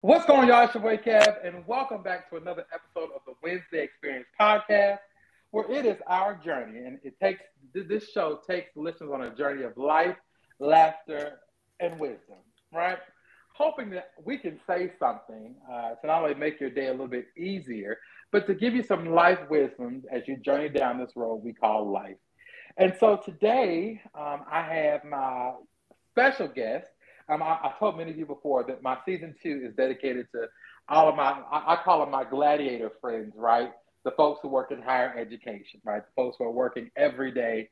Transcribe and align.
What's 0.00 0.26
going 0.26 0.42
on, 0.42 0.46
y'all? 0.46 0.64
It's 0.64 0.74
your 0.74 0.82
boy 0.84 0.96
Kev, 0.96 1.44
and 1.44 1.66
welcome 1.66 2.04
back 2.04 2.30
to 2.30 2.36
another 2.36 2.64
episode 2.72 3.10
of 3.16 3.22
the 3.26 3.32
Wednesday 3.42 3.82
Experience 3.82 4.28
podcast, 4.40 4.98
where 5.50 5.68
it 5.68 5.84
is 5.84 5.96
our 6.06 6.36
journey, 6.36 6.86
and 6.86 7.00
it 7.02 7.18
takes 7.20 7.42
this 7.74 8.08
show 8.08 8.38
takes 8.48 8.70
listeners 8.76 9.10
on 9.12 9.22
a 9.22 9.34
journey 9.34 9.64
of 9.64 9.76
life, 9.76 10.14
laughter, 10.60 11.40
and 11.80 11.98
wisdom. 11.98 12.36
Right? 12.72 12.98
Hoping 13.56 13.90
that 13.90 14.12
we 14.24 14.38
can 14.38 14.60
say 14.68 14.92
something 15.00 15.56
uh, 15.68 15.96
to 15.96 16.06
not 16.06 16.22
only 16.22 16.34
make 16.36 16.60
your 16.60 16.70
day 16.70 16.86
a 16.86 16.92
little 16.92 17.08
bit 17.08 17.26
easier, 17.36 17.98
but 18.30 18.46
to 18.46 18.54
give 18.54 18.76
you 18.76 18.84
some 18.84 19.04
life 19.04 19.40
wisdom 19.50 20.04
as 20.12 20.22
you 20.28 20.36
journey 20.36 20.68
down 20.68 21.00
this 21.00 21.16
road 21.16 21.42
we 21.42 21.52
call 21.52 21.90
life. 21.90 22.18
And 22.76 22.94
so 23.00 23.16
today, 23.16 24.00
um, 24.14 24.44
I 24.48 24.62
have 24.62 25.02
my 25.02 25.54
special 26.12 26.46
guest. 26.46 26.86
Um, 27.28 27.42
I, 27.42 27.58
I, 27.62 27.72
told 27.78 27.98
many 27.98 28.10
of 28.10 28.18
you 28.18 28.26
before 28.26 28.64
that 28.64 28.82
my 28.82 28.96
season 29.04 29.34
two 29.42 29.62
is 29.64 29.74
dedicated 29.74 30.28
to 30.32 30.46
all 30.88 31.08
of 31.08 31.16
my, 31.16 31.42
I, 31.50 31.74
I, 31.74 31.76
call 31.84 32.00
them 32.00 32.10
my 32.10 32.24
gladiator 32.24 32.90
friends, 33.00 33.34
right? 33.36 33.70
The 34.04 34.12
folks 34.12 34.40
who 34.42 34.48
work 34.48 34.70
in 34.70 34.80
higher 34.80 35.14
education, 35.18 35.80
right? 35.84 36.02
The 36.02 36.12
folks 36.16 36.36
who 36.38 36.44
are 36.44 36.50
working 36.50 36.90
every 36.96 37.32
day 37.32 37.68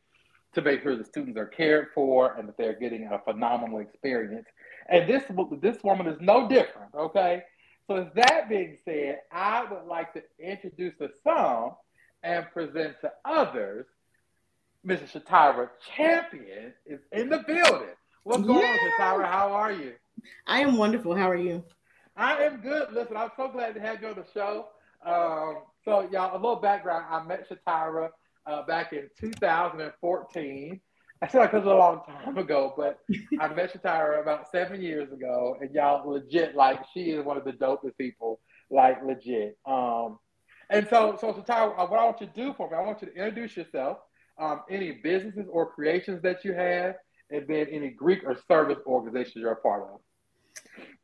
to 0.55 0.63
make 0.63 0.83
sure 0.83 0.97
the 0.97 1.05
students 1.05 1.39
are 1.39 1.47
cared 1.47 1.89
for 1.95 2.35
and 2.35 2.49
that 2.49 2.57
they're 2.59 2.79
getting 2.79 3.07
a 3.07 3.19
phenomenal 3.19 3.79
experience. 3.79 4.47
And 4.89 5.09
this, 5.09 5.23
this 5.61 5.83
woman 5.83 6.07
is 6.07 6.19
no 6.21 6.49
different, 6.49 6.95
okay? 6.95 7.43
So, 7.87 7.95
with 7.95 8.15
that 8.15 8.49
being 8.49 8.77
said, 8.85 9.21
I 9.33 9.65
would 9.65 9.87
like 9.87 10.13
to 10.15 10.23
introduce 10.39 10.97
to 10.99 11.11
some 11.25 11.77
and 12.23 12.51
present 12.53 12.97
to 13.03 13.13
others 13.25 13.87
Mrs. 14.87 15.13
Shatira 15.13 15.69
Champion 15.97 16.73
is 16.85 17.01
in 17.13 17.29
the 17.29 17.39
building. 17.47 17.95
What's 18.27 18.43
going 18.43 18.59
yeah. 18.59 18.73
on, 18.73 19.21
Shatira? 19.21 19.25
How 19.25 19.53
are 19.53 19.71
you? 19.71 19.93
I 20.49 20.59
am 20.59 20.77
wonderful. 20.77 21.15
How 21.15 21.31
are 21.31 21.37
you? 21.37 21.63
I 22.17 22.43
am 22.43 22.57
good. 22.57 22.89
Listen, 22.93 23.17
I'm 23.17 23.31
so 23.37 23.47
glad 23.47 23.77
to 23.77 23.81
have 23.81 24.03
you 24.03 24.09
on 24.09 24.17
the 24.17 24.25
show. 24.35 24.67
Um, 25.07 25.59
so, 25.85 26.09
y'all, 26.11 26.35
a 26.35 26.35
little 26.35 26.57
background. 26.57 27.05
I 27.09 27.23
met 27.23 27.49
Shatira 27.49 28.09
uh, 28.45 28.63
back 28.67 28.93
in 28.93 29.09
2014. 29.21 30.81
I 31.23 31.27
feel 31.29 31.41
like 31.41 31.55
it 31.55 31.57
was 31.57 31.67
a 31.67 31.69
long 31.69 32.01
time 32.05 32.37
ago, 32.37 32.75
but 32.77 32.99
I 33.41 33.47
met 33.55 33.73
Shatira 33.73 34.21
about 34.21 34.51
seven 34.51 34.83
years 34.83 35.13
ago, 35.13 35.57
and 35.61 35.73
y'all 35.73 36.11
legit, 36.11 36.57
like, 36.57 36.81
she 36.93 37.11
is 37.13 37.25
one 37.25 37.37
of 37.37 37.45
the 37.45 37.53
dopest 37.53 37.97
people, 37.97 38.41
like, 38.73 39.05
legit. 39.05 39.57
Um, 39.67 40.19
and 40.69 40.89
so, 40.91 41.17
so 41.21 41.33
Shatira, 41.33 41.77
what 41.89 42.01
I 42.01 42.05
want 42.05 42.21
you 42.21 42.27
to 42.27 42.33
do 42.33 42.55
for 42.57 42.69
me, 42.69 42.77
I 42.77 42.81
want 42.81 43.03
you 43.03 43.07
to 43.07 43.15
introduce 43.15 43.57
yourself, 43.57 43.99
um, 44.37 44.63
any 44.69 44.99
businesses 45.01 45.47
or 45.49 45.71
creations 45.71 46.23
that 46.23 46.45
you 46.45 46.55
have, 46.55 46.97
and 47.31 47.47
then 47.49 47.67
any 47.71 47.91
Greek 47.91 48.21
or 48.25 48.37
service 48.49 48.79
organizations 48.87 49.37
you're 49.37 49.53
a 49.53 49.57
part 49.57 49.83
of. 49.83 50.01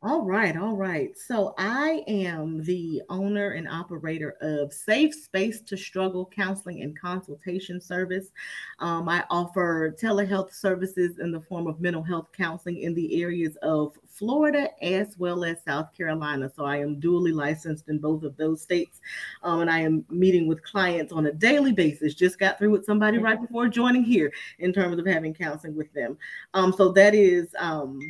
All 0.05 0.23
right, 0.23 0.57
all 0.57 0.75
right. 0.77 1.17
So 1.17 1.55
I 1.59 2.03
am 2.09 2.65
the 2.65 3.03
owner 3.09 3.51
and 3.51 3.69
operator 3.69 4.35
of 4.41 4.73
Safe 4.73 5.15
Space 5.15 5.61
to 5.61 5.77
Struggle 5.77 6.29
Counseling 6.35 6.83
and 6.83 6.99
Consultation 6.99 7.81
Service. 7.81 8.33
Um, 8.81 9.09
I 9.09 9.25
offer 9.31 9.95
telehealth 9.97 10.53
services 10.53 11.21
in 11.21 11.31
the 11.31 11.41
form 11.41 11.69
of 11.69 11.81
mental 11.81 12.03
health 12.03 12.31
counseling 12.37 12.79
in 12.79 12.95
the 12.95 13.23
areas 13.23 13.57
of 13.63 13.97
Florida 14.09 14.71
as 14.83 15.17
well 15.19 15.45
as 15.45 15.63
South 15.63 15.97
Carolina. 15.97 16.51
So 16.55 16.65
I 16.65 16.79
am 16.79 17.01
dually 17.01 17.33
licensed 17.33 17.89
in 17.89 17.99
both 17.99 18.25
of 18.25 18.37
those 18.37 18.61
states. 18.61 19.01
Um, 19.45 19.61
and 19.61 19.71
I 19.71 19.79
am 19.83 20.05
meeting 20.11 20.49
with 20.49 20.65
clients 20.65 21.13
on 21.13 21.27
a 21.27 21.33
daily 21.33 21.73
basis. 21.73 22.15
Just 22.15 22.41
got 22.41 22.59
through 22.59 22.71
with 22.71 22.85
somebody 22.85 23.19
right 23.19 23.41
before 23.41 23.69
joining 23.69 24.03
here 24.03 24.33
in 24.59 24.73
terms 24.73 24.99
of 24.99 25.07
having 25.07 25.33
counseling 25.33 25.77
with 25.77 25.93
them. 25.93 26.19
Um, 26.55 26.73
so 26.73 26.91
that 26.91 27.15
is. 27.15 27.55
Um, 27.57 28.01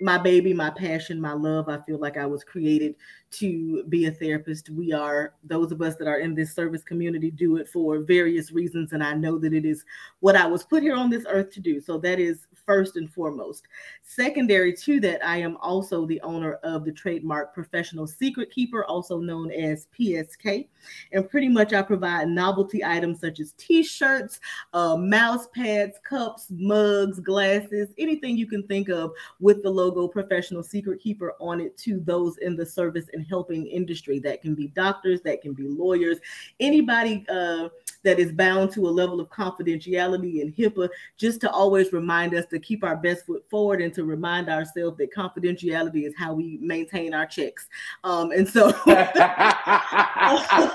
my 0.00 0.18
baby, 0.18 0.54
my 0.54 0.70
passion, 0.70 1.20
my 1.20 1.32
love. 1.32 1.68
I 1.68 1.78
feel 1.78 1.98
like 1.98 2.16
I 2.16 2.26
was 2.26 2.42
created 2.42 2.94
to 3.32 3.84
be 3.84 4.06
a 4.06 4.10
therapist. 4.10 4.70
We 4.70 4.92
are, 4.92 5.34
those 5.44 5.72
of 5.72 5.82
us 5.82 5.96
that 5.96 6.08
are 6.08 6.20
in 6.20 6.34
this 6.34 6.54
service 6.54 6.82
community, 6.82 7.30
do 7.30 7.56
it 7.56 7.68
for 7.68 8.00
various 8.00 8.50
reasons. 8.50 8.92
And 8.92 9.02
I 9.02 9.14
know 9.14 9.38
that 9.38 9.52
it 9.52 9.64
is 9.64 9.84
what 10.20 10.36
I 10.36 10.46
was 10.46 10.64
put 10.64 10.82
here 10.82 10.96
on 10.96 11.10
this 11.10 11.24
earth 11.28 11.50
to 11.52 11.60
do. 11.60 11.80
So 11.80 11.98
that 11.98 12.18
is 12.18 12.46
first 12.70 12.94
and 12.94 13.12
foremost. 13.12 13.66
Secondary 14.04 14.72
to 14.72 15.00
that, 15.00 15.26
I 15.26 15.38
am 15.38 15.56
also 15.56 16.06
the 16.06 16.20
owner 16.20 16.52
of 16.62 16.84
the 16.84 16.92
trademark 16.92 17.52
Professional 17.52 18.06
Secret 18.06 18.52
Keeper, 18.52 18.84
also 18.84 19.18
known 19.18 19.50
as 19.50 19.88
PSK. 19.98 20.68
And 21.10 21.28
pretty 21.28 21.48
much 21.48 21.72
I 21.72 21.82
provide 21.82 22.28
novelty 22.28 22.84
items 22.84 23.20
such 23.20 23.40
as 23.40 23.54
t 23.58 23.82
shirts, 23.82 24.38
uh, 24.72 24.96
mouse 24.96 25.48
pads, 25.48 25.98
cups, 26.04 26.46
mugs, 26.50 27.18
glasses, 27.18 27.88
anything 27.98 28.36
you 28.36 28.46
can 28.46 28.62
think 28.68 28.88
of 28.88 29.10
with 29.40 29.64
the 29.64 29.70
logo 29.70 30.06
Professional 30.06 30.62
Secret 30.62 31.00
Keeper 31.00 31.34
on 31.40 31.60
it 31.60 31.76
to 31.78 31.98
those 31.98 32.38
in 32.38 32.54
the 32.54 32.64
service 32.64 33.06
and 33.12 33.26
helping 33.26 33.66
industry. 33.66 34.20
That 34.20 34.42
can 34.42 34.54
be 34.54 34.68
doctors, 34.68 35.22
that 35.22 35.42
can 35.42 35.54
be 35.54 35.66
lawyers, 35.66 36.18
anybody 36.60 37.26
uh, 37.28 37.68
that 38.04 38.20
is 38.20 38.30
bound 38.30 38.70
to 38.72 38.88
a 38.88 38.90
level 38.90 39.20
of 39.20 39.28
confidentiality 39.28 40.40
and 40.40 40.54
HIPAA, 40.54 40.88
just 41.16 41.40
to 41.40 41.50
always 41.50 41.92
remind 41.92 42.34
us 42.34 42.46
to 42.46 42.59
keep 42.60 42.84
our 42.84 42.96
best 42.96 43.26
foot 43.26 43.44
forward 43.50 43.80
and 43.80 43.92
to 43.94 44.04
remind 44.04 44.48
ourselves 44.48 44.96
that 44.98 45.14
confidentiality 45.14 46.06
is 46.06 46.14
how 46.16 46.34
we 46.34 46.58
maintain 46.60 47.14
our 47.14 47.26
checks. 47.26 47.68
Um, 48.04 48.30
and 48.32 48.48
so 48.48 48.68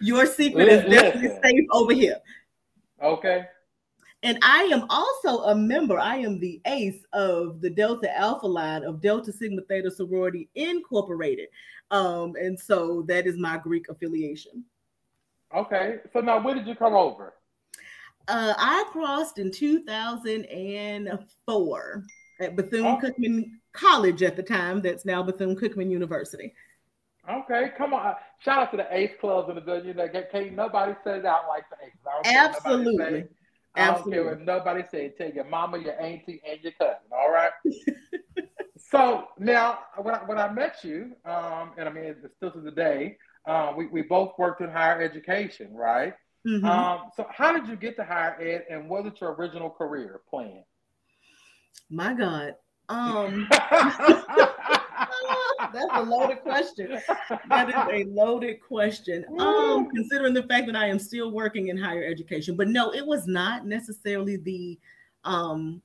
your 0.00 0.26
secret 0.26 0.68
is 0.68 0.84
definitely 0.84 1.38
safe 1.42 1.66
over 1.70 1.92
here. 1.92 2.18
Okay. 3.02 3.46
And 4.24 4.38
I 4.42 4.64
am 4.64 4.84
also 4.90 5.44
a 5.44 5.54
member, 5.54 5.98
I 5.98 6.16
am 6.16 6.40
the 6.40 6.60
ace 6.66 7.04
of 7.12 7.60
the 7.60 7.70
Delta 7.70 8.16
Alpha 8.18 8.46
line 8.46 8.82
of 8.82 9.00
Delta 9.00 9.32
Sigma 9.32 9.62
Theta 9.62 9.90
Sorority 9.90 10.48
Incorporated. 10.56 11.48
Um, 11.92 12.34
and 12.34 12.58
so 12.58 13.04
that 13.08 13.26
is 13.26 13.38
my 13.38 13.58
Greek 13.58 13.88
affiliation. 13.88 14.64
Okay. 15.54 15.98
So 16.12 16.20
now 16.20 16.42
when 16.42 16.56
did 16.56 16.66
you 16.66 16.74
come 16.74 16.94
over? 16.94 17.34
Uh, 18.28 18.54
I 18.56 18.84
crossed 18.92 19.38
in 19.38 19.50
2004 19.50 22.04
at 22.40 22.56
Bethune 22.56 22.86
oh. 22.86 23.00
Cookman 23.02 23.50
College 23.72 24.22
at 24.22 24.36
the 24.36 24.42
time. 24.42 24.82
That's 24.82 25.06
now 25.06 25.22
Bethune 25.22 25.56
Cookman 25.56 25.90
University. 25.90 26.52
Okay, 27.28 27.72
come 27.76 27.92
on. 27.94 28.14
Shout 28.38 28.58
out 28.58 28.70
to 28.70 28.78
the 28.78 28.86
Ace 28.90 29.12
Clubs 29.20 29.48
in 29.48 29.54
the 29.54 29.60
building. 29.60 29.96
That 29.96 30.30
Can't 30.30 30.54
nobody 30.54 30.94
say 31.04 31.18
it 31.18 31.26
out 31.26 31.46
like 31.48 31.64
the 31.70 31.76
Ace. 31.84 31.92
Absolutely. 32.24 33.28
I 33.74 33.90
don't 33.92 34.10
care 34.10 34.24
what 34.24 34.40
nobody 34.40 34.82
say. 34.90 35.12
Tell 35.16 35.30
your 35.30 35.44
mama, 35.44 35.78
your 35.78 36.00
auntie, 36.00 36.40
and 36.48 36.60
your 36.62 36.72
cousin. 36.72 36.96
All 37.12 37.30
right. 37.30 37.52
so 38.76 39.28
now, 39.38 39.80
when 40.00 40.14
I, 40.14 40.18
when 40.18 40.38
I 40.38 40.50
met 40.50 40.82
you, 40.82 41.12
um, 41.24 41.72
and 41.76 41.88
I 41.88 41.92
mean, 41.92 42.04
it's 42.04 42.34
still 42.36 42.50
to 42.50 42.60
the 42.60 42.70
day, 42.70 43.16
uh, 43.46 43.72
we, 43.76 43.86
we 43.86 44.02
both 44.02 44.32
worked 44.38 44.60
in 44.60 44.70
higher 44.70 45.00
education, 45.00 45.74
right? 45.74 46.14
Mm-hmm. 46.48 46.64
Um, 46.64 47.10
so 47.14 47.26
how 47.30 47.52
did 47.52 47.68
you 47.68 47.76
get 47.76 47.96
to 47.96 48.04
higher 48.04 48.40
ed, 48.40 48.64
and 48.70 48.88
was 48.88 49.04
it 49.06 49.20
your 49.20 49.34
original 49.34 49.68
career 49.68 50.20
plan? 50.30 50.64
My 51.90 52.14
God. 52.14 52.54
Um, 52.88 53.48
That's 55.58 55.90
a 55.92 56.02
loaded 56.02 56.40
question. 56.42 56.98
That 57.48 57.68
is 57.68 57.74
a 57.74 58.10
loaded 58.10 58.60
question. 58.62 59.24
Um, 59.38 59.90
considering 59.90 60.32
the 60.32 60.44
fact 60.44 60.66
that 60.66 60.76
I 60.76 60.86
am 60.86 60.98
still 60.98 61.30
working 61.30 61.68
in 61.68 61.76
higher 61.76 62.04
education, 62.04 62.56
but 62.56 62.68
no, 62.68 62.92
it 62.94 63.06
was 63.06 63.26
not 63.26 63.66
necessarily 63.66 64.36
the 64.36 64.78
um 65.24 65.82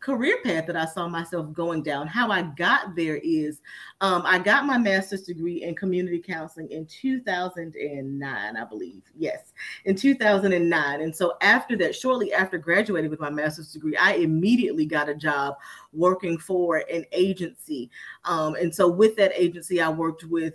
career 0.00 0.38
path 0.42 0.66
that 0.66 0.76
I 0.76 0.86
saw 0.86 1.08
myself 1.08 1.52
going 1.52 1.82
down. 1.82 2.06
How 2.06 2.30
I 2.30 2.42
got 2.42 2.96
there 2.96 3.20
is 3.22 3.60
um, 4.00 4.22
I 4.24 4.38
got 4.38 4.66
my 4.66 4.78
master's 4.78 5.22
degree 5.22 5.62
in 5.62 5.74
community 5.74 6.18
counseling 6.18 6.70
in 6.70 6.86
2009, 6.86 8.56
I 8.56 8.64
believe. 8.64 9.02
Yes, 9.16 9.52
in 9.84 9.94
2009. 9.94 11.00
And 11.00 11.14
so 11.14 11.34
after 11.42 11.76
that, 11.78 11.94
shortly 11.94 12.32
after 12.32 12.56
graduating 12.56 13.10
with 13.10 13.20
my 13.20 13.30
master's 13.30 13.72
degree, 13.72 13.96
I 13.96 14.14
immediately 14.14 14.86
got 14.86 15.08
a 15.08 15.14
job 15.14 15.56
working 15.92 16.38
for 16.38 16.78
an 16.92 17.04
agency. 17.12 17.90
Um, 18.24 18.54
and 18.54 18.74
so 18.74 18.88
with 18.88 19.16
that 19.16 19.32
agency, 19.34 19.80
I 19.80 19.90
worked 19.90 20.24
with 20.24 20.54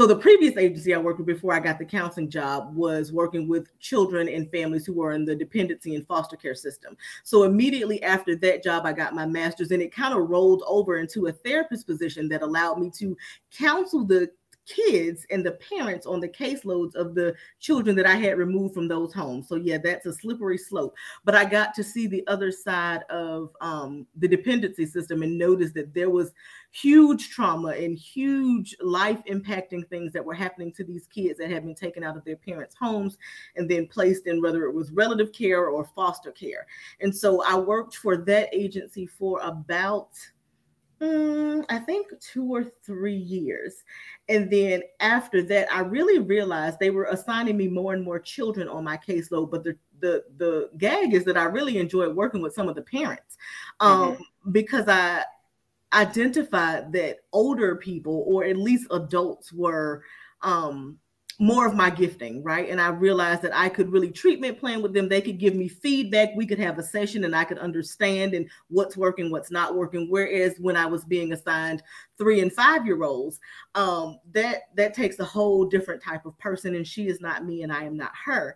so 0.00 0.06
the 0.06 0.16
previous 0.16 0.56
agency 0.56 0.94
I 0.94 0.98
worked 0.98 1.18
with 1.18 1.26
before 1.26 1.52
I 1.52 1.60
got 1.60 1.78
the 1.78 1.84
counseling 1.84 2.30
job 2.30 2.74
was 2.74 3.12
working 3.12 3.46
with 3.46 3.78
children 3.80 4.30
and 4.30 4.50
families 4.50 4.86
who 4.86 4.94
were 4.94 5.12
in 5.12 5.26
the 5.26 5.34
dependency 5.34 5.94
and 5.94 6.06
foster 6.06 6.38
care 6.38 6.54
system. 6.54 6.96
So 7.22 7.42
immediately 7.42 8.02
after 8.02 8.34
that 8.36 8.64
job, 8.64 8.86
I 8.86 8.94
got 8.94 9.14
my 9.14 9.26
master's, 9.26 9.72
and 9.72 9.82
it 9.82 9.94
kind 9.94 10.14
of 10.14 10.30
rolled 10.30 10.62
over 10.66 10.96
into 10.96 11.26
a 11.26 11.32
therapist 11.32 11.86
position 11.86 12.30
that 12.30 12.40
allowed 12.40 12.78
me 12.78 12.90
to 12.92 13.14
counsel 13.50 14.06
the 14.06 14.30
kids 14.66 15.26
and 15.30 15.44
the 15.44 15.52
parents 15.52 16.06
on 16.06 16.20
the 16.20 16.28
caseloads 16.28 16.94
of 16.94 17.14
the 17.14 17.34
children 17.58 17.96
that 17.96 18.06
I 18.06 18.14
had 18.14 18.38
removed 18.38 18.74
from 18.74 18.88
those 18.88 19.12
homes. 19.12 19.48
So 19.48 19.56
yeah, 19.56 19.78
that's 19.78 20.06
a 20.06 20.12
slippery 20.12 20.58
slope. 20.58 20.94
But 21.24 21.34
I 21.34 21.44
got 21.44 21.74
to 21.74 21.84
see 21.84 22.06
the 22.06 22.26
other 22.26 22.52
side 22.52 23.02
of 23.10 23.50
um, 23.60 24.06
the 24.16 24.28
dependency 24.28 24.86
system 24.86 25.22
and 25.22 25.38
notice 25.38 25.72
that 25.72 25.94
there 25.94 26.10
was 26.10 26.32
huge 26.72 27.30
trauma 27.30 27.68
and 27.70 27.98
huge 27.98 28.76
life 28.80 29.20
impacting 29.28 29.88
things 29.88 30.12
that 30.12 30.24
were 30.24 30.34
happening 30.34 30.72
to 30.72 30.84
these 30.84 31.06
kids 31.06 31.38
that 31.38 31.50
had 31.50 31.64
been 31.64 31.74
taken 31.74 32.04
out 32.04 32.16
of 32.16 32.24
their 32.24 32.36
parents' 32.36 32.76
homes 32.78 33.18
and 33.56 33.68
then 33.68 33.88
placed 33.88 34.26
in 34.26 34.40
whether 34.40 34.64
it 34.64 34.74
was 34.74 34.92
relative 34.92 35.32
care 35.32 35.66
or 35.66 35.84
foster 35.96 36.30
care. 36.30 36.66
And 37.00 37.14
so 37.14 37.42
I 37.44 37.56
worked 37.56 37.96
for 37.96 38.16
that 38.16 38.48
agency 38.52 39.06
for 39.06 39.40
about 39.40 40.10
Mm, 41.02 41.64
I 41.70 41.78
think 41.78 42.08
two 42.20 42.44
or 42.44 42.64
three 42.84 43.16
years. 43.16 43.84
And 44.28 44.50
then 44.50 44.82
after 45.00 45.42
that, 45.44 45.72
I 45.72 45.80
really 45.80 46.18
realized 46.18 46.78
they 46.78 46.90
were 46.90 47.06
assigning 47.06 47.56
me 47.56 47.68
more 47.68 47.94
and 47.94 48.04
more 48.04 48.18
children 48.18 48.68
on 48.68 48.84
my 48.84 48.98
caseload. 48.98 49.50
But 49.50 49.64
the 49.64 49.76
the 50.00 50.24
the 50.36 50.70
gag 50.76 51.14
is 51.14 51.24
that 51.24 51.38
I 51.38 51.44
really 51.44 51.78
enjoyed 51.78 52.14
working 52.14 52.42
with 52.42 52.54
some 52.54 52.68
of 52.68 52.74
the 52.74 52.82
parents 52.82 53.38
um, 53.80 54.12
mm-hmm. 54.12 54.52
because 54.52 54.88
I 54.88 55.24
identified 55.92 56.92
that 56.92 57.18
older 57.32 57.76
people 57.76 58.24
or 58.26 58.44
at 58.44 58.56
least 58.56 58.86
adults 58.90 59.52
were 59.52 60.04
um, 60.42 60.98
more 61.40 61.66
of 61.66 61.74
my 61.74 61.88
gifting, 61.88 62.42
right? 62.44 62.68
And 62.68 62.78
I 62.78 62.88
realized 62.88 63.40
that 63.42 63.56
I 63.56 63.70
could 63.70 63.90
really 63.90 64.10
treatment 64.10 64.60
plan 64.60 64.82
with 64.82 64.92
them. 64.92 65.08
They 65.08 65.22
could 65.22 65.38
give 65.38 65.54
me 65.54 65.68
feedback. 65.68 66.28
We 66.36 66.46
could 66.46 66.58
have 66.58 66.78
a 66.78 66.82
session 66.82 67.24
and 67.24 67.34
I 67.34 67.44
could 67.44 67.58
understand 67.58 68.34
and 68.34 68.46
what's 68.68 68.94
working, 68.94 69.30
what's 69.30 69.50
not 69.50 69.74
working. 69.74 70.08
Whereas 70.10 70.56
when 70.58 70.76
I 70.76 70.84
was 70.84 71.02
being 71.02 71.32
assigned 71.32 71.82
three 72.18 72.40
and 72.40 72.52
five 72.52 72.84
year 72.84 73.02
olds, 73.02 73.40
um, 73.74 74.18
that 74.32 74.64
that 74.76 74.92
takes 74.92 75.18
a 75.18 75.24
whole 75.24 75.64
different 75.64 76.02
type 76.02 76.26
of 76.26 76.38
person, 76.38 76.74
and 76.74 76.86
she 76.86 77.08
is 77.08 77.22
not 77.22 77.46
me 77.46 77.62
and 77.62 77.72
I 77.72 77.84
am 77.84 77.96
not 77.96 78.12
her. 78.22 78.54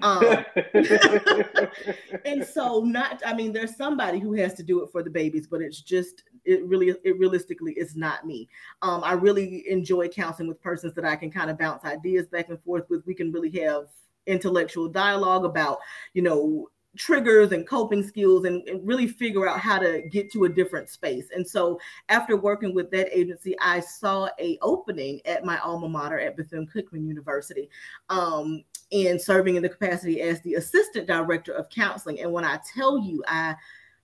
Um, 0.00 0.44
and 2.24 2.44
so 2.44 2.84
not, 2.84 3.20
I 3.26 3.34
mean, 3.34 3.52
there's 3.52 3.74
somebody 3.74 4.20
who 4.20 4.34
has 4.34 4.54
to 4.54 4.62
do 4.62 4.84
it 4.84 4.90
for 4.92 5.02
the 5.02 5.10
babies, 5.10 5.48
but 5.48 5.60
it's 5.60 5.80
just, 5.80 6.22
it 6.44 6.64
really, 6.64 6.94
it 7.04 7.18
realistically 7.18 7.72
is 7.72 7.96
not 7.96 8.26
me. 8.26 8.48
Um, 8.82 9.02
I 9.04 9.12
really 9.12 9.64
enjoy 9.68 10.08
counseling 10.08 10.48
with 10.48 10.62
persons 10.62 10.94
that 10.94 11.04
I 11.04 11.16
can 11.16 11.30
kind 11.30 11.50
of 11.50 11.58
bounce 11.58 11.84
ideas 11.84 12.26
back 12.26 12.48
and 12.48 12.60
forth 12.62 12.88
with. 12.88 13.06
We 13.06 13.14
can 13.14 13.32
really 13.32 13.50
have 13.60 13.86
intellectual 14.26 14.88
dialogue 14.88 15.44
about, 15.44 15.78
you 16.14 16.22
know, 16.22 16.68
triggers 16.96 17.52
and 17.52 17.68
coping 17.68 18.02
skills 18.02 18.44
and, 18.44 18.66
and, 18.68 18.86
really 18.86 19.06
figure 19.06 19.48
out 19.48 19.60
how 19.60 19.78
to 19.78 20.02
get 20.10 20.30
to 20.32 20.44
a 20.44 20.48
different 20.48 20.88
space 20.88 21.26
and 21.34 21.46
so 21.46 21.78
after 22.08 22.36
working 22.36 22.74
with 22.74 22.90
that 22.90 23.08
agency 23.16 23.54
i 23.60 23.78
saw 23.78 24.28
a 24.40 24.58
opening 24.60 25.20
at 25.24 25.44
my 25.44 25.56
alma 25.58 25.88
mater 25.88 26.18
at 26.18 26.36
bethune-cookman 26.36 27.06
university 27.06 27.68
um, 28.08 28.64
and 28.90 29.20
serving 29.20 29.54
in 29.54 29.62
the 29.62 29.68
capacity 29.68 30.20
as 30.20 30.40
the 30.40 30.54
assistant 30.54 31.06
director 31.06 31.52
of 31.52 31.68
counseling 31.70 32.20
and 32.20 32.32
when 32.32 32.44
i 32.44 32.58
tell 32.74 32.98
you 32.98 33.22
i 33.28 33.54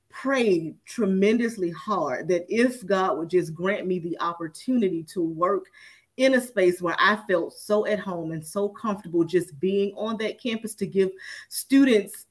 prayed 0.08 0.74
tremendously 0.86 1.70
hard 1.70 2.28
that 2.28 2.46
if 2.48 2.84
god 2.86 3.18
would 3.18 3.28
just 3.28 3.54
grant 3.54 3.86
me 3.86 3.98
the 3.98 4.18
opportunity 4.20 5.02
to 5.02 5.20
work 5.22 5.66
in 6.16 6.34
a 6.34 6.40
space 6.40 6.80
where 6.80 6.96
I 6.98 7.16
felt 7.28 7.52
so 7.52 7.86
at 7.86 7.98
home 7.98 8.32
and 8.32 8.44
so 8.44 8.68
comfortable 8.68 9.24
just 9.24 9.58
being 9.60 9.92
on 9.96 10.16
that 10.18 10.40
campus 10.40 10.74
to 10.76 10.86
give 10.86 11.10
students 11.48 12.26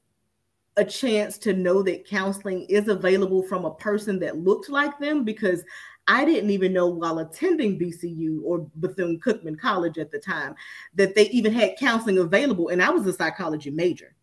a 0.77 0.83
chance 0.83 1.37
to 1.37 1.53
know 1.53 1.81
that 1.83 2.07
counseling 2.07 2.63
is 2.63 2.87
available 2.87 3.43
from 3.43 3.65
a 3.65 3.75
person 3.75 4.19
that 4.19 4.37
looked 4.37 4.69
like 4.69 4.97
them 4.99 5.23
because 5.23 5.63
I 6.07 6.25
didn't 6.25 6.49
even 6.49 6.73
know 6.73 6.87
while 6.87 7.19
attending 7.19 7.79
BCU 7.79 8.41
or 8.43 8.67
Bethune 8.75 9.19
Cookman 9.19 9.59
College 9.59 9.97
at 9.97 10.11
the 10.11 10.19
time 10.19 10.55
that 10.95 11.15
they 11.15 11.29
even 11.29 11.53
had 11.53 11.77
counseling 11.79 12.19
available. 12.19 12.69
And 12.69 12.81
I 12.81 12.89
was 12.89 13.07
a 13.07 13.13
psychology 13.13 13.71
major. 13.71 14.13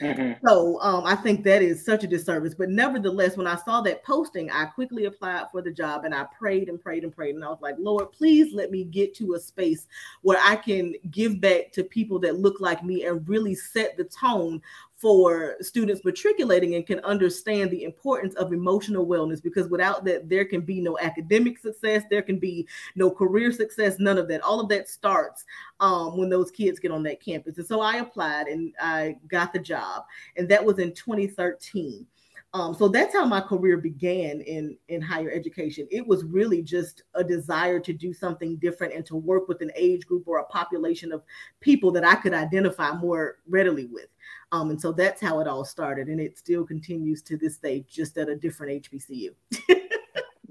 Mm-hmm. 0.00 0.46
So 0.46 0.80
um, 0.80 1.04
I 1.04 1.14
think 1.14 1.44
that 1.44 1.62
is 1.62 1.84
such 1.84 2.04
a 2.04 2.06
disservice. 2.06 2.54
But 2.54 2.70
nevertheless, 2.70 3.36
when 3.36 3.46
I 3.46 3.56
saw 3.56 3.80
that 3.82 4.02
posting, 4.04 4.50
I 4.50 4.66
quickly 4.66 5.04
applied 5.04 5.46
for 5.52 5.62
the 5.62 5.70
job 5.70 6.04
and 6.04 6.14
I 6.14 6.24
prayed 6.36 6.68
and 6.68 6.80
prayed 6.80 7.04
and 7.04 7.14
prayed. 7.14 7.34
And 7.34 7.44
I 7.44 7.48
was 7.48 7.60
like, 7.60 7.76
Lord, 7.78 8.12
please 8.12 8.52
let 8.52 8.70
me 8.70 8.84
get 8.84 9.14
to 9.16 9.34
a 9.34 9.40
space 9.40 9.86
where 10.22 10.38
I 10.42 10.56
can 10.56 10.94
give 11.10 11.40
back 11.40 11.72
to 11.72 11.84
people 11.84 12.18
that 12.20 12.38
look 12.38 12.60
like 12.60 12.84
me 12.84 13.04
and 13.04 13.28
really 13.28 13.54
set 13.54 13.96
the 13.96 14.04
tone 14.04 14.60
for 15.04 15.56
students 15.60 16.02
matriculating 16.02 16.76
and 16.76 16.86
can 16.86 16.98
understand 17.00 17.70
the 17.70 17.84
importance 17.84 18.34
of 18.36 18.54
emotional 18.54 19.06
wellness 19.06 19.42
because 19.42 19.68
without 19.68 20.02
that 20.02 20.30
there 20.30 20.46
can 20.46 20.62
be 20.62 20.80
no 20.80 20.98
academic 20.98 21.58
success 21.58 22.04
there 22.08 22.22
can 22.22 22.38
be 22.38 22.66
no 22.96 23.10
career 23.10 23.52
success 23.52 23.98
none 23.98 24.16
of 24.16 24.28
that 24.28 24.40
all 24.40 24.60
of 24.60 24.68
that 24.70 24.88
starts 24.88 25.44
um, 25.80 26.16
when 26.16 26.30
those 26.30 26.50
kids 26.50 26.78
get 26.78 26.90
on 26.90 27.02
that 27.02 27.22
campus 27.22 27.58
and 27.58 27.66
so 27.66 27.82
i 27.82 27.96
applied 27.96 28.46
and 28.46 28.72
i 28.80 29.14
got 29.28 29.52
the 29.52 29.58
job 29.58 30.04
and 30.38 30.48
that 30.48 30.64
was 30.64 30.78
in 30.78 30.90
2013 30.94 32.06
um, 32.54 32.72
so 32.72 32.86
that's 32.86 33.12
how 33.12 33.24
my 33.24 33.40
career 33.40 33.76
began 33.78 34.40
in 34.40 34.76
in 34.86 35.02
higher 35.02 35.32
education. 35.32 35.88
It 35.90 36.06
was 36.06 36.24
really 36.24 36.62
just 36.62 37.02
a 37.14 37.24
desire 37.24 37.80
to 37.80 37.92
do 37.92 38.14
something 38.14 38.54
different 38.56 38.94
and 38.94 39.04
to 39.06 39.16
work 39.16 39.48
with 39.48 39.60
an 39.60 39.72
age 39.74 40.06
group 40.06 40.28
or 40.28 40.38
a 40.38 40.44
population 40.44 41.10
of 41.10 41.24
people 41.60 41.90
that 41.90 42.04
I 42.04 42.14
could 42.14 42.32
identify 42.32 42.92
more 42.92 43.38
readily 43.48 43.86
with. 43.86 44.06
Um, 44.54 44.70
and 44.70 44.80
so 44.80 44.92
that's 44.92 45.20
how 45.20 45.40
it 45.40 45.48
all 45.48 45.64
started, 45.64 46.06
and 46.06 46.20
it 46.20 46.38
still 46.38 46.64
continues 46.64 47.22
to 47.22 47.36
this 47.36 47.56
day, 47.56 47.84
just 47.90 48.16
at 48.18 48.28
a 48.28 48.36
different 48.36 48.84
HBCU. 48.84 49.30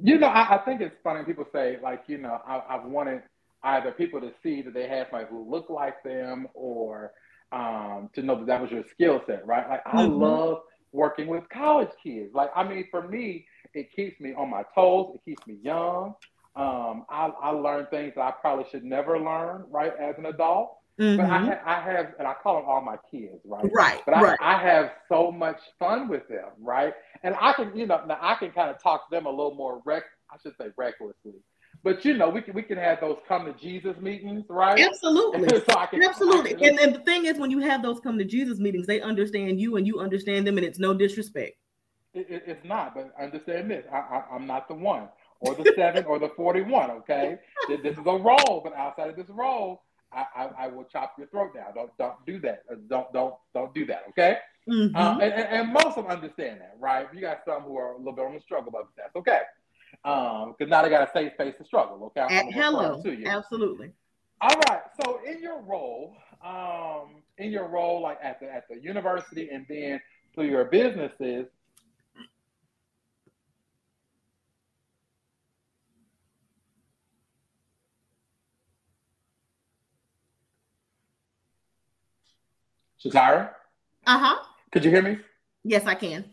you 0.04 0.20
know, 0.20 0.28
I, 0.28 0.56
I, 0.56 0.58
think 0.66 0.82
it's 0.82 0.98
funny. 1.02 1.24
People 1.24 1.48
say 1.54 1.78
like, 1.82 2.04
you 2.08 2.18
know, 2.18 2.42
I, 2.46 2.62
I've 2.68 2.84
wanted 2.84 3.22
either 3.64 3.94
people 3.94 4.20
to 4.20 4.34
see 4.44 4.62
that 4.62 4.74
they 4.74 4.90
have 4.90 5.08
somebody 5.10 5.30
who 5.30 5.50
look 5.50 5.70
like 5.70 6.04
them, 6.04 6.50
or 6.54 7.14
um, 7.54 8.10
to 8.14 8.22
know 8.22 8.38
that 8.40 8.48
that 8.48 8.62
was 8.62 8.72
your 8.72 8.84
skill 8.92 9.22
set, 9.26 9.48
right? 9.48 9.70
Like, 9.70 9.84
I 9.86 10.04
mm-hmm. 10.04 10.22
love 10.22 10.64
working 10.92 11.28
with 11.28 11.48
college 11.48 11.92
kids. 12.04 12.34
Like, 12.34 12.52
I 12.54 12.68
mean, 12.68 12.86
for 12.92 13.08
me, 13.08 13.46
it 13.74 13.90
keeps 13.96 14.20
me 14.20 14.34
on 14.34 14.50
my 14.50 14.64
toes. 14.76 15.16
It 15.16 15.22
keeps 15.24 15.48
me 15.48 15.60
young. 15.64 16.14
Um, 16.58 17.06
I, 17.10 17.32
I 17.42 17.52
learn 17.52 17.88
things 17.90 18.12
that 18.16 18.22
I 18.22 18.32
probably 18.32 18.66
should 18.70 18.84
never 18.84 19.18
learn, 19.18 19.64
right, 19.70 19.94
as 19.98 20.16
an 20.18 20.26
adult. 20.26 20.76
Mm-hmm. 21.00 21.18
But 21.18 21.26
I, 21.26 21.38
mm-hmm. 21.40 21.48
ha- 21.48 21.62
I 21.66 21.82
have, 21.82 22.14
and 22.20 22.28
I 22.28 22.34
call 22.34 22.58
them 22.58 22.66
all 22.70 22.82
my 22.82 22.98
kids, 23.10 23.42
right? 23.46 23.66
Right. 23.74 24.02
But 24.06 24.16
I, 24.16 24.22
right. 24.22 24.40
I 24.40 24.62
have 24.62 24.92
so 25.10 25.32
much 25.32 25.60
fun 25.80 26.08
with 26.08 26.28
them, 26.28 26.50
right? 26.62 26.94
And 27.24 27.36
I 27.42 27.54
can, 27.54 27.76
you 27.76 27.88
know, 27.88 28.04
now 28.06 28.20
I 28.22 28.36
can 28.36 28.52
kind 28.52 28.70
of 28.70 28.82
talk 28.82 29.10
to 29.10 29.16
them 29.16 29.26
a 29.26 29.30
little 29.30 29.56
more 29.56 29.82
rec. 29.86 30.04
I 30.32 30.38
should 30.44 30.54
say 30.60 30.68
recklessly, 30.78 31.34
but 31.84 32.06
you 32.06 32.16
know, 32.16 32.30
we 32.30 32.42
can 32.42 32.54
we 32.54 32.62
can 32.62 32.78
have 32.78 33.02
those 33.02 33.18
come 33.28 33.46
to 33.46 33.54
Jesus 33.54 33.98
meetings, 34.00 34.46
right? 34.50 34.80
Absolutely. 34.80 35.50
so 35.70 35.86
can, 35.88 36.04
Absolutely. 36.04 36.54
Can, 36.54 36.70
and, 36.70 36.80
and 36.80 36.96
the 36.96 37.00
thing 37.00 37.26
is, 37.26 37.38
when 37.38 37.52
you 37.52 37.60
have 37.60 37.82
those 37.82 38.00
come 38.00 38.18
to 38.20 38.26
Jesus 38.26 38.60
meetings, 38.60 38.88
they 38.88 39.02
understand 39.02 39.60
you 39.60 39.78
and 39.78 39.88
you 39.88 40.00
understand 40.00 40.46
them, 40.46 40.58
and 40.58 40.66
it's 40.66 40.80
no 40.80 40.94
disrespect. 40.94 41.56
It, 42.14 42.28
it, 42.30 42.44
it's 42.46 42.66
not, 42.66 42.94
but 42.94 43.14
understand 43.20 43.72
this: 43.72 43.86
I, 43.92 44.24
I'm 44.32 44.46
not 44.46 44.68
the 44.68 44.76
one, 44.76 45.10
or 45.40 45.56
the 45.56 45.74
seven, 45.76 46.06
or 46.06 46.20
the 46.20 46.30
forty-one. 46.38 46.92
Okay, 46.92 47.38
this 47.68 47.98
is 47.98 48.06
a 48.06 48.18
role, 48.18 48.62
but 48.64 48.74
outside 48.76 49.10
of 49.10 49.16
this 49.16 49.30
role, 49.30 49.82
I, 50.16 50.26
I, 50.36 50.50
I, 50.66 50.68
will 50.68 50.84
chop 50.84 51.16
your 51.18 51.28
throat 51.28 51.54
down. 51.56 51.74
Don't 51.76 51.96
don't 51.98 52.26
do 52.26 52.40
that. 52.42 52.64
Uh, 52.72 52.76
don't 52.88 53.12
don't 53.14 53.36
don't 53.54 53.74
do 53.74 53.86
that. 53.88 54.04
Okay. 54.10 54.38
Mm-hmm. 54.70 54.96
Uh, 54.96 55.20
and, 55.20 55.34
and, 55.34 55.74
most 55.74 55.98
of 55.98 56.06
them 56.06 56.08
understand 56.08 56.62
that, 56.62 56.78
right? 56.80 57.08
You 57.14 57.20
got 57.20 57.42
some 57.46 57.64
who 57.64 57.78
are 57.78 57.94
a 57.94 57.98
little 57.98 58.14
bit 58.14 58.26
on 58.26 58.34
the 58.34 58.40
struggle, 58.40 58.72
but 58.72 58.88
that's 58.96 59.14
okay. 59.18 59.42
Um, 60.06 60.56
because 60.58 60.70
now 60.70 60.82
they 60.82 60.90
got 60.90 61.08
a 61.08 61.12
safe 61.12 61.34
space 61.34 61.56
to 61.58 61.66
struggle. 61.66 62.14
Okay. 62.18 62.22
I'm 62.22 62.52
hello. 62.52 63.02
To 63.02 63.14
you. 63.14 63.28
Absolutely. 63.28 63.92
All 64.40 64.56
right. 64.70 64.82
So 65.04 65.20
in 65.26 65.42
your 65.42 65.62
role, 65.62 66.16
um, 66.44 67.24
in 67.38 67.52
your 67.52 67.68
role, 67.68 68.02
like 68.02 68.20
at 68.22 68.40
the 68.40 68.52
at 68.52 68.68
the 68.70 68.82
university, 68.82 69.50
and 69.50 69.66
then 69.70 70.02
through 70.34 70.46
your 70.46 70.66
businesses, 70.66 71.48
Shatira? 83.04 83.50
Uh 84.06 84.20
huh. 84.20 84.44
Could 84.72 84.86
you 84.86 84.92
hear 84.92 85.02
me? 85.02 85.18
Yes, 85.64 85.86
I 85.86 85.96
can. 85.96 86.26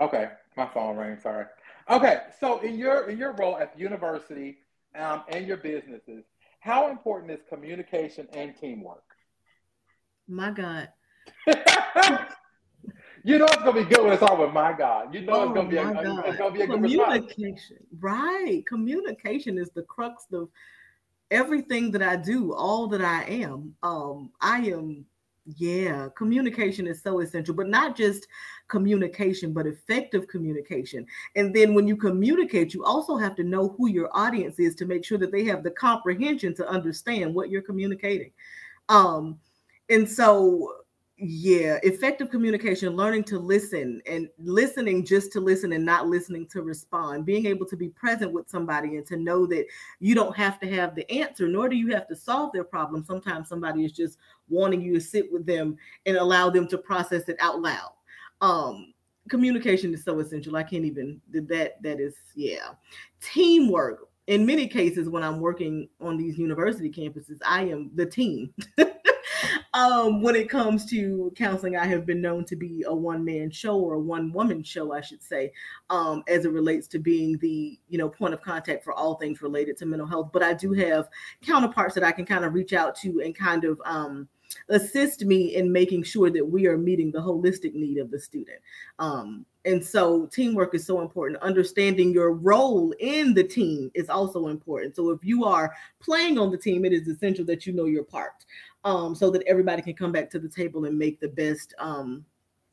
Okay, 0.00 0.28
my 0.56 0.66
phone 0.66 0.96
rang. 0.96 1.18
Sorry. 1.20 1.46
Okay, 1.90 2.20
so 2.40 2.60
in 2.60 2.78
your 2.78 3.08
in 3.08 3.18
your 3.18 3.32
role 3.32 3.58
at 3.58 3.74
the 3.74 3.80
university 3.80 4.58
um, 4.96 5.22
and 5.28 5.46
your 5.46 5.56
businesses, 5.56 6.24
how 6.60 6.90
important 6.90 7.32
is 7.32 7.40
communication 7.48 8.28
and 8.32 8.54
teamwork? 8.60 9.04
My 10.28 10.50
God. 10.50 10.88
you 13.24 13.38
know 13.38 13.46
it's 13.46 13.56
gonna 13.56 13.72
be 13.72 13.84
good 13.84 14.04
when 14.04 14.12
it's 14.12 14.22
all 14.22 14.36
with 14.36 14.52
my 14.52 14.72
God. 14.72 15.14
You 15.14 15.22
know 15.22 15.32
oh, 15.32 15.44
it's 15.44 15.54
gonna 15.54 15.68
be 15.68 15.76
a, 15.76 15.88
it's 16.26 16.38
gonna 16.38 16.50
be 16.52 16.62
a 16.62 16.66
good 16.66 16.80
communication. 16.80 17.78
Right, 17.98 18.62
communication 18.66 19.58
is 19.58 19.70
the 19.70 19.82
crux 19.82 20.26
of 20.32 20.48
everything 21.30 21.90
that 21.92 22.02
I 22.02 22.16
do, 22.16 22.54
all 22.54 22.86
that 22.88 23.02
I 23.02 23.24
am. 23.24 23.74
Um, 23.82 24.30
I 24.40 24.58
am 24.58 25.06
yeah, 25.56 26.08
communication 26.14 26.86
is 26.86 27.00
so 27.00 27.20
essential, 27.20 27.54
but 27.54 27.68
not 27.68 27.96
just 27.96 28.26
communication, 28.68 29.52
but 29.52 29.66
effective 29.66 30.28
communication. 30.28 31.06
And 31.36 31.54
then 31.54 31.74
when 31.74 31.88
you 31.88 31.96
communicate, 31.96 32.74
you 32.74 32.84
also 32.84 33.16
have 33.16 33.34
to 33.36 33.44
know 33.44 33.74
who 33.78 33.88
your 33.88 34.10
audience 34.12 34.58
is 34.58 34.74
to 34.76 34.86
make 34.86 35.04
sure 35.04 35.18
that 35.18 35.32
they 35.32 35.44
have 35.44 35.62
the 35.62 35.70
comprehension 35.70 36.54
to 36.56 36.68
understand 36.68 37.34
what 37.34 37.50
you're 37.50 37.62
communicating. 37.62 38.30
Um, 38.88 39.38
and 39.88 40.08
so 40.08 40.74
yeah 41.20 41.78
effective 41.82 42.30
communication 42.30 42.94
learning 42.94 43.24
to 43.24 43.38
listen 43.38 44.00
and 44.06 44.28
listening 44.38 45.04
just 45.04 45.32
to 45.32 45.40
listen 45.40 45.72
and 45.72 45.84
not 45.84 46.06
listening 46.06 46.46
to 46.46 46.62
respond 46.62 47.26
being 47.26 47.46
able 47.46 47.66
to 47.66 47.76
be 47.76 47.88
present 47.88 48.32
with 48.32 48.48
somebody 48.48 48.96
and 48.96 49.04
to 49.04 49.16
know 49.16 49.44
that 49.44 49.66
you 49.98 50.14
don't 50.14 50.36
have 50.36 50.60
to 50.60 50.68
have 50.72 50.94
the 50.94 51.10
answer 51.10 51.48
nor 51.48 51.68
do 51.68 51.74
you 51.74 51.92
have 51.92 52.06
to 52.06 52.14
solve 52.14 52.52
their 52.52 52.64
problem 52.64 53.04
sometimes 53.04 53.48
somebody 53.48 53.84
is 53.84 53.92
just 53.92 54.18
wanting 54.48 54.80
you 54.80 54.94
to 54.94 55.00
sit 55.00 55.30
with 55.32 55.44
them 55.44 55.76
and 56.06 56.16
allow 56.16 56.48
them 56.48 56.68
to 56.68 56.78
process 56.78 57.28
it 57.28 57.36
out 57.40 57.60
loud 57.60 57.90
um 58.40 58.92
communication 59.28 59.94
is 59.94 60.02
so 60.02 60.18
essential. 60.18 60.56
I 60.56 60.62
can't 60.62 60.84
even 60.84 61.20
that 61.32 61.82
that 61.82 62.00
is 62.00 62.14
yeah. 62.34 62.70
Teamwork. 63.20 64.08
In 64.26 64.44
many 64.44 64.66
cases, 64.66 65.08
when 65.08 65.22
I'm 65.22 65.40
working 65.40 65.88
on 66.00 66.18
these 66.18 66.36
university 66.36 66.90
campuses, 66.90 67.38
I 67.46 67.62
am 67.64 67.90
the 67.94 68.04
team. 68.04 68.52
um, 69.78 70.22
when 70.22 70.34
it 70.34 70.50
comes 70.50 70.84
to 70.86 71.32
counseling, 71.36 71.76
I 71.76 71.86
have 71.86 72.04
been 72.04 72.20
known 72.20 72.44
to 72.46 72.56
be 72.56 72.82
a 72.84 72.92
one 72.92 73.24
man 73.24 73.48
show 73.48 73.78
or 73.78 73.94
a 73.94 74.00
one 74.00 74.32
woman 74.32 74.64
show, 74.64 74.92
I 74.92 75.00
should 75.00 75.22
say, 75.22 75.52
um, 75.88 76.24
as 76.26 76.44
it 76.44 76.50
relates 76.50 76.88
to 76.88 76.98
being 76.98 77.38
the 77.38 77.78
you 77.88 77.96
know 77.96 78.08
point 78.08 78.34
of 78.34 78.42
contact 78.42 78.82
for 78.82 78.92
all 78.92 79.14
things 79.14 79.40
related 79.40 79.76
to 79.76 79.86
mental 79.86 80.08
health. 80.08 80.30
But 80.32 80.42
I 80.42 80.54
do 80.54 80.72
have 80.72 81.08
counterparts 81.42 81.94
that 81.94 82.02
I 82.02 82.10
can 82.10 82.26
kind 82.26 82.44
of 82.44 82.54
reach 82.54 82.72
out 82.72 82.96
to 82.96 83.20
and 83.20 83.36
kind 83.36 83.62
of 83.62 83.80
um, 83.84 84.28
assist 84.68 85.24
me 85.24 85.54
in 85.54 85.70
making 85.70 86.02
sure 86.02 86.30
that 86.30 86.44
we 86.44 86.66
are 86.66 86.76
meeting 86.76 87.12
the 87.12 87.20
holistic 87.20 87.74
need 87.74 87.98
of 87.98 88.10
the 88.10 88.18
student. 88.18 88.58
Um, 88.98 89.46
and 89.64 89.84
so 89.84 90.26
teamwork 90.26 90.74
is 90.74 90.86
so 90.86 91.02
important. 91.02 91.42
Understanding 91.42 92.12
your 92.12 92.32
role 92.32 92.94
in 93.00 93.34
the 93.34 93.44
team 93.44 93.90
is 93.94 94.08
also 94.08 94.48
important. 94.48 94.96
So 94.96 95.10
if 95.10 95.22
you 95.22 95.44
are 95.44 95.74
playing 96.00 96.38
on 96.38 96.50
the 96.50 96.56
team, 96.56 96.84
it 96.84 96.92
is 96.92 97.06
essential 97.06 97.44
that 97.46 97.66
you 97.66 97.72
know 97.72 97.84
your 97.84 98.04
part 98.04 98.44
um, 98.84 99.14
so 99.14 99.30
that 99.30 99.42
everybody 99.46 99.82
can 99.82 99.94
come 99.94 100.12
back 100.12 100.30
to 100.30 100.38
the 100.38 100.48
table 100.48 100.84
and 100.84 100.98
make 100.98 101.20
the 101.20 101.28
best 101.28 101.74
um, 101.78 102.24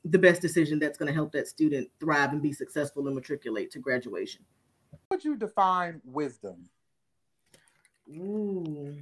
the 0.06 0.20
best 0.20 0.42
decision 0.42 0.78
that's 0.78 0.98
going 0.98 1.08
to 1.08 1.14
help 1.14 1.32
that 1.32 1.48
student 1.48 1.90
thrive 2.00 2.32
and 2.32 2.42
be 2.42 2.54
successful 2.54 3.08
and 3.08 3.16
matriculate 3.16 3.72
to 3.72 3.80
graduation. 3.80 4.44
How 4.92 5.00
would 5.12 5.26
you 5.26 5.36
define 5.36 6.00
wisdom? 6.06 6.70
Ooh, 8.10 8.96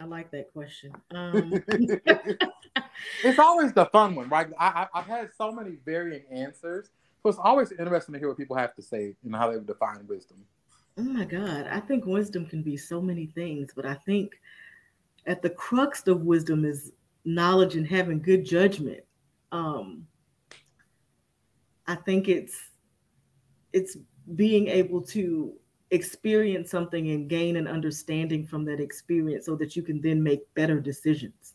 I 0.00 0.04
like 0.04 0.30
that 0.30 0.50
question. 0.52 0.92
Um, 1.14 1.62
it's 3.22 3.38
always 3.38 3.72
the 3.74 3.86
fun 3.86 4.14
one, 4.14 4.30
right? 4.30 4.48
I, 4.58 4.86
have 4.94 5.06
had 5.06 5.30
so 5.36 5.52
many 5.52 5.76
varying 5.84 6.24
answers, 6.30 6.88
so 7.22 7.28
it's 7.28 7.38
always 7.38 7.72
interesting 7.72 8.14
to 8.14 8.18
hear 8.18 8.28
what 8.28 8.38
people 8.38 8.56
have 8.56 8.74
to 8.76 8.82
say 8.82 9.14
and 9.24 9.36
how 9.36 9.50
they 9.50 9.56
would 9.56 9.66
define 9.66 10.06
wisdom. 10.06 10.38
Oh 10.98 11.02
my 11.02 11.26
God, 11.26 11.68
I 11.70 11.80
think 11.80 12.06
wisdom 12.06 12.46
can 12.46 12.62
be 12.62 12.78
so 12.78 13.02
many 13.02 13.26
things, 13.26 13.72
but 13.76 13.84
I 13.84 13.94
think 13.94 14.40
at 15.26 15.42
the 15.42 15.50
crux 15.50 16.06
of 16.06 16.22
wisdom 16.22 16.64
is 16.64 16.92
knowledge 17.24 17.76
and 17.76 17.86
having 17.86 18.22
good 18.22 18.44
judgment. 18.44 19.00
Um, 19.52 20.06
I 21.86 21.96
think 21.96 22.28
it's 22.28 22.70
it's 23.72 23.96
being 24.34 24.68
able 24.68 25.02
to 25.02 25.52
experience 25.90 26.70
something 26.70 27.10
and 27.10 27.28
gain 27.28 27.56
an 27.56 27.68
understanding 27.68 28.46
from 28.46 28.64
that 28.64 28.80
experience 28.80 29.46
so 29.46 29.54
that 29.56 29.76
you 29.76 29.82
can 29.82 30.00
then 30.00 30.22
make 30.22 30.52
better 30.54 30.80
decisions. 30.80 31.54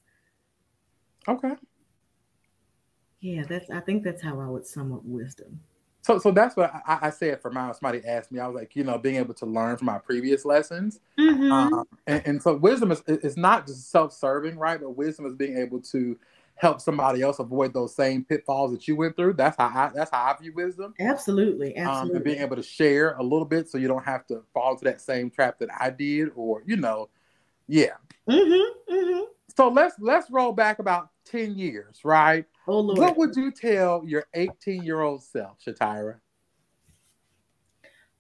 Okay. 1.28 1.54
Yeah, 3.20 3.44
that's 3.48 3.70
I 3.70 3.80
think 3.82 4.04
that's 4.04 4.22
how 4.22 4.40
I 4.40 4.48
would 4.48 4.66
sum 4.66 4.94
up 4.94 5.02
wisdom. 5.04 5.60
So, 6.02 6.18
so 6.18 6.32
that's 6.32 6.56
what 6.56 6.74
I, 6.88 7.00
I 7.04 7.10
said 7.12 7.42
for 7.42 7.52
mine. 7.52 7.74
Somebody 7.74 8.06
asked 8.06 8.32
me, 8.32 8.40
I 8.40 8.48
was 8.48 8.56
like, 8.56 8.76
you 8.76 8.84
know, 8.84 8.98
being 8.98 9.18
able 9.18 9.36
to 9.36 9.46
learn 9.46 9.78
from 9.78 9.86
my 9.86 10.00
previous 10.00 10.46
lessons. 10.46 11.00
Mm-hmm. 11.20 11.52
Um, 11.52 11.88
and, 12.08 12.22
and, 12.26 12.42
so, 12.42 12.56
wisdom 12.56 12.92
is, 12.92 13.04
is 13.08 13.38
not 13.38 13.68
just 13.68 13.92
self 13.92 14.12
serving, 14.12 14.58
right? 14.58 14.80
But 14.80 14.98
wisdom 14.98 15.26
is 15.28 15.36
being 15.36 15.58
able 15.58 15.80
to 15.82 16.18
help 16.56 16.80
somebody 16.80 17.22
else 17.24 17.40
avoid 17.40 17.74
those 17.74 17.96
same 17.96 18.24
pitfalls 18.24 18.72
that 18.72 18.88
you 18.88 18.96
went 18.96 19.16
through. 19.16 19.34
That's 19.34 19.58
how 19.58 19.68
I, 19.68 19.92
that's 19.94 20.12
how 20.12 20.26
I 20.26 20.42
view 20.42 20.54
wisdom. 20.56 20.94
Absolutely, 21.00 21.76
absolutely. 21.76 22.10
Um, 22.10 22.16
and 22.16 22.24
being 22.24 22.42
able 22.42 22.56
to 22.56 22.64
share 22.64 23.16
a 23.18 23.24
little 23.24 23.46
bit 23.46 23.68
so 23.68 23.78
you 23.78 23.88
don't 23.88 24.06
have 24.06 24.28
to 24.28 24.44
fall 24.54 24.74
into 24.74 24.86
that 24.86 25.02
same 25.02 25.30
trap 25.32 25.58
that 25.60 25.70
I 25.78 25.90
did, 25.90 26.30
or 26.36 26.62
you 26.66 26.78
know, 26.78 27.10
yeah. 27.68 27.94
Mm-hmm, 28.30 28.94
mm-hmm. 28.94 29.24
So 29.58 29.70
let's 29.70 29.96
let's 30.00 30.30
roll 30.30 30.52
back 30.52 30.80
about 30.80 31.10
ten 31.26 31.56
years, 31.56 32.02
right? 32.04 32.46
Oh 32.68 32.80
Lord. 32.80 33.00
What 33.00 33.18
would 33.18 33.36
you 33.36 33.52
tell 33.52 34.04
your 34.06 34.26
eighteen 34.34 34.84
year 34.84 35.02
old 35.02 35.24
self, 35.24 35.58
Shatira? 35.66 36.20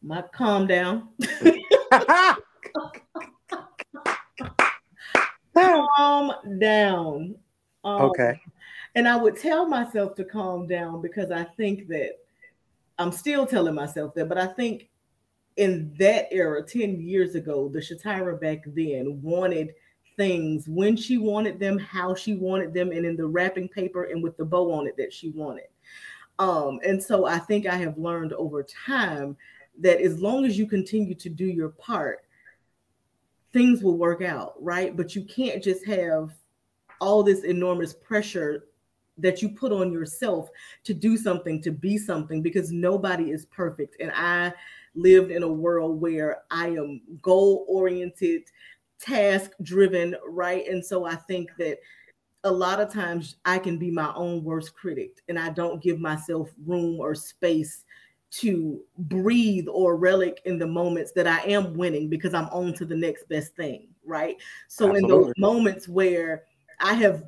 My 0.02 0.24
calm 0.34 0.66
down. 0.68 1.10
calm 5.56 6.32
down. 6.60 7.36
Um, 7.84 8.02
okay. 8.02 8.42
And 8.96 9.08
I 9.08 9.16
would 9.16 9.38
tell 9.38 9.68
myself 9.68 10.16
to 10.16 10.26
calm 10.26 10.68
down 10.68 11.02
because 11.02 11.32
I 11.32 11.44
think 11.44 11.88
that 11.88 12.14
I'm 12.98 13.12
still 13.12 13.46
telling 13.46 13.76
myself 13.76 14.14
that, 14.16 14.28
but 14.28 14.38
I 14.38 14.48
think 14.48 14.90
in 15.58 15.94
that 16.00 16.28
era, 16.32 16.64
10 16.64 17.02
years 17.02 17.36
ago, 17.36 17.70
the 17.70 17.80
Shatira 17.80 18.40
back 18.40 18.64
then 18.68 19.22
wanted 19.22 19.74
things 20.18 20.68
when 20.68 20.96
she 20.96 21.18
wanted 21.18 21.60
them, 21.60 21.78
how 21.78 22.14
she 22.14 22.36
wanted 22.36 22.74
them, 22.74 22.92
and 22.92 23.06
in 23.06 23.16
the 23.16 23.26
wrapping 23.26 23.68
paper 23.68 24.04
and 24.04 24.22
with 24.22 24.38
the 24.38 24.46
bow 24.46 24.72
on 24.72 24.88
it 24.88 24.98
that 24.98 25.14
she 25.14 25.30
wanted. 25.30 25.68
Um, 26.40 26.80
and 26.86 27.02
so 27.02 27.26
I 27.26 27.40
think 27.40 27.68
I 27.68 27.76
have 27.76 27.98
learned 27.98 28.34
over 28.34 28.64
time 28.64 29.38
that 29.80 30.02
as 30.02 30.20
long 30.20 30.46
as 30.46 30.58
you 30.58 30.68
continue 30.68 31.16
to 31.16 31.30
do 31.30 31.46
your 31.46 31.70
part, 31.70 32.26
things 33.54 33.84
will 33.84 33.98
work 33.98 34.22
out, 34.22 34.56
right? 34.60 34.96
But 34.96 35.16
you 35.16 35.24
can't 35.24 35.64
just 35.64 35.86
have 35.86 36.32
all 37.00 37.24
this 37.24 37.44
enormous 37.44 37.94
pressure 37.94 38.66
that 39.18 39.42
you 39.42 39.50
put 39.50 39.72
on 39.72 39.92
yourself 39.92 40.50
to 40.84 40.94
do 40.94 41.18
something, 41.18 41.62
to 41.62 41.72
be 41.72 41.98
something, 41.98 42.42
because 42.42 42.72
nobody 42.72 43.32
is 43.32 43.46
perfect. 43.48 43.98
And 44.00 44.12
I 44.16 44.54
lived 44.96 45.32
in 45.32 45.44
a 45.44 45.48
world 45.48 46.02
where 46.02 46.44
I 46.50 46.70
am 46.70 47.02
goal 47.22 47.66
oriented, 47.68 48.44
task 49.02 49.52
driven, 49.64 50.16
right? 50.28 50.68
And 50.68 50.86
so 50.86 51.06
I 51.06 51.16
think 51.16 51.50
that 51.58 51.80
a 52.44 52.52
lot 52.52 52.80
of 52.80 52.92
times 52.92 53.38
I 53.46 53.60
can 53.60 53.78
be 53.78 53.92
my 53.92 54.14
own 54.16 54.44
worst 54.44 54.76
critic 54.76 55.18
and 55.28 55.38
I 55.38 55.50
don't 55.50 55.82
give 55.82 56.00
myself 56.00 56.50
room 56.66 57.00
or 57.00 57.14
space 57.14 57.84
to 58.32 58.82
breathe 58.98 59.68
or 59.68 59.98
relic 59.98 60.42
in 60.46 60.58
the 60.58 60.68
moments 60.68 61.12
that 61.14 61.28
I 61.28 61.40
am 61.42 61.76
winning 61.76 62.10
because 62.10 62.34
I'm 62.34 62.48
on 62.48 62.74
to 62.76 62.86
the 62.86 62.96
next 62.96 63.28
best 63.28 63.56
thing, 63.56 63.90
right? 64.06 64.38
So 64.70 64.90
Absolutely. 64.90 65.00
in 65.00 65.22
those 65.22 65.34
moments 65.38 65.88
where 65.88 66.44
I 66.80 66.94
have 66.94 67.26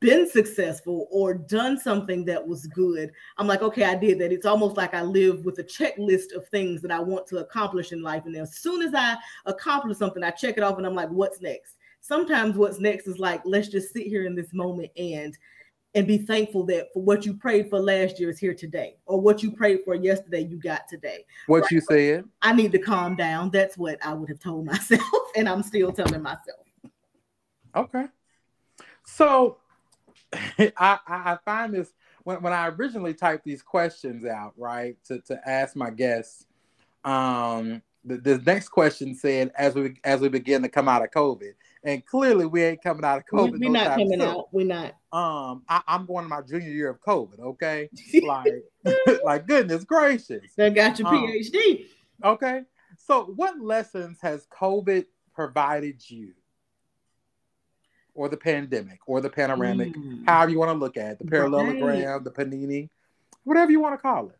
been 0.00 0.28
successful 0.28 1.08
or 1.10 1.34
done 1.34 1.78
something 1.78 2.24
that 2.26 2.46
was 2.46 2.66
good, 2.66 3.10
I'm 3.38 3.46
like, 3.46 3.62
okay, 3.62 3.84
I 3.84 3.94
did 3.94 4.18
that. 4.18 4.32
It's 4.32 4.46
almost 4.46 4.76
like 4.76 4.94
I 4.94 5.02
live 5.02 5.44
with 5.44 5.58
a 5.58 5.64
checklist 5.64 6.34
of 6.34 6.46
things 6.48 6.82
that 6.82 6.90
I 6.90 7.00
want 7.00 7.26
to 7.28 7.38
accomplish 7.38 7.92
in 7.92 8.02
life. 8.02 8.24
And 8.26 8.36
as 8.36 8.56
soon 8.56 8.82
as 8.82 8.94
I 8.94 9.16
accomplish 9.46 9.98
something, 9.98 10.22
I 10.22 10.30
check 10.30 10.56
it 10.56 10.62
off 10.62 10.78
and 10.78 10.86
I'm 10.86 10.94
like, 10.94 11.08
what's 11.08 11.40
next? 11.40 11.76
Sometimes 12.00 12.56
what's 12.56 12.78
next 12.78 13.06
is 13.06 13.18
like, 13.18 13.42
let's 13.44 13.68
just 13.68 13.92
sit 13.92 14.06
here 14.06 14.26
in 14.26 14.34
this 14.34 14.52
moment 14.52 14.90
and 14.96 15.36
and 15.94 16.06
be 16.06 16.18
thankful 16.18 16.62
that 16.66 16.92
for 16.92 17.02
what 17.02 17.24
you 17.24 17.32
prayed 17.32 17.70
for 17.70 17.80
last 17.80 18.20
year 18.20 18.28
is 18.28 18.38
here 18.38 18.52
today, 18.52 18.98
or 19.06 19.18
what 19.18 19.42
you 19.42 19.50
prayed 19.50 19.80
for 19.82 19.94
yesterday, 19.94 20.40
you 20.40 20.58
got 20.58 20.86
today. 20.86 21.24
What 21.46 21.62
right? 21.62 21.70
you 21.70 21.80
said? 21.80 22.24
I 22.42 22.52
need 22.52 22.70
to 22.72 22.78
calm 22.78 23.16
down. 23.16 23.50
That's 23.50 23.78
what 23.78 23.98
I 24.04 24.12
would 24.12 24.28
have 24.28 24.38
told 24.38 24.66
myself, 24.66 25.02
and 25.34 25.48
I'm 25.48 25.62
still 25.62 25.90
telling 25.90 26.20
myself. 26.20 26.60
Okay. 27.74 28.04
So 29.04 29.56
I, 30.58 30.98
I 31.06 31.38
find 31.44 31.74
this 31.74 31.92
when, 32.24 32.42
when 32.42 32.52
I 32.52 32.68
originally 32.68 33.14
typed 33.14 33.44
these 33.44 33.62
questions 33.62 34.24
out, 34.24 34.52
right, 34.56 34.96
to, 35.04 35.20
to 35.22 35.40
ask 35.48 35.76
my 35.76 35.90
guests, 35.90 36.46
um, 37.04 37.82
the, 38.04 38.16
the 38.18 38.38
next 38.38 38.68
question 38.70 39.14
said, 39.14 39.52
as 39.56 39.74
we 39.74 39.94
as 40.04 40.20
we 40.20 40.28
begin 40.28 40.62
to 40.62 40.68
come 40.68 40.88
out 40.88 41.02
of 41.02 41.10
COVID, 41.10 41.52
and 41.84 42.04
clearly 42.04 42.46
we 42.46 42.62
ain't 42.62 42.82
coming 42.82 43.04
out 43.04 43.18
of 43.18 43.24
COVID. 43.32 43.52
We're 43.52 43.70
no 43.70 43.84
not 43.84 43.90
coming 43.90 44.10
soon. 44.10 44.22
out. 44.22 44.48
We're 44.52 44.66
not. 44.66 44.94
Um, 45.12 45.62
I, 45.68 45.82
am 45.86 46.06
going 46.06 46.24
to 46.24 46.28
my 46.28 46.42
junior 46.42 46.70
year 46.70 46.90
of 46.90 47.00
COVID. 47.00 47.38
Okay, 47.40 47.88
like, 48.26 48.52
like 49.24 49.46
goodness 49.46 49.84
gracious. 49.84 50.52
They 50.56 50.70
got 50.70 50.98
your 50.98 51.08
um, 51.08 51.14
PhD. 51.14 51.86
Okay, 52.24 52.62
so 52.96 53.32
what 53.36 53.60
lessons 53.60 54.18
has 54.22 54.46
COVID 54.46 55.06
provided 55.34 56.08
you? 56.10 56.32
Or 58.16 58.28
the 58.28 58.36
pandemic 58.36 58.98
or 59.06 59.20
the 59.20 59.30
panoramic, 59.30 59.94
mm. 59.94 60.26
however 60.26 60.50
you 60.50 60.58
want 60.58 60.70
to 60.70 60.78
look 60.78 60.96
at 60.96 61.12
it, 61.12 61.18
the 61.18 61.26
parallelogram, 61.26 61.82
right. 61.82 62.24
the 62.24 62.30
panini, 62.30 62.88
whatever 63.44 63.70
you 63.70 63.80
want 63.80 63.94
to 63.94 63.98
call 63.98 64.28
it. 64.28 64.38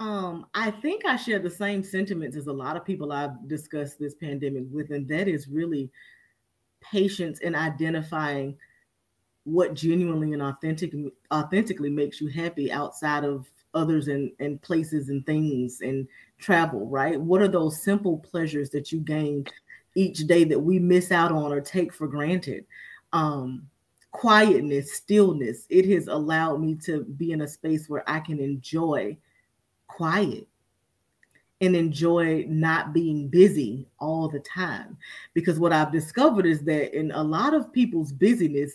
Um, 0.00 0.46
I 0.52 0.72
think 0.72 1.06
I 1.06 1.16
share 1.16 1.38
the 1.38 1.48
same 1.48 1.84
sentiments 1.84 2.36
as 2.36 2.48
a 2.48 2.52
lot 2.52 2.76
of 2.76 2.84
people 2.84 3.12
I've 3.12 3.48
discussed 3.48 4.00
this 4.00 4.14
pandemic 4.14 4.64
with, 4.70 4.90
and 4.90 5.06
that 5.08 5.28
is 5.28 5.46
really 5.46 5.90
patience 6.80 7.38
in 7.38 7.54
identifying 7.54 8.56
what 9.44 9.74
genuinely 9.74 10.32
and 10.32 10.42
authentic, 10.42 10.92
authentically 11.32 11.90
makes 11.90 12.20
you 12.20 12.28
happy 12.28 12.72
outside 12.72 13.24
of 13.24 13.48
others 13.74 14.08
and, 14.08 14.32
and 14.40 14.60
places 14.60 15.08
and 15.08 15.24
things 15.24 15.80
and 15.80 16.08
travel, 16.38 16.88
right? 16.88 17.20
What 17.20 17.40
are 17.40 17.48
those 17.48 17.82
simple 17.82 18.18
pleasures 18.18 18.70
that 18.70 18.92
you 18.92 19.00
gain 19.00 19.46
each 19.94 20.26
day 20.26 20.44
that 20.44 20.60
we 20.60 20.78
miss 20.78 21.12
out 21.12 21.32
on 21.32 21.52
or 21.52 21.60
take 21.60 21.92
for 21.92 22.06
granted. 22.06 22.64
Um, 23.12 23.68
quietness, 24.12 24.92
stillness, 24.92 25.66
it 25.68 25.88
has 25.88 26.06
allowed 26.06 26.60
me 26.60 26.74
to 26.76 27.04
be 27.04 27.32
in 27.32 27.40
a 27.42 27.48
space 27.48 27.88
where 27.88 28.08
I 28.08 28.20
can 28.20 28.38
enjoy 28.38 29.16
quiet 29.88 30.46
and 31.60 31.76
enjoy 31.76 32.44
not 32.48 32.92
being 32.92 33.28
busy 33.28 33.86
all 34.00 34.28
the 34.28 34.40
time. 34.40 34.96
Because 35.32 35.58
what 35.58 35.72
I've 35.72 35.92
discovered 35.92 36.44
is 36.44 36.60
that 36.62 36.96
in 36.96 37.12
a 37.12 37.22
lot 37.22 37.54
of 37.54 37.72
people's 37.72 38.12
busyness, 38.12 38.72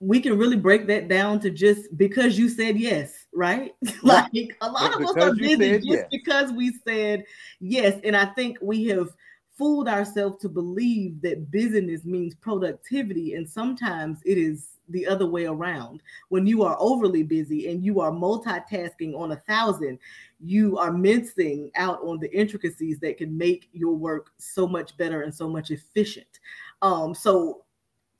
we 0.00 0.20
can 0.20 0.38
really 0.38 0.56
break 0.56 0.86
that 0.86 1.08
down 1.08 1.40
to 1.40 1.50
just 1.50 1.96
because 1.98 2.38
you 2.38 2.48
said 2.48 2.78
yes, 2.78 3.26
right? 3.32 3.74
like 4.02 4.56
a 4.60 4.70
lot 4.70 4.94
of 4.94 5.06
us 5.06 5.16
are 5.16 5.34
busy 5.34 5.72
just 5.72 5.86
yes. 5.86 6.06
because 6.10 6.52
we 6.52 6.72
said 6.86 7.24
yes. 7.60 8.00
And 8.04 8.16
I 8.16 8.26
think 8.26 8.58
we 8.62 8.86
have 8.86 9.10
fooled 9.58 9.88
ourselves 9.88 10.40
to 10.40 10.48
believe 10.48 11.20
that 11.20 11.50
business 11.50 12.04
means 12.04 12.34
productivity. 12.36 13.34
And 13.34 13.48
sometimes 13.48 14.20
it 14.24 14.38
is 14.38 14.78
the 14.88 15.06
other 15.06 15.26
way 15.26 15.46
around. 15.46 16.00
When 16.28 16.46
you 16.46 16.62
are 16.62 16.76
overly 16.78 17.24
busy 17.24 17.68
and 17.68 17.84
you 17.84 18.00
are 18.00 18.12
multitasking 18.12 19.18
on 19.18 19.32
a 19.32 19.36
thousand, 19.36 19.98
you 20.40 20.78
are 20.78 20.92
mincing 20.92 21.70
out 21.76 22.00
on 22.02 22.20
the 22.20 22.32
intricacies 22.34 23.00
that 23.00 23.18
can 23.18 23.36
make 23.36 23.68
your 23.72 23.94
work 23.94 24.30
so 24.38 24.66
much 24.66 24.96
better 24.96 25.22
and 25.22 25.34
so 25.34 25.48
much 25.48 25.70
efficient. 25.70 26.38
Um, 26.80 27.14
so 27.14 27.64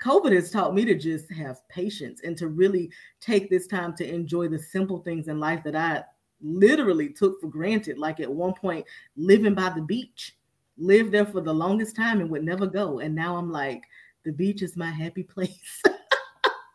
COVID 0.02 0.33
has 0.33 0.50
taught 0.50 0.75
me 0.75 0.85
to 0.85 0.95
just 0.95 1.30
have 1.33 1.66
patience 1.68 2.21
and 2.23 2.37
to 2.37 2.49
really 2.49 2.90
take 3.21 3.49
this 3.49 3.66
time 3.66 3.95
to 3.97 4.09
enjoy 4.09 4.49
the 4.49 4.59
simple 4.59 4.99
things 4.99 5.28
in 5.28 5.40
life 5.40 5.62
that 5.64 5.76
I 5.76 6.04
literally 6.40 7.09
took 7.09 7.40
for 7.40 7.49
granted. 7.49 7.99
Like 7.99 8.21
at 8.21 8.30
one 8.30 8.54
point, 8.54 8.87
living 9.16 9.54
by 9.54 9.71
the 9.71 9.83
beach, 9.83 10.37
lived 10.78 11.12
there 11.12 11.26
for 11.26 11.40
the 11.40 11.52
longest 11.52 11.97
time 11.97 12.20
and 12.20 12.30
would 12.30 12.44
never 12.44 12.66
go. 12.66 13.00
And 13.00 13.14
now 13.14 13.37
I'm 13.37 13.50
like, 13.50 13.82
the 14.25 14.32
beach 14.32 14.62
is 14.62 14.76
my 14.76 14.90
happy 14.90 15.23
place. 15.23 15.82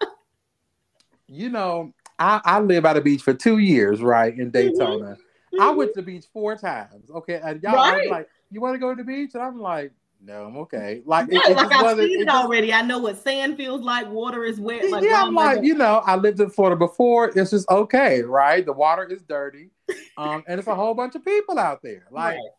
you 1.28 1.50
know, 1.50 1.94
I, 2.20 2.42
I 2.44 2.60
lived 2.60 2.84
by 2.84 2.94
the 2.94 3.02
beach 3.02 3.22
for 3.22 3.34
two 3.34 3.58
years, 3.58 4.02
right, 4.02 4.34
in 4.34 4.52
mm-hmm. 4.52 4.70
Daytona. 4.70 5.18
Mm-hmm. 5.54 5.62
I 5.62 5.70
went 5.72 5.94
to 5.94 6.02
the 6.02 6.06
beach 6.06 6.26
four 6.34 6.56
times. 6.56 7.10
Okay. 7.10 7.40
And 7.44 7.62
y'all 7.62 7.76
right. 7.76 8.10
like, 8.10 8.30
you 8.52 8.62
want 8.62 8.76
to 8.76 8.80
go 8.80 8.90
to 8.90 8.96
the 8.96 9.04
beach? 9.04 9.32
And 9.34 9.44
I'm 9.44 9.60
like, 9.60 9.92
no, 10.26 10.46
I'm 10.46 10.58
okay. 10.58 11.02
Like, 11.06 11.28
yeah, 11.30 11.42
it, 11.50 11.56
like 11.58 11.72
I've 11.72 11.98
seen 11.98 12.22
it, 12.22 12.30
already. 12.30 12.72
I 12.72 12.82
know 12.82 12.98
what 12.98 13.22
sand 13.22 13.58
feels 13.58 13.82
like. 13.82 14.10
Water 14.10 14.46
is 14.46 14.58
wet. 14.60 14.90
Like, 14.90 15.04
yeah, 15.04 15.22
I'm 15.22 15.36
like, 15.36 15.64
you 15.64 15.76
know, 15.76 16.02
I 16.06 16.16
lived 16.16 16.40
in 16.40 16.50
Florida 16.50 16.78
before. 16.78 17.32
It's 17.36 17.52
just 17.52 17.70
okay, 17.70 18.22
right? 18.22 18.66
The 18.66 18.72
water 18.72 19.04
is 19.04 19.22
dirty, 19.24 19.70
um, 20.18 20.44
and 20.48 20.60
it's 20.60 20.70
a 20.70 20.76
whole 20.76 20.94
bunch 20.94 21.16
of 21.16 21.26
people 21.26 21.60
out 21.60 21.82
there. 21.84 22.06
Like, 22.10 22.38
right. 22.38 22.50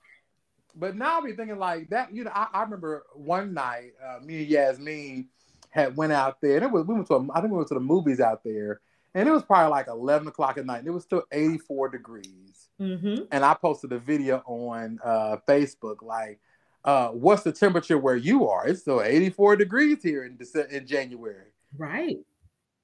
But 0.77 0.97
now 0.97 1.17
I'll 1.17 1.23
be 1.23 1.33
thinking 1.33 1.59
like 1.59 1.91
that. 1.91 2.15
You 2.15 2.25
know, 2.25 2.33
I, 2.35 2.49
I 2.53 2.63
remember 2.63 3.05
one 3.15 3.55
night, 3.55 3.93
uh, 4.05 4.25
me 4.25 4.39
and 4.39 4.49
Yasmin 4.49 5.29
had 5.71 5.97
went 5.97 6.13
out 6.13 6.41
there, 6.41 6.57
and 6.57 6.65
it 6.65 6.71
was 6.71 6.87
we 6.87 6.95
went 6.95 7.07
to 7.09 7.15
a, 7.15 7.33
I 7.33 7.41
think 7.41 7.53
we 7.53 7.57
went 7.57 7.69
to 7.69 7.75
the 7.75 7.81
movies 7.81 8.21
out 8.21 8.43
there, 8.45 8.81
and 9.15 9.29
it 9.29 9.33
was 9.33 9.43
probably 9.43 9.71
like 9.71 9.89
11 9.89 10.29
o'clock 10.29 10.59
at 10.59 10.67
night, 10.67 10.79
and 10.79 10.89
it 10.89 10.93
was 10.93 11.05
still 11.05 11.25
84 11.33 11.91
degrees. 11.91 12.69
Mm-hmm. 12.81 13.25
And 13.31 13.45
I 13.45 13.55
posted 13.55 13.93
a 13.93 13.99
video 13.99 14.43
on 14.47 14.99
uh, 15.05 15.37
Facebook 15.49 16.03
like 16.03 16.41
uh, 16.85 17.09
what's 17.09 17.43
the 17.43 17.53
temperature 17.53 17.99
where 17.99 18.17
you 18.17 18.49
are? 18.49 18.67
It's 18.67 18.81
still 18.81 19.01
84 19.01 19.57
degrees 19.57 20.03
here 20.03 20.25
in 20.25 20.37
December, 20.37 20.69
in 20.69 20.87
January. 20.87 21.53
Right. 21.77 22.19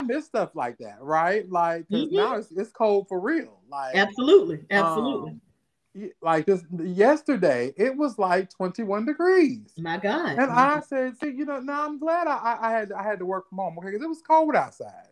I 0.00 0.04
miss 0.04 0.24
stuff 0.24 0.50
like 0.54 0.78
that, 0.78 0.98
right? 1.00 1.48
Like 1.50 1.86
mm-hmm. 1.88 2.14
now 2.14 2.36
it's, 2.36 2.50
it's 2.50 2.70
cold 2.70 3.08
for 3.08 3.20
real. 3.20 3.60
Like 3.70 3.94
absolutely, 3.94 4.60
absolutely. 4.70 5.32
Um, 5.32 5.40
like 6.22 6.46
this 6.46 6.62
yesterday, 6.78 7.72
it 7.76 7.96
was 7.96 8.18
like 8.18 8.50
21 8.50 9.06
degrees. 9.06 9.72
My 9.78 9.96
God. 9.96 10.38
And 10.38 10.50
I 10.50 10.80
said, 10.80 11.18
see, 11.18 11.30
you 11.30 11.44
know, 11.44 11.60
now 11.60 11.86
I'm 11.86 11.98
glad 11.98 12.26
I, 12.26 12.58
I 12.60 12.70
had 12.70 12.92
I 12.92 13.02
had 13.02 13.18
to 13.18 13.26
work 13.26 13.48
from 13.48 13.58
home, 13.58 13.78
okay, 13.78 13.88
because 13.88 14.02
it 14.02 14.08
was 14.08 14.22
cold 14.26 14.54
outside. 14.54 15.08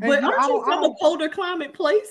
And 0.00 0.08
but 0.08 0.24
aren't 0.24 0.48
you 0.48 0.64
from 0.64 0.84
a 0.84 0.94
colder 1.00 1.28
climate 1.28 1.74
place? 1.74 2.08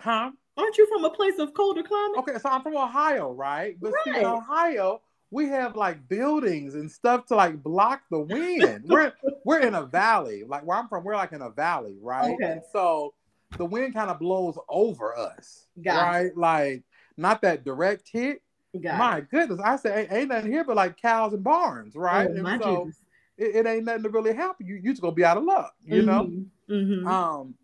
Huh? 0.00 0.32
Aren't 0.56 0.76
you 0.76 0.86
from 0.86 1.04
a 1.04 1.10
place 1.10 1.38
of 1.38 1.54
colder 1.54 1.82
climate? 1.82 2.18
Okay, 2.18 2.38
so 2.38 2.50
I'm 2.50 2.62
from 2.62 2.76
Ohio, 2.76 3.32
right? 3.32 3.76
But 3.80 3.92
right. 3.92 4.14
see, 4.14 4.20
in 4.20 4.26
Ohio, 4.26 5.00
we 5.30 5.48
have 5.48 5.76
like 5.76 6.06
buildings 6.08 6.74
and 6.74 6.90
stuff 6.90 7.26
to 7.26 7.36
like 7.36 7.62
block 7.62 8.02
the 8.10 8.20
wind. 8.20 8.84
we're 8.88 9.12
we're 9.44 9.60
in 9.60 9.74
a 9.74 9.86
valley, 9.86 10.44
like 10.46 10.66
where 10.66 10.76
I'm 10.76 10.88
from. 10.88 11.04
We're 11.04 11.16
like 11.16 11.32
in 11.32 11.40
a 11.40 11.50
valley, 11.50 11.96
right? 12.02 12.34
Okay. 12.34 12.52
And 12.52 12.62
so 12.72 13.14
the 13.56 13.64
wind 13.64 13.94
kind 13.94 14.10
of 14.10 14.18
blows 14.18 14.58
over 14.68 15.16
us, 15.16 15.66
right? 15.84 16.36
Like 16.36 16.82
not 17.16 17.42
that 17.42 17.64
direct 17.64 18.08
hit. 18.08 18.42
My 18.74 19.18
it. 19.18 19.30
goodness, 19.30 19.60
I 19.62 19.76
said 19.76 19.98
ain't, 19.98 20.12
ain't, 20.12 20.28
nothing 20.28 20.50
here 20.50 20.64
but 20.64 20.76
like 20.76 20.96
cows 20.96 21.34
and 21.34 21.44
barns, 21.44 21.94
right? 21.94 22.28
Oh, 22.30 22.34
and 22.34 22.62
so 22.62 22.90
it, 23.36 23.56
it, 23.56 23.66
ain't 23.66 23.84
nothing 23.84 24.04
to 24.04 24.08
really 24.08 24.32
help 24.32 24.56
you. 24.60 24.76
You 24.76 24.90
just 24.90 25.02
gonna 25.02 25.14
be 25.14 25.24
out 25.24 25.36
of 25.36 25.44
luck, 25.44 25.74
you 25.84 26.02
mm-hmm. 26.02 26.06
know. 26.06 26.44
Mm-hmm. 26.70 27.06
Um, 27.06 27.54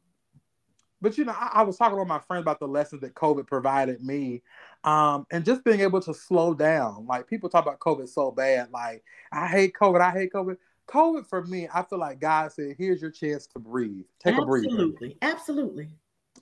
but 1.01 1.17
you 1.17 1.25
know, 1.25 1.33
I, 1.33 1.51
I, 1.55 1.63
was 1.63 1.77
talking 1.77 1.99
with 1.99 2.09
my 2.09 2.19
friend 2.19 2.43
about 2.43 2.61
the 2.61 2.69
lessons 2.69 3.01
that 3.03 3.15
COVID 3.15 3.47
provided 3.47 4.03
me, 4.03 4.43
um, 4.85 5.27
and 5.31 5.45
just 5.45 5.65
being 5.65 5.81
able 5.81 6.01
to 6.01 6.13
slow 6.13 6.55
down. 6.55 7.07
Like 7.07 7.27
people 7.27 7.49
talk 7.49 7.65
about 7.65 7.79
COVID 7.79 8.09
so 8.09 8.31
bad, 8.31 8.71
like 8.71 9.03
I 9.33 9.47
hate 9.47 9.75
COVID, 9.81 10.01
I 10.01 10.11
hate 10.11 10.33
COVID. 10.33 10.57
COVID 10.89 11.27
for 11.29 11.45
me, 11.45 11.69
I 11.73 11.83
feel 11.83 11.99
like 11.99 12.19
God 12.19 12.53
said, 12.53 12.75
"Here's 12.79 13.01
your 13.01 13.11
chance 13.11 13.47
to 13.49 13.59
breathe. 13.59 14.07
Take 14.19 14.35
absolutely. 14.35 14.43
a 14.43 14.43
breather." 14.43 14.83
Absolutely, 14.83 15.19
absolutely. 15.23 15.89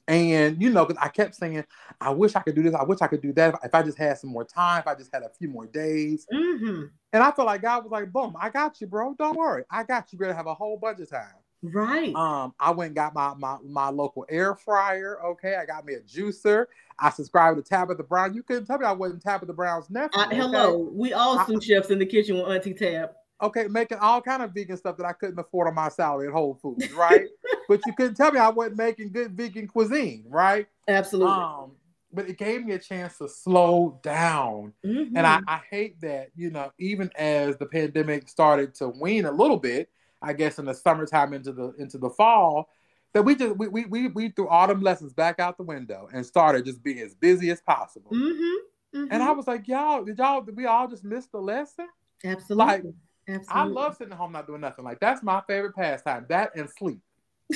And 0.08 0.62
you 0.62 0.70
know, 0.70 0.84
because 0.84 1.02
I 1.02 1.08
kept 1.08 1.34
saying, 1.34 1.64
"I 2.00 2.10
wish 2.10 2.36
I 2.36 2.40
could 2.40 2.54
do 2.54 2.62
this. 2.62 2.74
I 2.74 2.84
wish 2.84 3.00
I 3.00 3.08
could 3.08 3.22
do 3.22 3.32
that. 3.32 3.54
If, 3.54 3.60
if 3.64 3.74
I 3.74 3.82
just 3.82 3.98
had 3.98 4.18
some 4.18 4.30
more 4.30 4.44
time, 4.44 4.80
if 4.80 4.86
I 4.86 4.94
just 4.94 5.12
had 5.12 5.22
a 5.22 5.30
few 5.30 5.48
more 5.48 5.66
days." 5.66 6.26
Mm-hmm. 6.32 6.84
And 7.12 7.22
I 7.22 7.30
felt 7.32 7.46
like 7.46 7.62
God 7.62 7.82
was 7.84 7.90
like, 7.90 8.12
"Boom, 8.12 8.36
I 8.40 8.50
got 8.50 8.80
you, 8.80 8.86
bro. 8.86 9.14
Don't 9.18 9.36
worry, 9.36 9.64
I 9.70 9.82
got 9.82 10.12
you. 10.12 10.18
You're 10.18 10.28
gonna 10.28 10.36
have 10.36 10.46
a 10.46 10.54
whole 10.54 10.76
bunch 10.76 11.00
of 11.00 11.10
time." 11.10 11.34
Right. 11.62 12.14
Um, 12.14 12.54
I 12.60 12.70
went 12.70 12.88
and 12.88 12.96
got 12.96 13.14
my, 13.14 13.34
my 13.34 13.56
my 13.64 13.88
local 13.88 14.24
air 14.28 14.54
fryer. 14.54 15.18
Okay, 15.24 15.56
I 15.56 15.64
got 15.64 15.84
me 15.84 15.94
a 15.94 16.00
juicer. 16.00 16.66
I 16.98 17.10
subscribed 17.10 17.56
to 17.56 17.68
Tabitha 17.68 18.02
Brown. 18.02 18.34
You 18.34 18.42
couldn't 18.42 18.66
tell 18.66 18.78
me 18.78 18.86
I 18.86 18.92
wasn't 18.92 19.22
Tabitha 19.22 19.52
Brown's 19.52 19.90
nephew. 19.90 20.20
Uh, 20.20 20.28
hello, 20.28 20.90
we 20.92 21.12
all 21.12 21.44
some 21.46 21.60
chefs 21.60 21.90
in 21.90 21.98
the 21.98 22.06
kitchen 22.06 22.36
with 22.36 22.46
Auntie 22.46 22.74
Tab. 22.74 23.10
Okay, 23.42 23.66
making 23.68 23.98
all 23.98 24.22
kind 24.22 24.42
of 24.42 24.52
vegan 24.52 24.76
stuff 24.76 24.96
that 24.96 25.06
I 25.06 25.12
couldn't 25.12 25.38
afford 25.38 25.68
on 25.68 25.74
my 25.74 25.90
salary 25.90 26.28
at 26.28 26.32
Whole 26.32 26.54
Foods, 26.54 26.90
right? 26.92 27.26
but 27.68 27.80
you 27.86 27.92
couldn't 27.92 28.14
tell 28.14 28.32
me 28.32 28.38
I 28.38 28.48
wasn't 28.48 28.78
making 28.78 29.12
good 29.12 29.32
vegan 29.32 29.66
cuisine, 29.68 30.24
right? 30.28 30.66
Absolutely. 30.88 31.32
Um, 31.32 31.72
but 32.12 32.30
it 32.30 32.38
gave 32.38 32.64
me 32.64 32.72
a 32.72 32.78
chance 32.78 33.18
to 33.18 33.28
slow 33.28 34.00
down. 34.02 34.72
Mm-hmm. 34.84 35.16
And 35.16 35.26
I, 35.26 35.40
I 35.46 35.60
hate 35.70 36.00
that, 36.00 36.30
you 36.34 36.50
know, 36.50 36.72
even 36.78 37.10
as 37.16 37.58
the 37.58 37.66
pandemic 37.66 38.28
started 38.28 38.74
to 38.76 38.88
wane 38.88 39.26
a 39.26 39.30
little 39.30 39.58
bit, 39.58 39.90
I 40.22 40.32
guess 40.32 40.58
in 40.58 40.64
the 40.64 40.74
summertime 40.74 41.34
into 41.34 41.52
the 41.52 41.74
into 41.78 41.98
the 41.98 42.10
fall, 42.10 42.70
that 43.12 43.22
we 43.22 43.34
just 43.34 43.56
we 43.56 43.68
we 43.68 43.84
we, 43.84 44.08
we 44.08 44.28
threw 44.30 44.48
autumn 44.48 44.80
lessons 44.80 45.12
back 45.12 45.38
out 45.38 45.56
the 45.56 45.62
window 45.62 46.08
and 46.12 46.24
started 46.24 46.64
just 46.64 46.82
being 46.82 47.00
as 47.00 47.14
busy 47.14 47.50
as 47.50 47.60
possible. 47.60 48.10
Mm-hmm, 48.10 48.98
mm-hmm. 48.98 49.08
And 49.10 49.22
I 49.22 49.32
was 49.32 49.46
like, 49.46 49.68
y'all, 49.68 50.04
did 50.04 50.18
y'all 50.18 50.40
did 50.40 50.56
we 50.56 50.66
all 50.66 50.88
just 50.88 51.04
miss 51.04 51.26
the 51.26 51.38
lesson? 51.38 51.86
Absolutely. 52.24 52.56
Like, 52.56 52.82
Absolutely. 53.28 53.60
I 53.60 53.64
love 53.64 53.96
sitting 53.96 54.12
at 54.12 54.18
home 54.18 54.32
not 54.32 54.46
doing 54.46 54.60
nothing. 54.60 54.84
Like 54.84 55.00
that's 55.00 55.22
my 55.22 55.42
favorite 55.46 55.74
pastime. 55.74 56.26
That 56.28 56.54
and 56.54 56.68
sleep. 56.70 57.00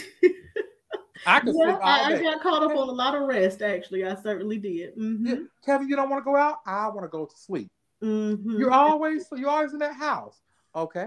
I 1.26 1.40
could 1.40 1.54
yeah, 1.54 1.64
sleep 1.64 1.76
all 1.76 1.82
I, 1.82 2.08
day. 2.08 2.18
I 2.18 2.22
got 2.22 2.42
caught 2.42 2.62
up 2.62 2.70
on 2.70 2.88
a 2.88 2.92
lot 2.92 3.14
of 3.14 3.22
rest. 3.22 3.62
Actually, 3.62 4.04
I 4.04 4.14
certainly 4.16 4.58
did. 4.58 4.96
Mm-hmm. 4.96 5.26
Yeah. 5.26 5.34
Kevin, 5.64 5.88
you 5.88 5.96
don't 5.96 6.10
want 6.10 6.20
to 6.20 6.24
go 6.24 6.36
out. 6.36 6.58
I 6.66 6.88
want 6.88 7.02
to 7.02 7.08
go 7.08 7.26
to 7.26 7.36
sleep. 7.36 7.70
Mm-hmm. 8.02 8.58
You're 8.58 8.72
always 8.72 9.26
you're 9.36 9.50
always 9.50 9.72
in 9.72 9.78
that 9.80 9.94
house. 9.94 10.40
Okay, 10.74 11.06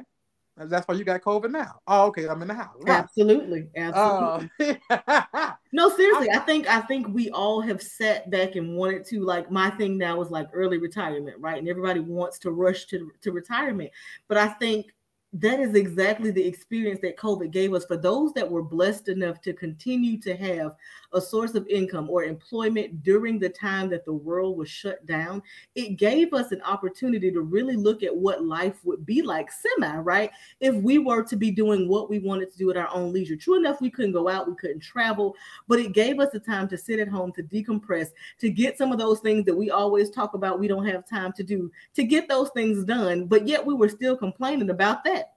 that's 0.57 0.87
why 0.87 0.95
you 0.95 1.03
got 1.03 1.21
COVID 1.21 1.51
now. 1.51 1.79
Oh, 1.87 2.07
okay. 2.07 2.27
I'm 2.27 2.41
in 2.41 2.47
the 2.47 2.53
house. 2.53 2.75
Right. 2.81 2.99
Absolutely. 2.99 3.67
Absolutely. 3.75 4.79
Uh, 4.89 5.51
no, 5.71 5.89
seriously. 5.89 6.29
I, 6.29 6.37
I, 6.37 6.39
think 6.39 6.67
I 6.67 6.81
think 6.81 7.07
we 7.09 7.29
all 7.31 7.59
have 7.61 7.81
sat 7.81 8.29
back 8.29 8.55
and 8.55 8.75
wanted 8.75 9.05
to 9.05 9.21
like 9.21 9.49
my 9.49 9.71
thing 9.71 9.97
now 9.97 10.21
is 10.21 10.29
like 10.29 10.47
early 10.53 10.77
retirement, 10.77 11.37
right? 11.39 11.57
And 11.57 11.67
everybody 11.67 11.99
wants 11.99 12.37
to 12.39 12.51
rush 12.51 12.85
to, 12.87 13.11
to 13.21 13.31
retirement. 13.31 13.89
But 14.27 14.37
I 14.37 14.47
think 14.47 14.93
that 15.33 15.59
is 15.59 15.73
exactly 15.73 16.29
the 16.29 16.45
experience 16.45 16.99
that 17.01 17.17
COVID 17.17 17.49
gave 17.49 17.73
us. 17.73 17.85
For 17.85 17.97
those 17.97 18.33
that 18.33 18.49
were 18.49 18.61
blessed 18.61 19.09
enough 19.09 19.41
to 19.41 19.53
continue 19.53 20.19
to 20.21 20.35
have 20.35 20.75
a 21.13 21.21
source 21.21 21.55
of 21.55 21.67
income 21.67 22.09
or 22.09 22.23
employment 22.23 23.03
during 23.03 23.39
the 23.39 23.49
time 23.49 23.89
that 23.89 24.05
the 24.05 24.13
world 24.13 24.57
was 24.57 24.69
shut 24.69 25.05
down, 25.05 25.41
it 25.75 25.97
gave 25.97 26.33
us 26.33 26.51
an 26.51 26.61
opportunity 26.61 27.31
to 27.31 27.41
really 27.41 27.75
look 27.75 28.03
at 28.03 28.15
what 28.15 28.43
life 28.43 28.79
would 28.83 29.05
be 29.05 29.21
like, 29.21 29.49
semi, 29.51 29.97
right? 29.97 30.31
If 30.59 30.75
we 30.75 30.97
were 30.97 31.23
to 31.23 31.35
be 31.35 31.51
doing 31.51 31.87
what 31.87 32.09
we 32.09 32.19
wanted 32.19 32.51
to 32.51 32.57
do 32.57 32.71
at 32.71 32.77
our 32.77 32.89
own 32.93 33.13
leisure. 33.13 33.35
True 33.35 33.57
enough, 33.57 33.81
we 33.81 33.89
couldn't 33.89 34.11
go 34.13 34.27
out, 34.27 34.47
we 34.47 34.55
couldn't 34.55 34.81
travel, 34.81 35.35
but 35.67 35.79
it 35.79 35.93
gave 35.93 36.19
us 36.19 36.31
the 36.31 36.39
time 36.39 36.67
to 36.69 36.77
sit 36.77 36.99
at 36.99 37.07
home, 37.07 37.31
to 37.33 37.43
decompress, 37.43 38.09
to 38.39 38.49
get 38.49 38.77
some 38.77 38.91
of 38.91 38.97
those 38.97 39.19
things 39.19 39.45
that 39.45 39.55
we 39.55 39.71
always 39.71 40.09
talk 40.09 40.33
about 40.33 40.59
we 40.59 40.67
don't 40.67 40.85
have 40.85 41.07
time 41.07 41.31
to 41.33 41.43
do, 41.43 41.71
to 41.95 42.03
get 42.03 42.27
those 42.27 42.49
things 42.51 42.83
done. 42.83 43.25
But 43.25 43.47
yet 43.47 43.65
we 43.65 43.73
were 43.73 43.89
still 43.89 44.17
complaining 44.17 44.69
about 44.69 45.03
that 45.05 45.33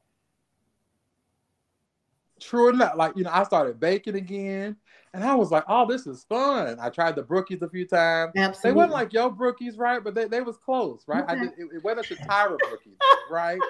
true 2.40 2.68
enough, 2.68 2.94
like 2.96 3.16
you 3.16 3.24
know, 3.24 3.30
I 3.32 3.44
started 3.44 3.80
baking 3.80 4.16
again, 4.16 4.76
and 5.12 5.24
I 5.24 5.34
was 5.34 5.50
like, 5.50 5.64
"Oh, 5.68 5.86
this 5.86 6.06
is 6.06 6.24
fun." 6.24 6.78
I 6.80 6.90
tried 6.90 7.16
the 7.16 7.22
brookies 7.22 7.62
a 7.62 7.68
few 7.68 7.86
times. 7.86 8.32
Absolutely. 8.36 8.70
They 8.70 8.74
wasn't 8.74 8.92
like 8.92 9.12
yo 9.12 9.30
brookies, 9.30 9.78
right? 9.78 10.02
But 10.02 10.14
they, 10.14 10.26
they 10.26 10.40
was 10.40 10.56
close, 10.58 11.04
right? 11.06 11.24
Okay. 11.24 11.32
I 11.32 11.36
did, 11.36 11.52
it, 11.58 11.68
it 11.76 11.84
wasn't 11.84 12.08
the 12.08 12.16
Tyra 12.16 12.58
brookies, 12.64 12.96
right? 13.30 13.60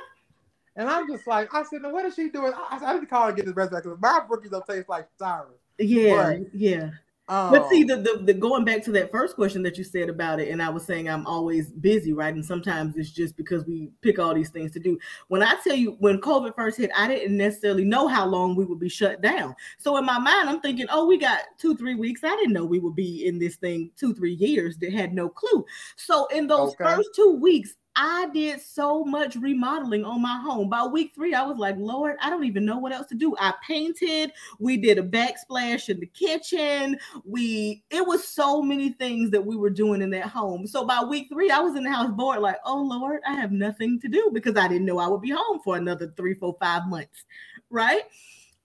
And 0.77 0.89
I'm 0.89 1.09
just 1.09 1.27
like, 1.27 1.55
I 1.55 1.63
said, 1.63 1.83
"Now 1.83 1.93
what 1.93 2.05
is 2.05 2.15
she 2.15 2.29
doing?" 2.31 2.53
I, 2.55 2.79
I 2.85 2.93
didn't 2.95 3.09
call 3.09 3.23
her 3.23 3.29
and 3.29 3.37
get 3.37 3.47
this 3.47 3.55
recipe 3.55 3.77
because 3.77 3.99
my 4.01 4.21
brookies 4.29 4.51
don't 4.51 4.67
taste 4.67 4.89
like 4.89 5.09
Tyra. 5.21 5.47
Yeah, 5.79 6.39
but, 6.39 6.55
yeah. 6.55 6.91
Um, 7.29 7.51
but 7.51 7.69
see, 7.69 7.83
the, 7.83 7.97
the, 7.97 8.21
the 8.23 8.35
going 8.35 8.65
back 8.65 8.85
to 8.85 8.93
that 8.93 9.11
first 9.11 9.35
question 9.35 9.63
that 9.65 9.77
you 9.77 9.83
said 9.83 10.09
about 10.09 10.39
it, 10.39 10.49
and 10.49 10.63
I 10.63 10.69
was 10.69 10.85
saying 10.85 11.09
I'm 11.09 11.27
always 11.27 11.71
busy, 11.71 12.13
right? 12.13 12.33
And 12.33 12.45
sometimes 12.45 12.97
it's 12.97 13.11
just 13.11 13.37
because 13.37 13.65
we 13.67 13.91
pick 14.01 14.21
all 14.21 14.33
these 14.33 14.51
things 14.51 14.73
to 14.73 14.79
do. 14.79 14.97
When 15.27 15.43
I 15.43 15.57
tell 15.65 15.75
you, 15.75 15.97
when 15.99 16.21
COVID 16.21 16.55
first 16.55 16.79
hit, 16.79 16.91
I 16.97 17.09
didn't 17.09 17.37
necessarily 17.37 17.85
know 17.85 18.07
how 18.07 18.27
long 18.27 18.55
we 18.55 18.65
would 18.65 18.79
be 18.79 18.89
shut 18.89 19.23
down. 19.23 19.57
So 19.79 19.97
in 19.97 20.05
my 20.05 20.21
mind, 20.21 20.49
I'm 20.49 20.61
thinking, 20.61 20.87
oh, 20.89 21.07
we 21.07 21.19
got 21.19 21.41
two, 21.59 21.77
three 21.77 21.97
weeks. 21.97 22.23
I 22.23 22.37
didn't 22.37 22.53
know 22.53 22.65
we 22.65 22.79
would 22.79 22.95
be 22.95 23.27
in 23.27 23.41
this 23.41 23.57
thing 23.57 23.91
two, 23.97 24.15
three 24.15 24.35
years. 24.35 24.77
That 24.79 24.93
had 24.93 25.13
no 25.13 25.29
clue. 25.29 25.65
So 25.97 26.27
in 26.27 26.47
those 26.47 26.75
okay. 26.75 26.85
first 26.85 27.11
two 27.17 27.39
weeks, 27.41 27.75
I 27.97 28.29
did 28.33 28.61
so 28.61 29.05
much 29.05 29.37
remodeling 29.37 30.05
on 30.05 30.21
my 30.21 30.39
home. 30.39 30.69
By 30.69 30.85
week 30.85 31.13
three, 31.15 31.35
I 31.35 31.43
was 31.43 31.57
like, 31.57 31.77
Lord, 31.79 32.17
I 32.21 32.29
don't 32.29 32.45
even 32.45 32.65
know 32.65 32.79
what 32.79 32.93
else 32.93 33.07
to 33.09 33.15
do. 33.15 33.35
I 33.41 33.55
painted, 33.67 34.33
we 34.59 34.77
did 34.77 34.99
a 34.99 35.03
backsplash 35.03 35.89
in 35.89 36.01
the 36.01 36.07
kitchen. 36.07 36.99
We 37.25 37.85
it 37.91 38.07
was 38.07 38.27
so 38.29 38.61
many 38.63 38.91
things 38.91 39.31
that 39.31 39.45
we 39.45 39.57
were 39.57 39.71
doing 39.71 40.03
in 40.03 40.11
that 40.11 40.27
home. 40.27 40.67
So 40.67 40.85
by 40.85 41.03
week 41.03 41.29
three, 41.33 41.51
I 41.51 41.61
was 41.61 41.75
in 41.77 41.85
the 41.85 41.91
house 41.91 42.11
bored, 42.11 42.41
like, 42.41 42.59
oh 42.65 42.83
Lord, 42.83 43.21
I 43.27 43.35
have 43.35 43.53
nothing 43.53 43.99
to 44.01 44.09
do 44.09 44.31
because 44.33 44.57
I 44.57 44.69
didn't 44.69 44.87
know 44.87 44.99
I 44.99 45.09
would 45.09 45.23
be 45.23 45.31
home 45.31 45.61
for 45.65 45.77
another 45.77 46.13
three, 46.17 46.35
four, 46.35 46.57
five 46.61 46.87
months. 46.89 47.25
Right. 47.71 48.03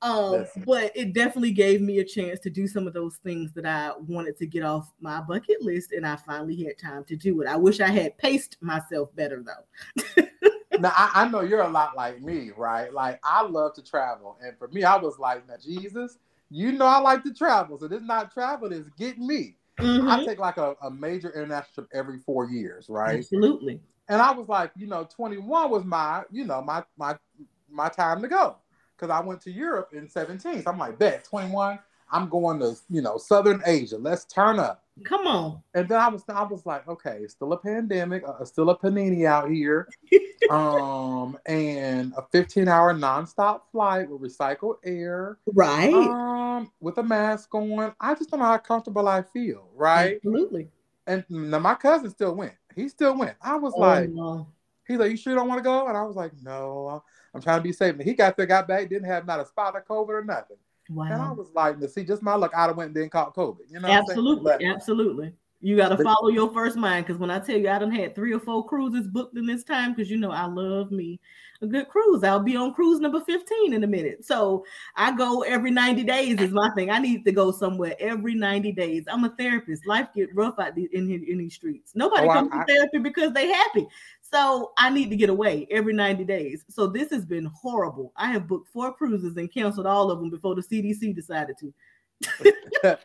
Um, 0.02 0.48
but 0.66 0.92
it 0.96 1.14
definitely 1.14 1.52
gave 1.52 1.80
me 1.80 2.00
a 2.00 2.04
chance 2.04 2.40
to 2.40 2.50
do 2.50 2.68
some 2.68 2.88
of 2.88 2.94
those 2.94 3.18
things 3.18 3.52
that 3.54 3.68
I 3.68 3.92
wanted 4.08 4.38
to 4.40 4.48
get 4.48 4.64
off 4.64 4.92
my 5.00 5.22
bucket 5.22 5.62
list, 5.62 5.92
and 5.92 6.08
I 6.08 6.16
finally 6.16 6.64
had 6.64 6.80
time 6.80 7.04
to 7.06 7.16
do 7.16 7.42
it. 7.42 7.48
I 7.48 7.56
wish 7.56 7.80
I 7.80 7.90
had 7.90 8.18
paced 8.18 8.58
myself 8.62 9.16
better 9.16 9.44
though. 9.44 10.24
now 10.80 10.92
I, 10.96 11.12
I, 11.14 11.30
know 11.30 11.42
you're 11.42 11.62
a 11.62 11.70
lot 11.70 11.96
like 11.96 12.20
me, 12.20 12.52
right? 12.58 12.92
Like 12.92 13.20
I 13.24 13.44
love 13.44 13.74
to 13.76 13.84
travel, 13.84 14.38
and 14.44 14.58
for 14.58 14.70
me, 14.70 14.84
I 14.84 14.98
was 14.98 15.20
like, 15.20 15.48
now 15.48 15.56
Jesus, 15.64 16.18
you 16.50 16.72
know 16.72 16.86
I 16.86 16.98
like 16.98 17.24
to 17.24 17.34
travel, 17.34 17.78
so 17.78 17.88
this 17.88 18.02
not 18.02 18.34
travel, 18.34 18.72
is 18.72 18.90
getting 18.98 19.28
me. 19.28 19.58
Mm-hmm. 19.80 20.10
I 20.10 20.26
take 20.26 20.40
like 20.40 20.58
a, 20.58 20.76
a 20.82 20.90
major 20.90 21.30
international 21.30 21.74
trip 21.76 21.88
every 21.94 22.20
four 22.20 22.50
years, 22.50 22.88
right? 22.90 23.20
Absolutely. 23.20 23.80
And 24.10 24.20
I 24.20 24.32
was 24.32 24.50
like, 24.50 24.72
you 24.76 24.88
know, 24.88 25.08
21 25.16 25.70
was 25.70 25.86
my, 25.86 26.24
you 26.32 26.44
know, 26.44 26.62
my 26.64 26.84
my 26.98 27.16
my 27.70 27.88
time 27.88 28.22
to 28.24 28.28
go 28.28 28.58
because 29.02 29.14
I 29.14 29.26
went 29.26 29.42
to 29.42 29.52
Europe 29.52 29.90
in 29.94 30.08
17. 30.08 30.64
So 30.64 30.72
I'm 30.72 30.78
like, 30.78 31.00
bet 31.00 31.24
21. 31.24 31.80
I'm 32.12 32.30
going 32.30 32.60
to 32.60 32.76
you 32.90 33.02
know 33.02 33.18
Southern 33.18 33.62
Asia. 33.66 33.98
Let's 33.98 34.26
turn 34.26 34.60
up. 34.60 34.84
Come 35.06 35.26
on. 35.26 35.62
And 35.74 35.88
then 35.88 36.00
I 36.00 36.10
was 36.10 36.24
I 36.28 36.44
was 36.44 36.66
like, 36.66 36.88
okay, 36.88 37.20
it's 37.22 37.34
still 37.34 37.54
a 37.54 37.58
pandemic, 37.58 38.24
uh, 38.28 38.44
still 38.44 38.70
a 38.70 38.78
panini 38.78 39.26
out 39.26 39.50
here, 39.50 39.88
um, 40.52 41.38
and 41.46 42.14
a 42.18 42.24
15 42.32 42.68
hour 42.68 42.94
nonstop 42.94 43.62
flight 43.72 44.10
with 44.10 44.22
recycled 44.22 44.76
air, 44.84 45.38
right? 45.54 45.94
Um, 45.94 46.72
with 46.82 46.98
a 46.98 47.04
mask 47.04 47.54
on. 47.56 47.94
I 48.00 48.14
just 48.14 48.30
don't 48.30 48.42
know 48.42 48.48
how 48.48 48.58
comfortable 48.58 49.08
I 49.08 49.22
feel, 49.22 49.70
right? 49.74 50.18
Absolutely. 50.18 50.68
And 51.08 51.24
now 51.30 51.60
my 51.60 51.76
cousin 51.76 52.10
still 52.10 52.36
went. 52.36 52.54
He 52.76 52.90
still 52.90 53.18
went. 53.18 53.36
I 53.42 53.56
was 53.56 53.74
oh, 53.76 53.80
like, 53.80 54.10
no. 54.10 54.48
he's 54.88 54.98
like, 54.98 55.12
you 55.12 55.18
sure 55.18 55.36
don't 55.36 55.48
want 55.48 55.60
to 55.60 55.64
go? 55.64 55.88
And 55.88 55.98
I 55.98 56.04
was 56.04 56.16
like, 56.16 56.32
no. 56.44 57.04
I'm 57.34 57.42
trying 57.42 57.60
to 57.60 57.64
be 57.64 57.72
safe. 57.72 57.94
And 57.94 58.04
he 58.04 58.14
got 58.14 58.36
there, 58.36 58.46
got 58.46 58.68
back, 58.68 58.90
didn't 58.90 59.08
have 59.08 59.26
not 59.26 59.40
a 59.40 59.46
spot 59.46 59.76
of 59.76 59.86
COVID 59.86 60.10
or 60.10 60.24
nothing. 60.24 60.58
Wow. 60.90 61.06
And 61.06 61.22
I 61.22 61.32
was 61.32 61.48
like, 61.54 61.80
to 61.80 61.88
see, 61.88 62.04
just 62.04 62.22
my 62.22 62.36
luck, 62.36 62.52
I'd 62.56 62.68
have 62.68 62.78
went 62.78 62.90
and 62.90 62.96
then 62.96 63.10
caught 63.10 63.36
COVID. 63.36 63.60
You 63.70 63.80
know, 63.80 63.88
absolutely, 63.88 64.66
absolutely. 64.66 65.34
You 65.64 65.78
got 65.78 65.90
to 65.90 66.04
follow 66.04 66.30
your 66.30 66.52
first 66.52 66.76
mind 66.76 67.06
because 67.06 67.20
when 67.20 67.30
I 67.30 67.40
tell 67.40 67.56
you 67.56 67.70
I 67.70 67.78
done 67.78 67.92
had 67.92 68.16
three 68.16 68.34
or 68.34 68.40
four 68.40 68.66
cruises 68.66 69.08
booked 69.08 69.38
in 69.38 69.46
this 69.46 69.64
time 69.64 69.94
because 69.94 70.10
you 70.10 70.18
know 70.18 70.32
I 70.32 70.46
love 70.46 70.92
me 70.92 71.20
a 71.62 71.68
good 71.68 71.88
cruise. 71.88 72.24
I'll 72.24 72.40
be 72.40 72.56
on 72.56 72.74
cruise 72.74 73.00
number 73.00 73.22
15 73.22 73.74
in 73.74 73.84
a 73.84 73.88
minute. 73.88 74.26
So 74.26 74.66
I 74.96 75.16
go 75.16 75.42
every 75.44 75.70
90 75.70 76.04
days 76.04 76.42
is 76.42 76.52
my 76.52 76.70
thing. 76.76 76.90
I 76.90 76.98
need 76.98 77.24
to 77.26 77.32
go 77.32 77.52
somewhere 77.52 77.96
every 78.00 78.34
90 78.34 78.72
days. 78.72 79.04
I'm 79.08 79.24
a 79.24 79.30
therapist. 79.30 79.86
Life 79.86 80.08
get 80.16 80.34
rough 80.34 80.58
out 80.60 80.76
in, 80.78 80.88
in, 80.92 81.24
in 81.28 81.38
these 81.38 81.54
streets. 81.54 81.92
Nobody 81.94 82.28
oh, 82.28 82.34
comes 82.34 82.50
I, 82.52 82.66
to 82.66 82.74
therapy 82.74 82.98
because 82.98 83.32
they 83.34 83.48
happy. 83.48 83.88
So 84.34 84.72
I 84.78 84.90
need 84.90 85.10
to 85.10 85.16
get 85.18 85.30
away 85.30 85.68
every 85.70 85.94
90 85.94 86.24
days. 86.24 86.64
So 86.70 86.88
this 86.88 87.10
has 87.12 87.26
been 87.26 87.46
horrible. 87.46 88.14
I 88.16 88.32
have 88.32 88.48
booked 88.48 88.70
four 88.70 88.94
cruises 88.94 89.36
and 89.36 89.54
canceled 89.54 89.88
all 89.88 90.10
of 90.10 90.20
them 90.20 90.30
before 90.30 90.56
the 90.56 90.62
CDC 90.62 91.16
decided 91.16 91.58
to. 91.60 91.74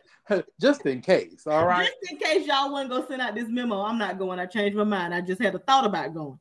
just 0.61 0.85
in 0.85 1.01
case, 1.01 1.47
all 1.47 1.65
right. 1.65 1.87
Just 1.87 2.11
in 2.11 2.17
case 2.17 2.47
y'all 2.47 2.71
wasn't 2.71 2.91
gonna 2.91 3.07
send 3.07 3.21
out 3.21 3.35
this 3.35 3.49
memo, 3.49 3.81
I'm 3.81 3.97
not 3.97 4.17
going. 4.17 4.39
I 4.39 4.45
changed 4.45 4.77
my 4.77 4.83
mind. 4.83 5.13
I 5.13 5.21
just 5.21 5.41
had 5.41 5.55
a 5.55 5.59
thought 5.59 5.85
about 5.85 6.13
going. 6.13 6.39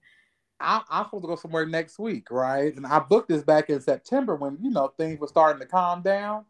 I, 0.61 0.83
I'm 0.89 1.05
supposed 1.07 1.25
to 1.25 1.29
go 1.29 1.37
somewhere 1.37 1.67
next 1.67 1.99
week, 1.99 2.31
right? 2.31 2.75
And 2.75 2.87
I 2.87 2.99
booked 2.99 3.29
this 3.29 3.43
back 3.43 3.71
in 3.71 3.81
September 3.81 4.37
when 4.37 4.59
you 4.61 4.71
know 4.71 4.93
things 4.97 5.19
were 5.19 5.27
starting 5.27 5.61
to 5.61 5.67
calm 5.67 6.03
down, 6.03 6.45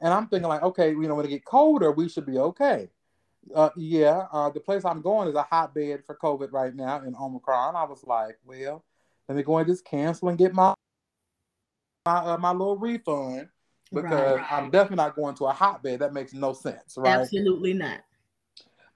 and 0.00 0.12
I'm 0.12 0.26
thinking 0.28 0.48
like, 0.48 0.62
okay, 0.62 0.90
you 0.90 1.08
know, 1.08 1.14
when 1.14 1.26
it 1.26 1.30
get 1.30 1.44
colder, 1.44 1.92
we 1.92 2.08
should 2.08 2.26
be 2.26 2.38
okay. 2.38 2.88
Uh, 3.54 3.70
yeah, 3.76 4.26
uh, 4.32 4.50
the 4.50 4.60
place 4.60 4.84
I'm 4.84 5.02
going 5.02 5.28
is 5.28 5.34
a 5.34 5.42
hotbed 5.42 6.04
for 6.04 6.14
COVID 6.14 6.52
right 6.52 6.74
now 6.74 7.02
in 7.02 7.16
Omicron. 7.16 7.74
I 7.74 7.84
was 7.84 8.04
like, 8.04 8.38
well, 8.44 8.84
let 9.28 9.36
me 9.36 9.42
go 9.42 9.58
and 9.58 9.66
just 9.66 9.84
cancel 9.84 10.28
and 10.28 10.38
get 10.38 10.54
my 10.54 10.74
my, 12.06 12.16
uh, 12.16 12.38
my 12.38 12.52
little 12.52 12.76
refund 12.76 13.48
because 13.92 14.38
right. 14.38 14.52
I'm 14.52 14.70
definitely 14.70 14.96
not 14.96 15.16
going 15.16 15.34
to 15.36 15.46
a 15.46 15.52
hotbed. 15.52 16.00
That 16.00 16.12
makes 16.12 16.32
no 16.32 16.52
sense, 16.52 16.94
right? 16.96 17.18
Absolutely 17.18 17.72
not. 17.72 18.00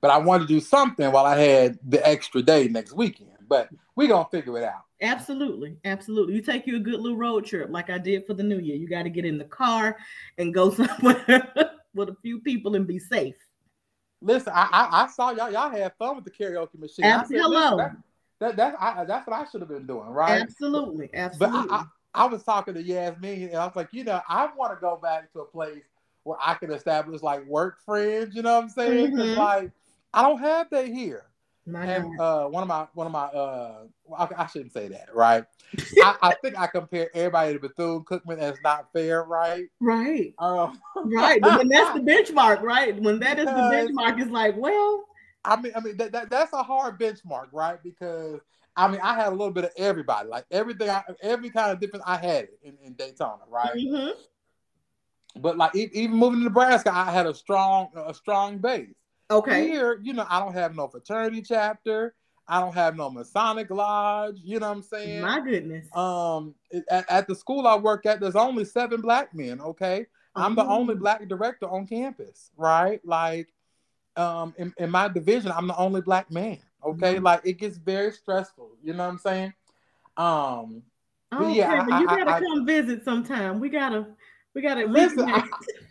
But 0.01 0.11
I 0.11 0.19
wanted 0.19 0.49
to 0.49 0.55
do 0.55 0.61
something 0.61 1.11
while 1.11 1.25
I 1.25 1.39
had 1.39 1.79
the 1.87 2.07
extra 2.07 2.43
day 2.43 2.69
next 2.69 2.93
weekend. 2.95 3.31
But 3.49 3.71
we're 3.97 4.09
gonna 4.09 4.29
figure 4.31 4.59
it 4.59 4.65
out. 4.65 4.85
Absolutely, 5.01 5.77
absolutely. 5.85 6.35
You 6.35 6.43
take 6.43 6.67
you 6.67 6.77
a 6.77 6.81
good 6.81 7.01
little 7.01 7.19
road 7.19 7.45
trip 7.45 7.69
like 7.71 7.91
I 7.91 7.99
did 7.99 8.27
for 8.27 8.35
the 8.35 8.43
new 8.43 8.59
year. 8.59 8.77
You 8.77 8.89
got 8.89 9.03
to 9.03 9.11
get 9.11 9.25
in 9.25 9.39
the 9.39 9.45
car 9.45 9.97
and 10.39 10.55
go 10.55 10.71
somewhere 10.75 11.53
with 11.95 12.09
a 12.09 12.17
few 12.23 12.41
people 12.41 12.75
and 12.75 12.87
be 12.87 12.99
safe. 12.99 13.37
Listen, 14.25 14.53
I, 14.57 14.69
I, 14.73 15.05
I 15.05 15.07
saw 15.09 15.31
y'all 15.31 15.51
y'all 15.51 15.71
had 15.71 15.93
fun 15.99 16.17
with 16.17 16.25
the 16.25 16.31
karaoke 16.31 16.79
machine. 16.79 17.05
Absolutely. 17.05 17.77
That, 17.77 17.97
that, 18.41 18.57
that 18.57 18.75
I, 18.81 19.05
that's 19.05 19.27
what 19.27 19.37
I 19.37 19.45
should 19.51 19.61
have 19.61 19.69
been 19.69 19.87
doing, 19.87 20.09
right? 20.09 20.41
Absolutely, 20.41 21.11
absolutely. 21.13 21.69
But 21.69 21.75
I, 21.75 21.77
I, 21.77 21.85
I 22.15 22.27
was 22.27 22.43
talking 22.43 22.75
to 22.75 22.83
Yasmin, 22.83 23.49
and 23.49 23.57
I 23.57 23.67
was 23.67 23.77
like, 23.77 23.89
you 23.93 24.03
know, 24.03 24.21
I 24.29 24.49
want 24.57 24.73
to 24.73 24.81
go 24.81 24.99
back 25.01 25.31
to 25.35 25.41
a 25.41 25.45
place 25.45 25.83
where 26.23 26.39
I 26.43 26.55
can 26.55 26.73
establish 26.73 27.23
like 27.23 27.45
work 27.47 27.81
friends. 27.85 28.35
You 28.35 28.43
know 28.43 28.55
what 28.55 28.65
I'm 28.65 28.71
saying? 28.71 29.13
Mm-hmm. 29.13 29.39
Like 29.39 29.71
I 30.15 30.23
don't 30.23 30.39
have 30.39 30.71
that 30.71 30.89
here. 30.89 31.27
My 31.67 31.85
and 31.85 32.21
uh, 32.21 32.47
one 32.47 32.63
of 32.63 32.69
my 32.69 32.87
one 32.95 33.07
of 33.07 33.13
my 33.13 33.25
uh, 33.25 33.85
I, 34.19 34.29
I 34.39 34.47
shouldn't 34.47 34.73
say 34.73 34.89
that, 34.89 35.15
right? 35.15 35.45
I, 36.03 36.17
I, 36.23 36.35
think 36.43 36.59
I 36.59 36.67
compare 36.67 37.11
everybody 37.15 37.55
to 37.55 37.59
Bethune 37.59 38.05
Cookman 38.05 38.39
as 38.39 38.57
not 38.63 38.93
fair, 38.93 39.25
right? 39.25 39.65
Right. 39.81 40.35
Um, 40.39 40.81
right. 41.05 41.41
But 41.41 41.59
when 41.59 41.69
that's 41.69 41.95
the 41.95 42.01
benchmark, 42.33 42.63
right? 42.63 43.01
When 43.01 43.19
that 43.21 43.39
is 43.39 43.47
the 43.47 43.53
benchmark, 43.53 44.21
it's 44.21 44.31
like, 44.31 44.57
well, 44.57 45.05
I 45.45 45.61
mean, 45.61 45.73
I 45.75 45.81
mean 45.81 45.97
that, 45.99 46.13
that 46.13 46.31
that's 46.31 46.53
a 46.53 46.63
hard 46.63 46.99
benchmark, 46.99 47.49
right? 47.53 47.79
Because 47.83 48.41
I 48.77 48.89
mean, 48.89 49.01
I 49.03 49.15
had 49.15 49.29
a 49.29 49.37
little 49.37 49.53
bit 49.53 49.65
of 49.65 49.71
everybody, 49.77 50.29
like 50.29 50.47
everything, 50.51 50.91
I, 50.91 51.03
every 51.23 51.51
kind 51.51 51.73
of 51.73 51.81
difference. 51.81 52.05
I 52.07 52.17
had 52.17 52.45
it 52.45 52.59
in, 52.63 52.77
in 52.83 52.95
Daytona, 52.95 53.43
right? 53.49 53.75
Mm-hmm. 53.75 55.41
But 55.41 55.57
like 55.57 55.75
even 55.75 56.17
moving 56.17 56.41
to 56.41 56.45
Nebraska, 56.45 56.93
I 56.95 57.11
had 57.11 57.27
a 57.27 57.35
strong 57.35 57.89
a 57.97 58.15
strong 58.15 58.59
base. 58.59 58.95
Okay. 59.31 59.69
Here, 59.69 60.01
you 60.03 60.13
know, 60.13 60.27
I 60.29 60.39
don't 60.39 60.53
have 60.53 60.77
no 60.77 60.89
fraternity 60.89 61.43
chapter. 61.43 62.15
I 62.47 62.61
don't 62.61 62.75
have 62.75 62.97
no 62.97 63.11
Masonic 63.11 63.71
lodge. 63.71 64.39
You 64.43 64.61
know 64.61 64.69
what 64.69 64.77
I'm 64.77 64.83
saying? 64.83 65.23
My 65.23 65.41
goodness. 65.41 65.89
Um, 65.97 66.55
at, 66.91 67.11
at 67.11 67.27
the 67.27 67.35
school 67.35 67.67
I 67.67 67.77
work 67.77 68.07
at, 68.07 68.21
there's 68.21 68.37
only 68.37 68.65
seven 68.65 69.01
black 69.01 69.35
men. 69.35 69.61
Okay, 69.61 70.07
I'm 70.35 70.55
the 70.55 70.65
only 70.65 70.95
oh. 70.95 70.99
black 70.99 71.27
director 71.29 71.67
on 71.67 71.87
campus. 71.87 72.51
Right? 72.57 73.01
Like, 73.05 73.49
um, 74.17 74.55
in, 74.59 74.75
in 74.79 74.91
my 74.91 75.09
division, 75.09 75.53
I'm 75.53 75.67
the 75.67 75.77
only 75.77 76.03
black 76.03 76.31
man. 76.31 76.59
Okay, 76.85 77.15
mm-hmm. 77.15 77.25
like 77.25 77.41
it 77.45 77.55
gets 77.55 77.79
very 77.79 78.13
stressful. 78.13 78.71
You 78.83 78.93
know 78.93 79.05
what 79.05 79.13
I'm 79.13 79.19
saying? 79.19 79.55
Um, 80.17 80.83
okay, 81.35 81.57
yeah, 81.57 81.87
I, 81.91 82.01
you 82.01 82.07
gotta 82.07 82.31
I, 82.31 82.41
come 82.41 82.67
visit 82.67 83.05
sometime. 83.05 83.59
We 83.59 83.71
gotta 83.71 84.07
we 84.55 84.63
got 84.63 84.75
to 84.75 84.87
listen. 84.87 85.29
I, 85.29 85.43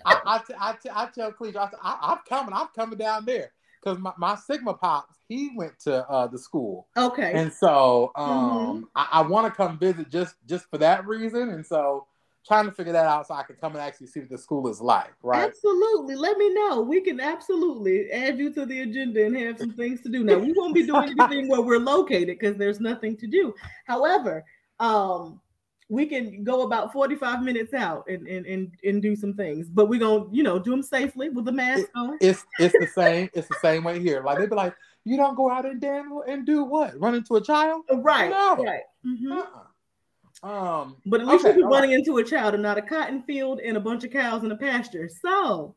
I, 0.05 0.21
I, 0.25 0.41
I, 0.57 0.75
I, 0.93 1.05
tell 1.07 1.33
Cleese, 1.33 1.57
I, 1.57 1.69
I, 1.83 2.13
am 2.13 2.19
coming. 2.29 2.53
I'm 2.53 2.67
coming 2.73 2.97
down 2.97 3.25
there 3.25 3.51
because 3.83 3.99
my, 3.99 4.13
my 4.17 4.35
Sigma 4.35 4.73
pops, 4.73 5.17
he 5.27 5.51
went 5.55 5.79
to 5.81 6.07
uh, 6.09 6.27
the 6.27 6.37
school. 6.37 6.87
Okay. 6.95 7.33
And 7.33 7.51
so 7.51 8.11
um, 8.15 8.29
mm-hmm. 8.29 8.83
I, 8.95 9.07
I 9.11 9.21
want 9.21 9.51
to 9.51 9.55
come 9.55 9.77
visit 9.77 10.09
just 10.09 10.35
just 10.47 10.69
for 10.69 10.77
that 10.79 11.05
reason. 11.07 11.49
And 11.49 11.65
so 11.65 12.07
trying 12.45 12.65
to 12.65 12.71
figure 12.71 12.91
that 12.91 13.05
out 13.05 13.27
so 13.27 13.33
I 13.33 13.43
can 13.43 13.55
come 13.55 13.71
and 13.73 13.81
actually 13.81 14.07
see 14.07 14.19
what 14.19 14.29
the 14.29 14.37
school 14.37 14.67
is 14.67 14.81
like. 14.81 15.13
Right. 15.23 15.43
Absolutely. 15.43 16.15
Let 16.15 16.37
me 16.37 16.53
know. 16.53 16.81
We 16.81 16.99
can 17.01 17.21
absolutely 17.21 18.11
add 18.11 18.37
you 18.37 18.53
to 18.53 18.65
the 18.65 18.81
agenda 18.81 19.25
and 19.25 19.35
have 19.37 19.59
some 19.59 19.73
things 19.73 20.01
to 20.01 20.09
do. 20.09 20.23
Now 20.23 20.39
we 20.39 20.53
won't 20.53 20.75
be 20.75 20.85
doing 20.85 21.15
anything 21.17 21.47
where 21.47 21.61
we're 21.61 21.79
located 21.79 22.39
because 22.39 22.57
there's 22.57 22.81
nothing 22.81 23.15
to 23.17 23.27
do. 23.27 23.53
However, 23.85 24.43
um, 24.79 25.39
we 25.89 26.05
can 26.05 26.43
go 26.43 26.63
about 26.63 26.93
45 26.93 27.43
minutes 27.43 27.73
out 27.73 28.07
and, 28.07 28.27
and, 28.27 28.45
and, 28.45 28.71
and 28.83 29.01
do 29.01 29.15
some 29.15 29.33
things, 29.33 29.69
but 29.69 29.87
we're 29.89 29.99
going 29.99 30.29
to, 30.29 30.35
you 30.35 30.43
know, 30.43 30.59
do 30.59 30.71
them 30.71 30.83
safely 30.83 31.29
with 31.29 31.45
the 31.45 31.51
mask 31.51 31.85
on. 31.95 32.17
It's, 32.21 32.45
it's 32.59 32.73
the 32.79 32.87
same. 32.87 33.29
It's 33.33 33.47
the 33.47 33.57
same 33.61 33.83
way 33.83 33.99
here. 33.99 34.21
Like 34.23 34.39
they'd 34.39 34.49
be 34.49 34.55
like, 34.55 34.75
you 35.05 35.17
don't 35.17 35.35
go 35.35 35.51
out 35.51 35.65
and 35.65 35.81
dance 35.81 36.07
and 36.27 36.45
do 36.45 36.63
what? 36.63 36.99
Run 36.99 37.15
into 37.15 37.35
a 37.35 37.41
child? 37.41 37.83
Right. 37.91 38.29
No. 38.29 38.55
Right. 38.55 38.83
Mm-hmm. 39.05 39.31
Uh-uh. 39.31 39.63
Um, 40.43 40.97
but 41.05 41.21
at 41.21 41.27
least 41.27 41.45
okay, 41.45 41.55
you'll 41.57 41.69
be 41.69 41.73
running 41.73 41.91
right. 41.91 41.99
into 41.99 42.17
a 42.17 42.23
child 42.23 42.53
and 42.53 42.63
not 42.63 42.77
a 42.77 42.81
cotton 42.81 43.23
field 43.23 43.59
and 43.61 43.77
a 43.77 43.79
bunch 43.79 44.03
of 44.03 44.11
cows 44.11 44.43
in 44.43 44.51
a 44.51 44.57
pasture. 44.57 45.09
So 45.09 45.73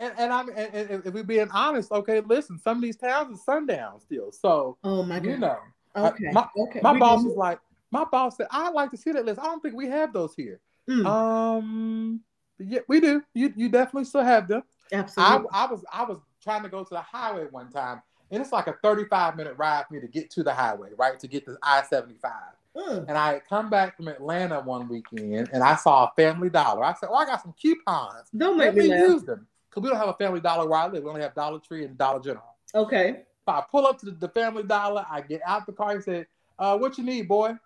and, 0.00 0.12
and 0.18 0.32
I'm 0.32 0.48
and, 0.48 0.74
and 0.74 1.06
if 1.06 1.14
we're 1.14 1.22
being 1.24 1.50
honest, 1.52 1.92
okay, 1.92 2.20
listen, 2.20 2.58
some 2.58 2.78
of 2.78 2.82
these 2.82 2.96
towns 2.96 3.38
are 3.38 3.42
sundown 3.42 4.00
still. 4.00 4.32
So 4.32 4.76
Oh 4.82 5.02
my 5.02 5.20
god. 5.20 5.28
you 5.28 5.38
know, 5.38 5.58
okay. 5.96 6.28
I- 6.28 6.32
my, 6.32 6.48
okay. 6.56 6.80
my 6.82 6.92
We 6.92 6.98
boss 6.98 7.24
was 7.24 7.36
like, 7.36 7.60
my 7.90 8.04
boss 8.04 8.36
said, 8.36 8.46
I'd 8.50 8.74
like 8.74 8.90
to 8.92 8.96
see 8.96 9.12
that 9.12 9.24
list. 9.24 9.40
I 9.40 9.44
don't 9.44 9.60
think 9.60 9.74
we 9.74 9.88
have 9.88 10.12
those 10.12 10.34
here. 10.34 10.60
Mm, 10.88 11.06
Um, 11.06 12.20
yeah, 12.58 12.80
we 12.88 13.00
do. 13.00 13.22
You 13.34 13.52
you 13.56 13.68
definitely 13.68 14.04
still 14.04 14.22
have 14.24 14.48
them. 14.48 14.62
I, 14.92 14.96
absolutely. 14.98 15.48
I 15.52 15.66
was 15.66 15.84
I 15.92 16.04
was 16.04 16.18
trying 16.42 16.62
to 16.62 16.68
go 16.68 16.82
to 16.84 16.90
the 16.90 17.00
highway 17.00 17.46
one 17.50 17.70
time, 17.70 18.02
and 18.30 18.40
it's 18.40 18.52
like 18.52 18.66
a 18.66 18.74
35 18.82 19.36
minute 19.36 19.54
ride 19.56 19.84
for 19.86 19.94
me 19.94 20.00
to 20.00 20.08
get 20.08 20.30
to 20.30 20.42
the 20.42 20.52
highway, 20.52 20.90
right? 20.96 21.18
To 21.20 21.28
get 21.28 21.44
to 21.46 21.56
I 21.62 21.82
75. 21.82 22.32
Mm, 22.76 23.06
And 23.08 23.18
I 23.18 23.34
had 23.34 23.46
come 23.48 23.70
back 23.70 23.96
from 23.96 24.08
Atlanta 24.08 24.60
one 24.60 24.88
weekend, 24.88 25.50
and 25.52 25.62
I 25.62 25.74
saw 25.76 26.04
a 26.04 26.12
Family 26.16 26.48
Dollar. 26.50 26.84
I 26.84 26.94
said, 26.94 27.08
"Oh, 27.10 27.16
I 27.16 27.26
got 27.26 27.42
some 27.42 27.54
coupons. 27.60 28.28
don't 28.36 28.56
make 28.56 28.66
Let 28.66 28.76
me 28.76 28.88
me 28.88 28.98
use 28.98 29.22
them." 29.22 29.46
Because 29.68 29.82
we 29.82 29.88
don't 29.88 29.98
have 29.98 30.08
a 30.08 30.14
Family 30.14 30.40
Dollar 30.40 30.68
where 30.68 30.78
I 30.78 30.86
live. 30.88 31.02
We 31.02 31.10
only 31.10 31.22
have 31.22 31.34
Dollar 31.34 31.58
Tree 31.60 31.84
and 31.84 31.96
Dollar 31.98 32.20
General. 32.20 32.54
Okay. 32.74 33.22
So 33.44 33.52
I 33.52 33.64
pull 33.70 33.86
up 33.86 33.98
to 34.00 34.06
the, 34.06 34.12
the 34.12 34.28
Family 34.28 34.62
Dollar. 34.62 35.04
I 35.10 35.20
get 35.22 35.40
out 35.46 35.66
the 35.66 35.72
car. 35.72 35.96
He 35.96 36.02
said, 36.02 36.26
uh, 36.58 36.76
"What 36.78 36.98
you 36.98 37.04
need, 37.04 37.28
boy?" 37.28 37.56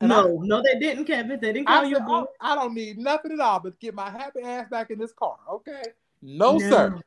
And 0.00 0.08
no, 0.08 0.38
no, 0.42 0.62
they 0.62 0.78
didn't, 0.78 1.04
Kevin. 1.04 1.38
They 1.40 1.52
didn't 1.52 1.66
call 1.66 1.84
I 1.84 1.88
you. 1.88 1.96
said, 1.96 2.04
a 2.04 2.10
"Oh, 2.10 2.28
I 2.40 2.54
don't 2.54 2.74
need 2.74 2.96
nothing 2.96 3.32
at 3.32 3.40
all 3.40 3.60
but 3.60 3.78
get 3.80 3.94
my 3.94 4.08
happy 4.08 4.40
ass 4.40 4.66
back 4.70 4.90
in 4.90 4.98
this 4.98 5.12
car." 5.12 5.36
Okay. 5.50 5.82
No, 6.22 6.58
sir. 6.58 6.98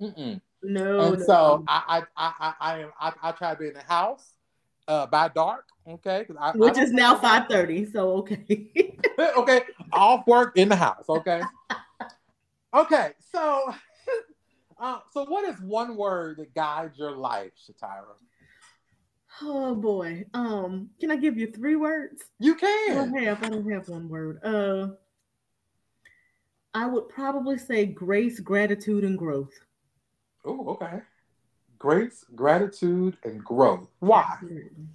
Mm-mm. 0.00 0.40
No. 0.62 1.00
and 1.00 1.18
no, 1.18 1.24
so. 1.24 1.64
I, 1.68 1.82
I, 1.86 2.02
I, 2.16 2.32
I, 2.40 2.54
I 2.60 2.78
am. 2.80 2.90
I, 3.00 3.12
I 3.22 3.32
try 3.32 3.54
to 3.54 3.58
be 3.58 3.68
in 3.68 3.74
the 3.74 3.82
house 3.82 4.34
uh, 4.88 5.06
by 5.06 5.28
dark. 5.28 5.66
Okay. 5.86 6.26
I, 6.38 6.48
I 6.48 6.52
which 6.52 6.74
don't 6.74 6.84
is 6.84 6.92
now 6.92 7.14
five 7.14 7.46
thirty. 7.48 7.86
So 7.86 8.10
okay. 8.18 8.70
okay. 9.36 9.62
Off 9.92 10.26
work 10.26 10.56
in 10.56 10.68
the 10.68 10.76
house. 10.76 11.04
Okay. 11.08 11.40
okay. 12.74 13.12
So, 13.32 13.72
uh, 14.80 14.98
so 15.12 15.24
what 15.26 15.48
is 15.48 15.60
one 15.60 15.96
word 15.96 16.38
that 16.38 16.54
guides 16.54 16.98
your 16.98 17.12
life, 17.12 17.52
Shatira? 17.64 18.16
Oh 19.42 19.74
boy. 19.74 20.24
Um, 20.34 20.90
can 21.00 21.10
I 21.10 21.16
give 21.16 21.36
you 21.38 21.50
three 21.50 21.76
words? 21.76 22.22
You 22.38 22.54
can. 22.54 22.92
I 22.92 22.94
don't 22.94 23.22
have. 23.22 23.42
I 23.42 23.48
don't 23.48 23.70
have 23.70 23.88
one 23.88 24.08
word. 24.08 24.40
Uh, 24.44 24.88
I 26.74 26.86
would 26.86 27.08
probably 27.08 27.58
say 27.58 27.86
grace, 27.86 28.40
gratitude, 28.40 29.04
and 29.04 29.18
growth. 29.18 29.52
Oh, 30.44 30.68
okay. 30.70 31.00
Grace, 31.78 32.24
gratitude, 32.34 33.16
and 33.24 33.42
growth. 33.44 33.88
Why? 34.00 34.24
Absolutely. 34.34 34.86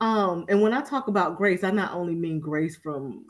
Um, 0.00 0.46
and 0.48 0.62
when 0.62 0.72
I 0.72 0.80
talk 0.80 1.08
about 1.08 1.36
grace, 1.36 1.64
I 1.64 1.70
not 1.70 1.92
only 1.92 2.14
mean 2.14 2.40
grace 2.40 2.76
from 2.76 3.26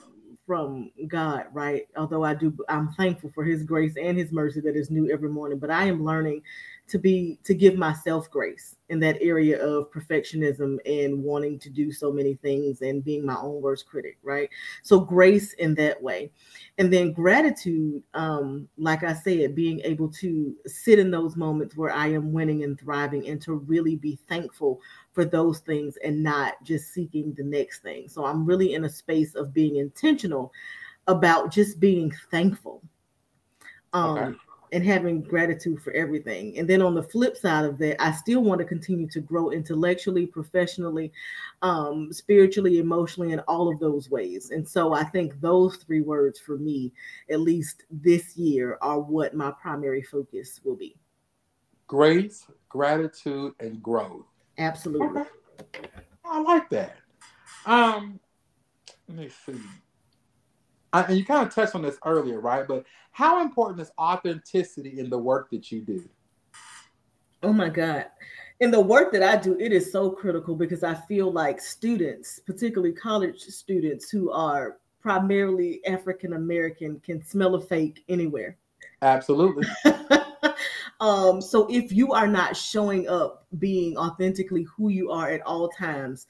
from 0.47 0.91
God, 1.07 1.45
right? 1.53 1.87
Although 1.97 2.25
I 2.25 2.35
do, 2.35 2.53
I'm 2.69 2.93
thankful 2.95 3.31
for 3.35 3.45
His 3.45 3.63
grace 3.63 3.95
and 4.01 4.19
His 4.19 4.33
mercy 4.33 4.61
that 4.61 4.77
is 4.77 4.91
new 4.91 5.11
every 5.11 5.29
morning. 5.29 5.59
But 5.59 5.71
I 5.71 5.85
am 5.85 6.05
learning 6.05 6.43
to 6.91 6.99
be 6.99 7.39
to 7.45 7.55
give 7.55 7.77
myself 7.77 8.31
grace 8.31 8.77
in 8.89 9.01
that 9.01 9.17
area 9.21 9.65
of 9.65 9.91
perfectionism 9.93 10.79
and 10.85 11.23
wanting 11.23 11.59
to 11.61 11.71
do 11.71 11.93
so 11.93 12.13
many 12.13 12.35
things 12.35 12.83
and 12.83 13.05
being 13.05 13.25
my 13.25 13.37
own 13.37 13.63
worst 13.63 13.87
critic, 13.87 14.19
right? 14.23 14.51
So 14.83 15.01
grace 15.01 15.53
in 15.55 15.75
that 15.77 16.03
way, 16.03 16.31
and 16.79 16.93
then 16.93 17.13
gratitude, 17.13 18.03
um, 18.15 18.69
like 18.77 19.05
I 19.05 19.15
said, 19.15 19.55
being 19.55 19.81
able 19.85 20.09
to 20.13 20.55
sit 20.67 20.99
in 20.99 21.11
those 21.11 21.37
moments 21.37 21.77
where 21.77 21.93
I 21.93 22.09
am 22.09 22.33
winning 22.33 22.65
and 22.65 22.79
thriving, 22.79 23.29
and 23.29 23.41
to 23.43 23.55
really 23.55 23.97
be 23.97 24.19
thankful 24.29 24.81
for 25.13 25.25
those 25.25 25.61
things 25.61 25.97
and 26.05 26.23
not 26.23 26.55
just 26.63 26.93
seeking 26.93 27.33
the 27.35 27.45
next 27.45 27.83
thing. 27.83 28.09
So 28.09 28.25
I'm 28.25 28.45
really 28.45 28.75
in 28.75 28.85
a 28.85 28.91
space 28.91 29.35
of 29.35 29.55
being 29.55 29.77
intentional 29.77 30.53
about 31.07 31.51
just 31.53 31.81
being 31.81 32.13
thankful. 32.31 32.83
Um 33.93 34.19
Okay. 34.19 34.37
And 34.73 34.85
having 34.85 35.23
gratitude 35.23 35.83
for 35.83 35.93
everything. 35.93 36.57
And 36.59 36.69
then 36.69 36.83
on 36.83 36.95
the 36.95 37.03
flip 37.03 37.37
side 37.37 37.65
of 37.65 37.79
that, 37.79 38.01
I 38.01 38.13
still 38.13 38.43
want 38.43 38.61
to 38.61 38.65
continue 38.65 39.09
to 39.09 39.21
grow 39.21 39.51
intellectually, 39.51 40.27
professionally, 40.27 41.13
um, 41.63 42.13
spiritually, 42.13 42.79
emotionally, 42.79 43.33
in 43.33 43.41
all 43.41 43.73
of 43.73 43.81
those 43.81 44.11
ways. 44.11 44.51
And 44.51 44.69
so 44.69 44.93
I 44.93 45.05
think 45.05 45.41
those 45.41 45.77
three 45.77 46.01
words 46.01 46.39
for 46.39 46.57
me, 46.57 46.93
at 47.31 47.41
least 47.41 47.85
this 47.91 48.37
year, 48.37 48.79
are 48.81 49.01
what 49.01 49.35
my 49.35 49.51
primary 49.51 50.03
focus 50.03 50.61
will 50.65 50.77
be. 50.77 50.97
Grace, 51.87 52.47
gratitude, 52.69 53.53
and 53.59 53.83
growth. 53.83 54.27
Absolutely. 54.59 55.23
Okay. 55.61 55.89
I 56.25 56.41
like 56.41 56.71
that. 56.71 56.97
Um, 57.67 58.21
let 59.09 59.19
me 59.19 59.31
see. 59.47 59.59
I, 60.93 61.03
and 61.03 61.17
you 61.17 61.25
kind 61.25 61.47
of 61.47 61.55
touched 61.55 61.75
on 61.75 61.83
this 61.83 61.99
earlier, 62.05 62.41
right? 62.41 62.67
But 62.67 62.85
how 63.13 63.43
important 63.43 63.81
is 63.81 63.91
authenticity 63.99 64.99
in 64.99 65.11
the 65.11 65.19
work 65.19 65.51
that 65.51 65.71
you 65.71 65.81
do? 65.81 66.09
Oh 67.43 67.53
my 67.53 67.69
God. 67.69 68.07
In 68.61 68.71
the 68.71 68.81
work 68.81 69.13
that 69.13 69.23
I 69.23 69.37
do, 69.37 69.57
it 69.59 69.73
is 69.73 69.91
so 69.91 70.11
critical 70.11 70.55
because 70.55 70.85
I 70.85 70.95
feel 70.95 71.33
like 71.33 71.61
students, 71.61 72.41
particularly 72.41 72.93
college 72.93 73.41
students 73.41 74.11
who 74.11 74.31
are 74.31 74.77
primarily 75.01 75.85
African 75.87 76.35
American, 76.35 77.01
can 77.01 77.25
smell 77.25 77.55
a 77.55 77.61
fake 77.61 78.05
anywhere. 78.11 78.59
Absolutely. 79.01 79.67
um, 81.01 81.41
so 81.41 81.67
if 81.71 81.91
you 81.91 82.13
are 82.13 82.27
not 82.27 82.55
showing 82.55 83.09
up 83.09 83.47
being 83.59 83.97
authentically 83.97 84.65
who 84.65 84.91
you 84.91 85.11
are 85.11 85.31
at 85.31 85.41
all 85.43 85.71
times, 85.71 86.27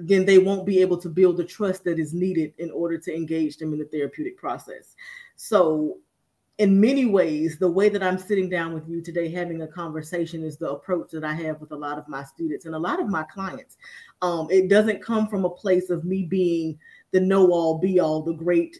then 0.00 0.24
they 0.24 0.38
won't 0.38 0.66
be 0.66 0.80
able 0.80 0.96
to 0.98 1.08
build 1.08 1.36
the 1.36 1.44
trust 1.44 1.84
that 1.84 1.98
is 1.98 2.14
needed 2.14 2.52
in 2.58 2.70
order 2.70 2.98
to 2.98 3.14
engage 3.14 3.56
them 3.56 3.72
in 3.72 3.78
the 3.78 3.84
therapeutic 3.86 4.36
process. 4.36 4.94
So 5.36 5.98
in 6.58 6.80
many 6.80 7.06
ways, 7.06 7.56
the 7.58 7.70
way 7.70 7.88
that 7.88 8.02
I'm 8.02 8.18
sitting 8.18 8.48
down 8.48 8.74
with 8.74 8.88
you 8.88 9.00
today 9.00 9.30
having 9.30 9.62
a 9.62 9.66
conversation 9.66 10.44
is 10.44 10.56
the 10.56 10.70
approach 10.70 11.10
that 11.12 11.24
I 11.24 11.32
have 11.34 11.60
with 11.60 11.70
a 11.70 11.76
lot 11.76 11.98
of 11.98 12.08
my 12.08 12.24
students 12.24 12.66
and 12.66 12.74
a 12.74 12.78
lot 12.78 13.00
of 13.00 13.08
my 13.08 13.22
clients. 13.24 13.76
Um, 14.22 14.48
it 14.50 14.68
doesn't 14.68 15.02
come 15.02 15.28
from 15.28 15.44
a 15.44 15.50
place 15.50 15.88
of 15.88 16.04
me 16.04 16.24
being 16.24 16.78
the 17.12 17.20
know 17.20 17.52
all, 17.52 17.78
be 17.78 18.00
all, 18.00 18.22
the 18.22 18.32
great, 18.32 18.76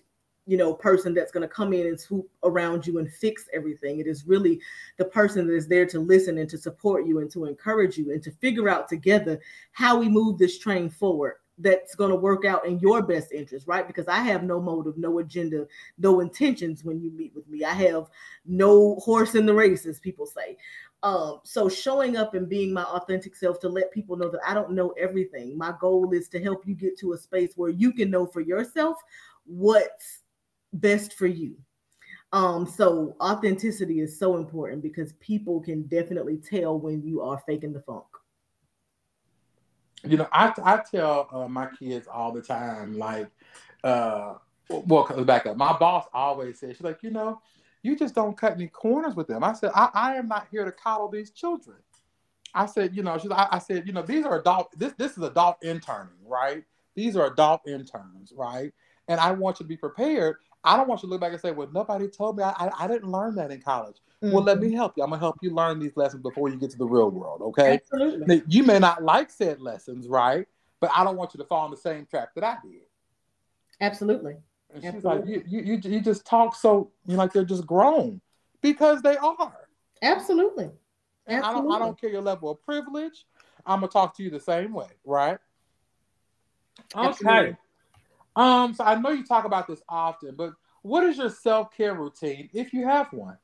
you 0.48 0.56
know, 0.56 0.72
person 0.72 1.12
that's 1.12 1.30
going 1.30 1.46
to 1.46 1.54
come 1.54 1.74
in 1.74 1.86
and 1.86 2.00
swoop 2.00 2.26
around 2.42 2.86
you 2.86 2.98
and 2.98 3.12
fix 3.12 3.46
everything. 3.52 4.00
It 4.00 4.06
is 4.06 4.26
really 4.26 4.58
the 4.96 5.04
person 5.04 5.46
that 5.46 5.54
is 5.54 5.68
there 5.68 5.84
to 5.84 6.00
listen 6.00 6.38
and 6.38 6.48
to 6.48 6.56
support 6.56 7.06
you 7.06 7.18
and 7.18 7.30
to 7.32 7.44
encourage 7.44 7.98
you 7.98 8.12
and 8.12 8.22
to 8.22 8.30
figure 8.30 8.66
out 8.66 8.88
together 8.88 9.38
how 9.72 9.98
we 9.98 10.08
move 10.08 10.38
this 10.38 10.58
train 10.58 10.88
forward 10.88 11.34
that's 11.58 11.94
going 11.94 12.08
to 12.08 12.16
work 12.16 12.46
out 12.46 12.64
in 12.64 12.78
your 12.78 13.02
best 13.02 13.32
interest, 13.32 13.66
right? 13.66 13.86
Because 13.86 14.08
I 14.08 14.20
have 14.20 14.42
no 14.42 14.58
motive, 14.58 14.96
no 14.96 15.18
agenda, 15.18 15.66
no 15.98 16.20
intentions 16.20 16.82
when 16.82 16.98
you 16.98 17.10
meet 17.10 17.34
with 17.34 17.46
me. 17.46 17.64
I 17.64 17.74
have 17.74 18.06
no 18.46 18.94
horse 18.96 19.34
in 19.34 19.44
the 19.44 19.52
race, 19.52 19.84
as 19.84 20.00
people 20.00 20.24
say. 20.24 20.56
Um, 21.02 21.40
so 21.44 21.68
showing 21.68 22.16
up 22.16 22.34
and 22.34 22.48
being 22.48 22.72
my 22.72 22.84
authentic 22.84 23.36
self 23.36 23.60
to 23.60 23.68
let 23.68 23.92
people 23.92 24.16
know 24.16 24.30
that 24.30 24.40
I 24.46 24.54
don't 24.54 24.70
know 24.70 24.94
everything. 24.98 25.58
My 25.58 25.74
goal 25.78 26.12
is 26.14 26.28
to 26.30 26.42
help 26.42 26.66
you 26.66 26.74
get 26.74 26.98
to 27.00 27.12
a 27.12 27.18
space 27.18 27.52
where 27.54 27.70
you 27.70 27.92
can 27.92 28.10
know 28.10 28.24
for 28.24 28.40
yourself 28.40 28.96
what's 29.44 30.22
best 30.72 31.14
for 31.14 31.26
you. 31.26 31.56
Um, 32.32 32.66
so 32.66 33.16
authenticity 33.20 34.00
is 34.00 34.18
so 34.18 34.36
important 34.36 34.82
because 34.82 35.14
people 35.14 35.60
can 35.60 35.82
definitely 35.84 36.36
tell 36.36 36.78
when 36.78 37.02
you 37.02 37.22
are 37.22 37.42
faking 37.46 37.72
the 37.72 37.80
funk. 37.80 38.04
You 40.04 40.18
know, 40.18 40.28
I, 40.32 40.52
I 40.62 40.82
tell 40.90 41.28
uh, 41.32 41.48
my 41.48 41.66
kids 41.78 42.06
all 42.06 42.30
the 42.32 42.42
time, 42.42 42.98
like, 42.98 43.28
uh, 43.82 44.34
well, 44.68 45.24
back 45.24 45.46
up. 45.46 45.56
My 45.56 45.76
boss 45.76 46.06
always 46.12 46.60
says, 46.60 46.76
she's 46.76 46.84
like, 46.84 47.02
you 47.02 47.10
know, 47.10 47.40
you 47.82 47.96
just 47.96 48.14
don't 48.14 48.36
cut 48.36 48.52
any 48.52 48.68
corners 48.68 49.14
with 49.14 49.26
them. 49.26 49.42
I 49.42 49.54
said, 49.54 49.70
I, 49.74 49.88
I 49.94 50.14
am 50.16 50.28
not 50.28 50.46
here 50.50 50.64
to 50.64 50.72
coddle 50.72 51.08
these 51.08 51.30
children. 51.30 51.78
I 52.54 52.66
said, 52.66 52.94
you 52.94 53.02
know, 53.02 53.18
she's, 53.18 53.30
I, 53.30 53.48
I 53.52 53.58
said, 53.58 53.86
you 53.86 53.92
know, 53.92 54.02
these 54.02 54.24
are 54.24 54.38
adult. 54.38 54.78
This 54.78 54.92
this 54.94 55.16
is 55.16 55.22
adult 55.22 55.56
interning, 55.62 56.16
right? 56.26 56.64
These 56.94 57.16
are 57.16 57.26
adult 57.26 57.66
interns, 57.66 58.32
right? 58.36 58.72
And 59.08 59.20
I 59.20 59.32
want 59.32 59.58
you 59.58 59.64
to 59.64 59.68
be 59.68 59.76
prepared. 59.76 60.36
I 60.64 60.76
don't 60.76 60.88
want 60.88 61.02
you 61.02 61.08
to 61.08 61.10
look 61.10 61.20
back 61.20 61.32
and 61.32 61.40
say, 61.40 61.52
well, 61.52 61.68
nobody 61.72 62.08
told 62.08 62.36
me. 62.36 62.42
I, 62.42 62.50
I, 62.50 62.84
I 62.84 62.88
didn't 62.88 63.10
learn 63.10 63.34
that 63.36 63.50
in 63.50 63.60
college. 63.60 63.96
Well, 64.20 64.42
let 64.42 64.58
me 64.58 64.68
mm-hmm. 64.68 64.76
help 64.76 64.94
you. 64.96 65.04
I'm 65.04 65.10
gonna 65.10 65.20
help 65.20 65.36
you 65.42 65.54
learn 65.54 65.78
these 65.78 65.96
lessons 65.96 66.22
before 66.22 66.48
you 66.48 66.56
get 66.56 66.70
to 66.70 66.78
the 66.78 66.84
real 66.84 67.10
world. 67.10 67.40
Okay. 67.40 67.74
Absolutely. 67.74 68.42
You 68.48 68.64
may 68.64 68.80
not 68.80 69.02
like 69.02 69.30
said 69.30 69.60
lessons, 69.60 70.08
right? 70.08 70.46
But 70.80 70.90
I 70.94 71.04
don't 71.04 71.16
want 71.16 71.34
you 71.34 71.38
to 71.38 71.44
fall 71.44 71.64
in 71.66 71.70
the 71.70 71.76
same 71.76 72.04
trap 72.04 72.30
that 72.34 72.42
I 72.42 72.56
did. 72.62 72.82
Absolutely. 73.80 74.36
And 74.74 74.82
she's 74.82 75.04
like, 75.04 75.24
you, 75.24 75.42
you, 75.46 75.60
you, 75.60 75.80
you 75.82 76.00
just 76.00 76.26
talk 76.26 76.56
so 76.56 76.90
you 77.06 77.12
know, 77.12 77.18
like 77.18 77.32
they're 77.32 77.44
just 77.44 77.66
grown 77.66 78.20
because 78.60 79.02
they 79.02 79.16
are. 79.16 79.68
Absolutely. 80.02 80.70
And 81.26 81.44
I 81.44 81.52
don't, 81.52 81.70
I 81.70 81.78
don't 81.78 81.98
care 81.98 82.10
your 82.10 82.22
level 82.22 82.50
of 82.50 82.62
privilege. 82.62 83.24
I'm 83.64 83.80
gonna 83.80 83.88
talk 83.88 84.16
to 84.16 84.22
you 84.22 84.30
the 84.30 84.40
same 84.40 84.72
way, 84.72 84.88
right? 85.04 85.38
Okay. 86.96 87.08
Absolutely. 87.08 87.56
Um. 88.38 88.72
So 88.72 88.84
I 88.84 88.94
know 88.94 89.10
you 89.10 89.24
talk 89.24 89.44
about 89.44 89.66
this 89.66 89.82
often, 89.88 90.34
but 90.36 90.52
what 90.82 91.04
is 91.04 91.18
your 91.18 91.30
self 91.30 91.76
care 91.76 91.94
routine 91.94 92.48
if 92.52 92.72
you 92.72 92.86
have 92.86 93.12
one? 93.12 93.36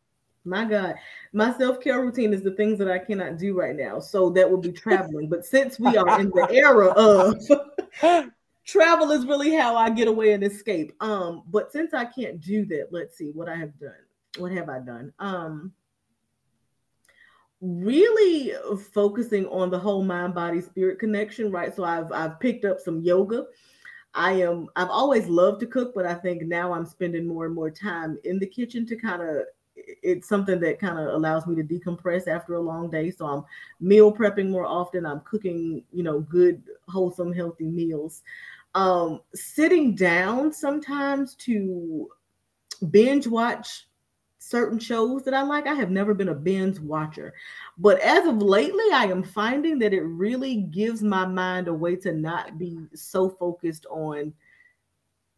My 0.44 0.64
God, 0.64 0.94
my 1.32 1.56
self 1.56 1.80
care 1.80 2.00
routine 2.00 2.32
is 2.32 2.42
the 2.42 2.52
things 2.52 2.78
that 2.78 2.90
I 2.90 2.98
cannot 2.98 3.38
do 3.38 3.58
right 3.58 3.74
now. 3.74 3.98
So 3.98 4.30
that 4.30 4.50
would 4.50 4.62
be 4.62 4.72
traveling. 4.72 5.28
But 5.28 5.44
since 5.44 5.80
we 5.80 5.96
are 5.96 6.20
in 6.20 6.30
the 6.30 6.48
era 6.52 6.88
of 6.88 8.30
travel, 8.64 9.10
is 9.10 9.26
really 9.26 9.54
how 9.54 9.76
I 9.76 9.90
get 9.90 10.06
away 10.06 10.32
and 10.32 10.44
escape. 10.44 10.92
Um, 11.00 11.42
but 11.48 11.72
since 11.72 11.92
I 11.92 12.04
can't 12.04 12.40
do 12.40 12.64
that, 12.66 12.88
let's 12.92 13.16
see 13.16 13.30
what 13.30 13.48
I 13.48 13.56
have 13.56 13.76
done. 13.80 13.92
What 14.38 14.52
have 14.52 14.68
I 14.68 14.78
done? 14.78 15.12
Um, 15.18 15.72
really 17.60 18.52
focusing 18.92 19.46
on 19.46 19.70
the 19.70 19.78
whole 19.78 20.04
mind 20.04 20.34
body 20.34 20.60
spirit 20.60 20.98
connection 20.98 21.50
right 21.50 21.74
so 21.74 21.82
i've 21.82 22.12
i've 22.12 22.38
picked 22.38 22.66
up 22.66 22.78
some 22.78 23.00
yoga 23.00 23.44
i 24.14 24.32
am 24.32 24.68
i've 24.76 24.90
always 24.90 25.26
loved 25.26 25.60
to 25.60 25.66
cook 25.66 25.92
but 25.94 26.06
i 26.06 26.14
think 26.14 26.42
now 26.42 26.72
i'm 26.72 26.86
spending 26.86 27.26
more 27.26 27.46
and 27.46 27.54
more 27.54 27.70
time 27.70 28.18
in 28.24 28.38
the 28.38 28.46
kitchen 28.46 28.86
to 28.86 28.96
kind 28.96 29.22
of 29.22 29.44
it's 29.76 30.28
something 30.28 30.60
that 30.60 30.78
kind 30.78 30.98
of 30.98 31.14
allows 31.14 31.46
me 31.46 31.54
to 31.56 31.62
decompress 31.62 32.28
after 32.28 32.54
a 32.54 32.60
long 32.60 32.90
day. 32.90 33.10
So 33.10 33.26
i'm 33.26 33.44
meal 33.80 34.14
prepping 34.14 34.50
more 34.50 34.66
often. 34.66 35.06
I'm 35.06 35.20
cooking 35.20 35.82
you 35.92 36.02
know 36.02 36.20
good 36.20 36.62
wholesome 36.88 37.32
healthy 37.32 37.66
meals. 37.66 38.22
Um 38.74 39.20
sitting 39.34 39.94
down 39.94 40.52
sometimes 40.52 41.34
to 41.36 42.08
binge 42.90 43.26
watch 43.26 43.86
certain 44.44 44.78
shows 44.78 45.22
that 45.24 45.34
I 45.34 45.42
like. 45.42 45.66
I 45.66 45.74
have 45.74 45.90
never 45.90 46.14
been 46.14 46.28
a 46.28 46.34
binge 46.34 46.78
watcher. 46.78 47.34
But 47.78 47.98
as 48.00 48.26
of 48.26 48.36
lately, 48.42 48.84
I 48.92 49.06
am 49.06 49.22
finding 49.22 49.78
that 49.78 49.94
it 49.94 50.02
really 50.02 50.56
gives 50.56 51.02
my 51.02 51.26
mind 51.26 51.68
a 51.68 51.74
way 51.74 51.96
to 51.96 52.12
not 52.12 52.58
be 52.58 52.78
so 52.94 53.30
focused 53.30 53.86
on 53.90 54.32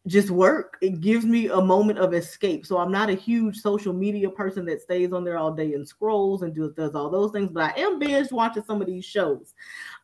just 0.07 0.29
work. 0.29 0.77
It 0.81 1.01
gives 1.01 1.25
me 1.25 1.47
a 1.47 1.61
moment 1.61 1.99
of 1.99 2.13
escape. 2.13 2.65
So 2.65 2.77
I'm 2.77 2.91
not 2.91 3.09
a 3.09 3.15
huge 3.15 3.57
social 3.57 3.93
media 3.93 4.29
person 4.29 4.65
that 4.65 4.81
stays 4.81 5.11
on 5.11 5.23
there 5.23 5.37
all 5.37 5.51
day 5.51 5.73
and 5.73 5.87
scrolls 5.87 6.43
and 6.43 6.55
does, 6.75 6.95
all 6.95 7.09
those 7.09 7.31
things, 7.31 7.51
but 7.51 7.63
I 7.63 7.79
am 7.79 7.99
binge 7.99 8.31
watching 8.31 8.63
some 8.63 8.81
of 8.81 8.87
these 8.87 9.05
shows. 9.05 9.53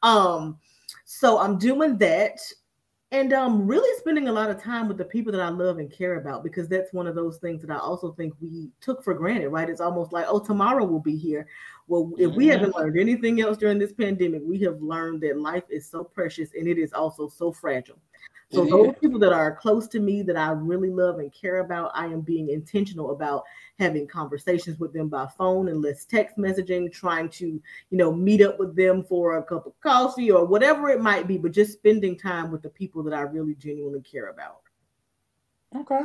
Um, 0.02 0.60
so 1.06 1.40
I'm 1.40 1.58
doing 1.58 1.98
that 2.00 2.40
and 3.14 3.32
um 3.32 3.66
really 3.68 3.98
spending 4.00 4.28
a 4.28 4.32
lot 4.32 4.50
of 4.50 4.62
time 4.62 4.88
with 4.88 4.98
the 4.98 5.06
people 5.06 5.32
that 5.32 5.40
I 5.40 5.50
love 5.50 5.78
and 5.78 5.90
care 5.90 6.16
about 6.16 6.44
because 6.44 6.68
that's 6.68 6.92
one 6.92 7.06
of 7.06 7.14
those 7.14 7.38
things 7.38 7.62
that 7.62 7.72
I 7.72 7.78
also 7.78 8.12
think 8.12 8.34
we 8.42 8.72
took 8.82 9.04
for 9.04 9.14
granted, 9.14 9.50
right? 9.50 9.70
It's 9.70 9.80
almost 9.80 10.12
like, 10.12 10.26
oh, 10.28 10.40
tomorrow 10.40 10.84
will 10.84 11.00
be 11.00 11.16
here. 11.16 11.48
Well, 11.88 12.12
if 12.18 12.34
we 12.34 12.48
haven't 12.48 12.72
mm-hmm. 12.72 12.80
learned 12.80 13.00
anything 13.00 13.40
else 13.40 13.58
during 13.58 13.78
this 13.78 13.94
pandemic, 13.94 14.42
we 14.44 14.60
have 14.62 14.82
learned 14.82 15.22
that 15.22 15.40
life 15.40 15.64
is 15.70 15.88
so 15.88 16.04
precious 16.04 16.50
and 16.58 16.68
it 16.68 16.80
is 16.80 16.92
also 16.92 17.30
so 17.30 17.52
fragile. 17.52 18.00
So 18.54 18.66
those 18.66 18.94
people 19.02 19.20
that 19.20 19.34
are 19.34 19.56
close 19.56 19.88
to 19.90 20.00
me 20.00 20.22
that 20.24 20.38
I 20.38 20.52
really 20.52 20.92
love 20.92 21.18
and 21.20 21.34
care 21.34 21.60
about, 21.60 21.92
I 21.96 22.06
am 22.06 22.22
being 22.22 22.50
intentional 22.50 23.12
about 23.12 23.44
having 23.80 24.08
conversations 24.08 24.80
with 24.80 24.94
them 24.94 25.10
by 25.10 25.28
phone 25.38 25.70
and 25.70 25.82
less 25.82 26.06
text 26.06 26.38
messaging, 26.38 26.92
trying 26.92 27.30
to, 27.30 27.48
you 27.48 27.98
know, 27.98 28.12
meet 28.12 28.42
up 28.42 28.60
with 28.60 28.76
them 28.76 29.04
for 29.04 29.38
a 29.38 29.44
cup 29.44 29.66
of 29.66 29.80
coffee 29.82 30.30
or 30.30 30.46
whatever 30.46 30.90
it 30.90 31.02
might 31.02 31.28
be, 31.28 31.38
but 31.38 31.52
just 31.52 31.74
spending 31.74 32.16
time 32.16 32.52
with 32.52 32.62
the 32.62 32.70
people 32.70 33.02
that 33.04 33.14
I 33.14 33.22
really 33.22 33.56
genuinely 33.56 34.02
care 34.02 34.30
about. 34.30 34.62
Okay. 35.76 36.02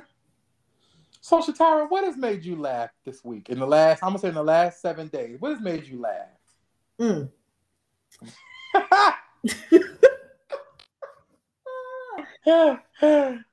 So 1.20 1.42
Shatira, 1.42 1.90
what 1.90 2.04
has 2.04 2.16
made 2.16 2.44
you 2.44 2.56
laugh 2.56 2.90
this 3.04 3.22
week? 3.22 3.50
In 3.50 3.58
the 3.58 3.66
last, 3.66 4.02
I'm 4.02 4.10
gonna 4.10 4.20
say 4.20 4.28
in 4.28 4.34
the 4.34 4.42
last 4.42 4.80
seven 4.80 5.08
days, 5.08 5.36
what 5.38 5.52
has 5.52 5.60
made 5.60 5.86
you 5.86 6.00
laugh? 6.00 6.28
Mm. 6.98 7.30
that 13.00 13.44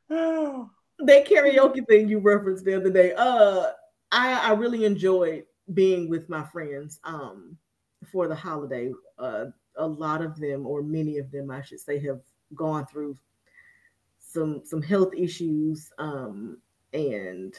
karaoke 1.00 1.86
thing 1.88 2.08
you 2.08 2.20
referenced 2.20 2.64
the 2.64 2.76
other 2.76 2.90
day. 2.90 3.14
Uh, 3.14 3.68
I 4.12 4.50
I 4.50 4.54
really 4.54 4.86
enjoyed 4.86 5.44
being 5.74 6.10
with 6.10 6.30
my 6.30 6.44
friends 6.44 7.00
um 7.04 7.58
for 8.12 8.28
the 8.28 8.36
holiday. 8.36 8.92
Uh, 9.18 9.46
a 9.78 9.86
lot 9.86 10.22
of 10.22 10.40
them, 10.40 10.66
or 10.66 10.82
many 10.82 11.18
of 11.18 11.30
them, 11.32 11.52
I 11.52 11.62
should 11.62 11.82
say, 11.82 12.00
have 12.00 12.22
gone 12.54 12.86
through 12.86 13.18
some 14.20 14.62
some 14.64 14.82
health 14.82 15.14
issues 15.16 15.92
um 15.98 16.58
and 16.94 17.54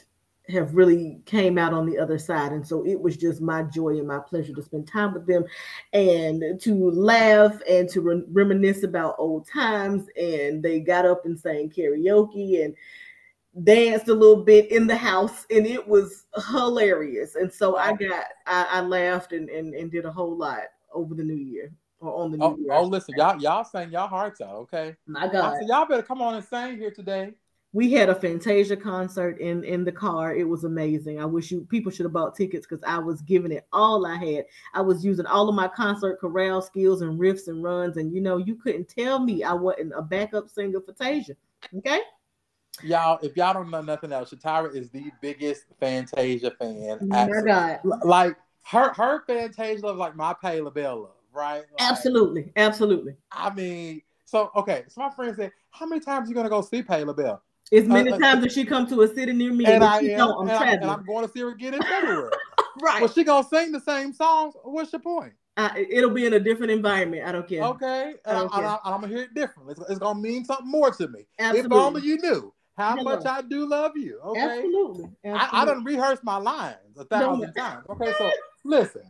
have 0.48 0.74
really 0.74 1.20
came 1.26 1.58
out 1.58 1.72
on 1.72 1.86
the 1.86 1.98
other 1.98 2.18
side. 2.18 2.52
And 2.52 2.66
so 2.66 2.84
it 2.86 3.00
was 3.00 3.16
just 3.16 3.40
my 3.40 3.62
joy 3.62 3.98
and 3.98 4.06
my 4.06 4.18
pleasure 4.18 4.54
to 4.54 4.62
spend 4.62 4.86
time 4.86 5.14
with 5.14 5.26
them 5.26 5.44
and 5.92 6.60
to 6.60 6.90
laugh 6.90 7.60
and 7.68 7.88
to 7.90 8.00
re- 8.00 8.24
reminisce 8.28 8.82
about 8.82 9.16
old 9.18 9.48
times. 9.48 10.08
And 10.20 10.62
they 10.62 10.80
got 10.80 11.06
up 11.06 11.24
and 11.24 11.38
sang 11.38 11.70
karaoke 11.70 12.64
and 12.64 12.74
danced 13.64 14.08
a 14.08 14.14
little 14.14 14.44
bit 14.44 14.70
in 14.70 14.86
the 14.86 14.96
house 14.96 15.46
and 15.50 15.66
it 15.66 15.86
was 15.86 16.26
hilarious. 16.50 17.34
And 17.36 17.52
so 17.52 17.76
i 17.76 17.92
got 17.92 18.26
i, 18.46 18.66
I 18.70 18.80
laughed 18.80 19.32
and, 19.32 19.48
and 19.48 19.74
and 19.74 19.90
did 19.90 20.04
a 20.04 20.12
whole 20.12 20.36
lot 20.36 20.64
over 20.92 21.14
the 21.14 21.24
new 21.24 21.34
year 21.34 21.72
or 22.00 22.22
on 22.22 22.30
the 22.30 22.36
new 22.36 22.44
oh, 22.44 22.56
year 22.58 22.72
oh 22.72 22.84
listen 22.84 23.14
y'all 23.16 23.40
y'all 23.40 23.64
sang 23.64 23.90
y'all 23.90 24.08
hearts 24.08 24.40
out 24.42 24.56
okay? 24.56 24.94
My 25.06 25.26
god. 25.28 25.56
Y'all 25.66 25.86
better 25.86 26.02
come 26.02 26.20
on 26.20 26.34
and 26.34 26.44
sing 26.44 26.76
here 26.76 26.90
today 26.90 27.32
we 27.76 27.92
had 27.92 28.08
a 28.08 28.14
Fantasia 28.14 28.74
concert 28.74 29.38
in 29.38 29.62
in 29.62 29.84
the 29.84 29.92
car. 29.92 30.34
It 30.34 30.48
was 30.48 30.64
amazing. 30.64 31.20
I 31.20 31.26
wish 31.26 31.50
you 31.50 31.66
people 31.68 31.92
should 31.92 32.06
have 32.06 32.12
bought 32.14 32.34
tickets 32.34 32.66
because 32.66 32.82
I 32.86 32.98
was 32.98 33.20
giving 33.20 33.52
it 33.52 33.66
all 33.70 34.06
I 34.06 34.16
had. 34.16 34.46
I 34.72 34.80
was 34.80 35.04
using 35.04 35.26
all 35.26 35.46
of 35.50 35.54
my 35.54 35.68
concert 35.68 36.18
chorale 36.18 36.62
skills 36.62 37.02
and 37.02 37.20
riffs 37.20 37.48
and 37.48 37.62
runs, 37.62 37.98
and 37.98 38.14
you 38.14 38.22
know 38.22 38.38
you 38.38 38.54
couldn't 38.54 38.88
tell 38.88 39.18
me 39.18 39.44
I 39.44 39.52
wasn't 39.52 39.92
a 39.94 40.00
backup 40.00 40.48
singer 40.48 40.80
for 40.80 40.94
Tasia. 40.94 41.36
Okay. 41.76 42.00
Y'all, 42.82 43.18
if 43.22 43.36
y'all 43.36 43.52
don't 43.52 43.70
know 43.70 43.82
nothing 43.82 44.10
else, 44.10 44.32
Shatira 44.32 44.74
is 44.74 44.88
the 44.88 45.10
biggest 45.20 45.66
Fantasia 45.78 46.52
fan. 46.52 46.98
Oh 47.02 47.06
my 47.06 47.28
God. 47.44 47.80
Like 47.84 48.36
her 48.68 48.94
her 48.94 49.22
Fantasia 49.26 49.84
love 49.84 49.98
like 49.98 50.16
my 50.16 50.34
Patti 50.40 50.62
LaBelle 50.62 51.12
right? 51.34 51.58
Like, 51.58 51.66
absolutely, 51.80 52.52
absolutely. 52.56 53.16
I 53.30 53.52
mean, 53.52 54.00
so 54.24 54.50
okay. 54.56 54.84
So 54.88 55.02
my 55.02 55.10
friend 55.10 55.36
said, 55.36 55.52
"How 55.70 55.84
many 55.84 56.00
times 56.00 56.26
are 56.26 56.30
you 56.30 56.34
gonna 56.34 56.48
go 56.48 56.62
see 56.62 56.82
Patti 56.82 57.04
LaBelle?" 57.04 57.42
As 57.72 57.84
uh, 57.84 57.88
many 57.88 58.12
uh, 58.12 58.18
times 58.18 58.46
as 58.46 58.52
she 58.52 58.64
come 58.64 58.86
to 58.88 59.02
a 59.02 59.08
city 59.08 59.32
near 59.32 59.52
me, 59.52 59.64
and 59.66 59.82
I 59.82 59.98
am, 59.98 60.28
I'm, 60.28 60.48
and, 60.48 60.50
I, 60.50 60.70
and 60.72 60.84
I'm 60.84 61.04
going 61.04 61.26
to 61.26 61.32
see 61.32 61.40
her 61.40 61.50
again 61.50 61.74
in 61.74 61.82
February. 61.82 62.30
right. 62.82 63.00
Well, 63.00 63.10
she 63.10 63.24
gonna 63.24 63.46
sing 63.46 63.72
the 63.72 63.80
same 63.80 64.12
songs. 64.12 64.54
What's 64.62 64.92
your 64.92 65.00
point? 65.00 65.32
Uh, 65.56 65.70
it'll 65.76 66.10
be 66.10 66.26
in 66.26 66.34
a 66.34 66.40
different 66.40 66.70
environment. 66.70 67.26
I 67.26 67.32
don't 67.32 67.48
care. 67.48 67.62
Okay, 67.62 68.14
and, 68.24 68.48
I, 68.52 68.58
care. 68.58 68.78
I, 68.84 68.94
am 68.94 69.00
gonna 69.00 69.08
hear 69.08 69.22
it 69.22 69.34
different. 69.34 69.70
It's, 69.70 69.80
it's, 69.88 69.98
gonna 69.98 70.20
mean 70.20 70.44
something 70.44 70.70
more 70.70 70.90
to 70.92 71.08
me. 71.08 71.26
Absolutely. 71.38 71.76
If 71.76 71.82
only 71.82 72.02
you 72.02 72.18
knew 72.18 72.52
how 72.76 72.96
Hello. 72.96 73.16
much 73.16 73.24
I 73.24 73.40
do 73.42 73.66
love 73.66 73.92
you. 73.96 74.20
Okay, 74.22 74.40
absolutely. 74.40 75.08
absolutely. 75.24 75.58
I, 75.58 75.62
I 75.62 75.64
don't 75.64 75.84
rehearse 75.84 76.20
my 76.22 76.36
lines 76.36 76.76
a 76.98 77.04
thousand 77.04 77.52
no. 77.56 77.62
times. 77.62 77.86
Okay, 77.88 78.12
so 78.18 78.30
listen. 78.64 79.02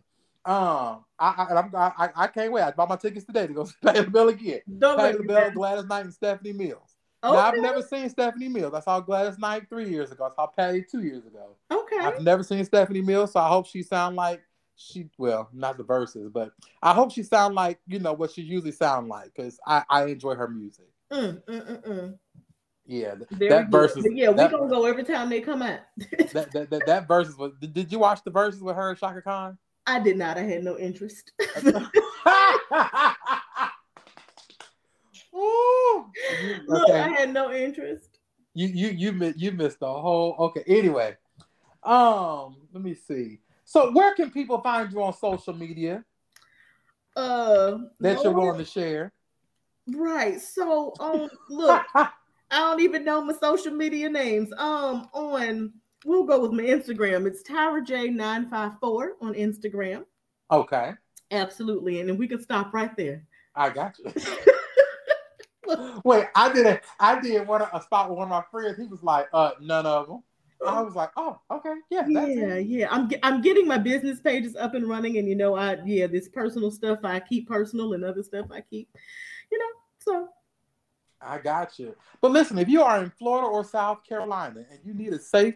Um, 0.45 1.05
I 1.19 1.65
I, 1.75 1.91
I, 1.99 2.09
I 2.15 2.27
can't 2.29 2.53
wait. 2.53 2.63
I 2.63 2.71
bought 2.71 2.89
my 2.89 2.97
tickets 2.97 3.27
today 3.27 3.49
to 3.49 3.53
go 3.53 3.65
see 3.65 3.75
Patti 3.83 4.01
LaBelle 4.03 4.29
again. 4.29 4.61
Don't 4.79 4.97
Patti 4.97 5.19
LaBelle, 5.19 5.51
Gladys 5.51 5.87
Knight, 5.87 6.05
and 6.05 6.15
Stephanie 6.15 6.53
Mills. 6.53 6.86
Okay. 7.27 7.37
Now, 7.37 7.47
I've 7.47 7.61
never 7.61 7.83
seen 7.83 8.09
Stephanie 8.09 8.49
Mills. 8.49 8.73
I 8.75 8.81
saw 8.81 9.01
Gladys 9.01 9.39
Knight 9.39 9.69
three 9.69 9.89
years 9.89 10.13
ago. 10.13 10.31
I 10.31 10.35
saw 10.35 10.47
Patti 10.47 10.85
two 10.89 11.03
years 11.03 11.27
ago. 11.27 11.57
Okay. 11.71 11.99
I've 11.99 12.23
never 12.23 12.43
seen 12.43 12.65
Stephanie 12.65 13.03
Mills, 13.03 13.33
so 13.33 13.41
I 13.41 13.49
hope 13.49 13.67
she 13.67 13.83
sound 13.83 14.15
like 14.15 14.43
she 14.77 15.09
well, 15.19 15.49
not 15.53 15.77
the 15.77 15.83
verses, 15.83 16.31
but 16.33 16.53
I 16.83 16.95
hope 16.95 17.11
she 17.11 17.23
sound 17.23 17.55
like 17.55 17.81
you 17.87 17.99
know 17.99 18.13
what 18.13 18.31
she 18.31 18.43
usually 18.43 18.73
sound 18.73 19.09
like 19.09 19.33
because 19.35 19.59
I 19.67 19.83
I 19.89 20.05
enjoy 20.07 20.35
her 20.35 20.49
music. 20.49 20.87
Mm, 21.11 21.43
mm, 21.45 21.67
mm, 21.67 21.89
mm. 21.89 22.19
yeah, 22.87 23.15
Very 23.33 23.49
that 23.49 23.71
verses. 23.71 24.07
Yeah, 24.11 24.31
we 24.31 24.37
gonna 24.37 24.69
go 24.69 24.85
every 24.85 25.05
time 25.05 25.31
they 25.31 25.41
come 25.41 25.63
out. 25.63 25.81
that, 26.33 26.53
that, 26.53 26.71
that 26.71 26.83
that 26.87 27.09
verses 27.09 27.37
was. 27.37 27.53
Did, 27.61 27.73
did 27.73 27.91
you 27.93 27.99
watch 27.99 28.23
the 28.25 28.31
verses 28.31 28.63
with 28.63 28.77
her 28.77 28.91
and 28.91 28.99
Chaka 28.99 29.23
Khan? 29.23 29.59
I 29.87 30.01
did 30.01 30.17
not. 30.17 30.37
I 30.37 30.43
had 30.43 30.65
no 30.65 30.77
interest. 30.79 31.33
Look. 36.67 36.91
I 36.91 37.09
had 37.09 37.33
no 37.33 37.53
interest. 37.53 38.19
You 38.55 38.69
you 38.69 38.89
you 38.89 39.13
missed 39.13 39.39
you 39.39 39.53
missed 39.53 39.81
the 39.81 39.87
whole. 39.87 40.35
Okay. 40.39 40.63
Anyway, 40.67 41.17
um, 41.83 42.57
let 42.73 42.83
me 42.83 42.95
see. 42.95 43.41
So 43.65 43.93
where 43.93 44.15
can 44.15 44.31
people 44.31 44.61
find 44.61 44.91
you 44.93 45.03
on 45.03 45.13
social 45.13 45.53
media? 45.53 46.05
Uh, 47.15 47.79
that 48.01 48.23
you're 48.23 48.33
willing 48.33 48.59
to 48.59 48.65
share. 48.65 49.13
Right. 49.89 50.41
So 50.41 50.95
um, 51.01 51.29
look, 51.49 51.83
I 51.95 52.11
don't 52.51 52.81
even 52.81 53.05
know 53.05 53.23
my 53.23 53.35
social 53.35 53.73
media 53.73 54.09
names. 54.09 54.53
Um, 54.57 55.09
on 55.13 55.73
we'll 56.05 56.25
go 56.25 56.41
with 56.41 56.53
my 56.53 56.63
Instagram. 56.63 57.27
It's 57.27 57.43
Tyra 57.43 57.85
J954 57.87 59.09
on 59.21 59.35
Instagram. 59.35 60.05
Okay. 60.51 60.93
Absolutely. 61.31 62.01
And 62.01 62.09
then 62.09 62.17
we 62.17 62.29
can 62.29 62.41
stop 62.41 62.73
right 62.73 62.97
there. 62.97 63.25
I 63.55 63.71
got 63.71 63.97
you. 63.99 64.13
Wait, 66.05 66.27
I 66.35 66.53
did 66.53 66.67
a 66.67 66.81
I 67.01 67.21
did 67.21 67.47
one 67.47 67.63
a 67.63 67.83
spot 67.83 68.09
with 68.09 68.19
one 68.19 68.27
of 68.27 68.31
my 68.31 68.45
friends. 68.51 68.79
He 68.79 68.87
was 68.87 69.03
like, 69.03 69.29
uh, 69.33 69.53
none 69.61 69.87
of 69.87 70.09
them. 70.09 70.23
I 70.67 70.81
was 70.81 70.95
like, 70.95 71.11
oh, 71.17 71.39
okay, 71.51 71.75
yeah, 71.91 72.07
yeah, 72.09 72.55
it. 72.55 72.67
yeah. 72.67 72.89
I'm 72.91 73.11
I'm 73.23 73.43
getting 73.43 73.67
my 73.67 73.79
business 73.79 74.21
pages 74.21 74.57
up 74.57 74.75
and 74.75 74.89
running, 74.89 75.19
and 75.19 75.29
you 75.29 75.35
know, 75.35 75.55
I 75.55 75.79
yeah, 75.85 76.07
this 76.07 76.29
personal 76.29 76.71
stuff 76.71 77.01
I 77.05 77.21
keep 77.21 77.49
personal, 77.49 77.93
and 77.93 78.05
other 78.05 78.23
stuff 78.23 78.47
I 78.51 78.63
keep, 78.63 78.89
you 79.53 79.59
know. 79.59 79.65
So 79.99 80.29
I 81.21 81.39
got 81.39 81.79
you. 81.79 81.95
But 82.21 82.33
listen, 82.33 82.59
if 82.59 82.69
you 82.69 82.83
are 82.83 83.03
in 83.03 83.11
Florida 83.11 83.47
or 83.47 83.65
South 83.65 84.05
Carolina 84.09 84.65
and 84.71 84.81
you 84.85 84.95
need 84.95 85.13
a 85.13 85.19
safe, 85.19 85.55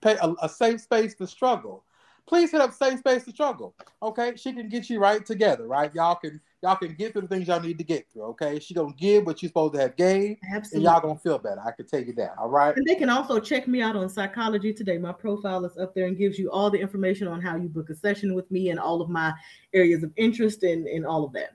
pay, 0.00 0.16
a, 0.20 0.34
a 0.42 0.48
safe 0.48 0.80
space 0.80 1.14
to 1.16 1.26
struggle, 1.26 1.84
please 2.28 2.52
hit 2.52 2.60
up 2.60 2.72
Safe 2.72 2.98
Space 3.00 3.24
to 3.24 3.30
Struggle. 3.30 3.74
Okay, 4.02 4.34
she 4.36 4.52
can 4.52 4.68
get 4.68 4.88
you 4.88 5.00
right 5.00 5.24
together, 5.24 5.66
right? 5.66 5.92
Y'all 5.94 6.14
can 6.14 6.40
y'all 6.62 6.76
can 6.76 6.94
get 6.94 7.12
through 7.12 7.22
the 7.22 7.28
things 7.28 7.48
y'all 7.48 7.60
need 7.60 7.78
to 7.78 7.84
get 7.84 8.10
through. 8.12 8.24
Okay, 8.24 8.58
she 8.58 8.74
gonna 8.74 8.94
give 8.96 9.26
what 9.26 9.42
you 9.42 9.48
supposed 9.48 9.74
to 9.74 9.80
have 9.80 9.96
gave, 9.96 10.36
Absolutely. 10.52 10.86
and 10.86 10.94
y'all 10.94 11.00
gonna 11.00 11.18
feel 11.18 11.38
better. 11.38 11.60
I 11.64 11.70
can 11.72 11.86
tell 11.86 12.00
you 12.00 12.12
that. 12.14 12.34
All 12.38 12.48
right. 12.48 12.76
And 12.76 12.86
they 12.86 12.94
can 12.94 13.10
also 13.10 13.40
check 13.40 13.68
me 13.68 13.80
out 13.82 13.96
on 13.96 14.08
Psychology 14.08 14.72
Today. 14.72 14.98
My 14.98 15.12
profile 15.12 15.64
is 15.64 15.76
up 15.78 15.94
there 15.94 16.06
and 16.06 16.16
gives 16.16 16.38
you 16.38 16.50
all 16.50 16.70
the 16.70 16.78
information 16.78 17.28
on 17.28 17.40
how 17.40 17.56
you 17.56 17.68
book 17.68 17.90
a 17.90 17.94
session 17.94 18.34
with 18.34 18.50
me 18.50 18.70
and 18.70 18.78
all 18.78 19.00
of 19.00 19.08
my 19.08 19.32
areas 19.72 20.02
of 20.02 20.12
interest 20.16 20.62
and, 20.62 20.86
and 20.86 21.06
all 21.06 21.24
of 21.24 21.32
that. 21.32 21.50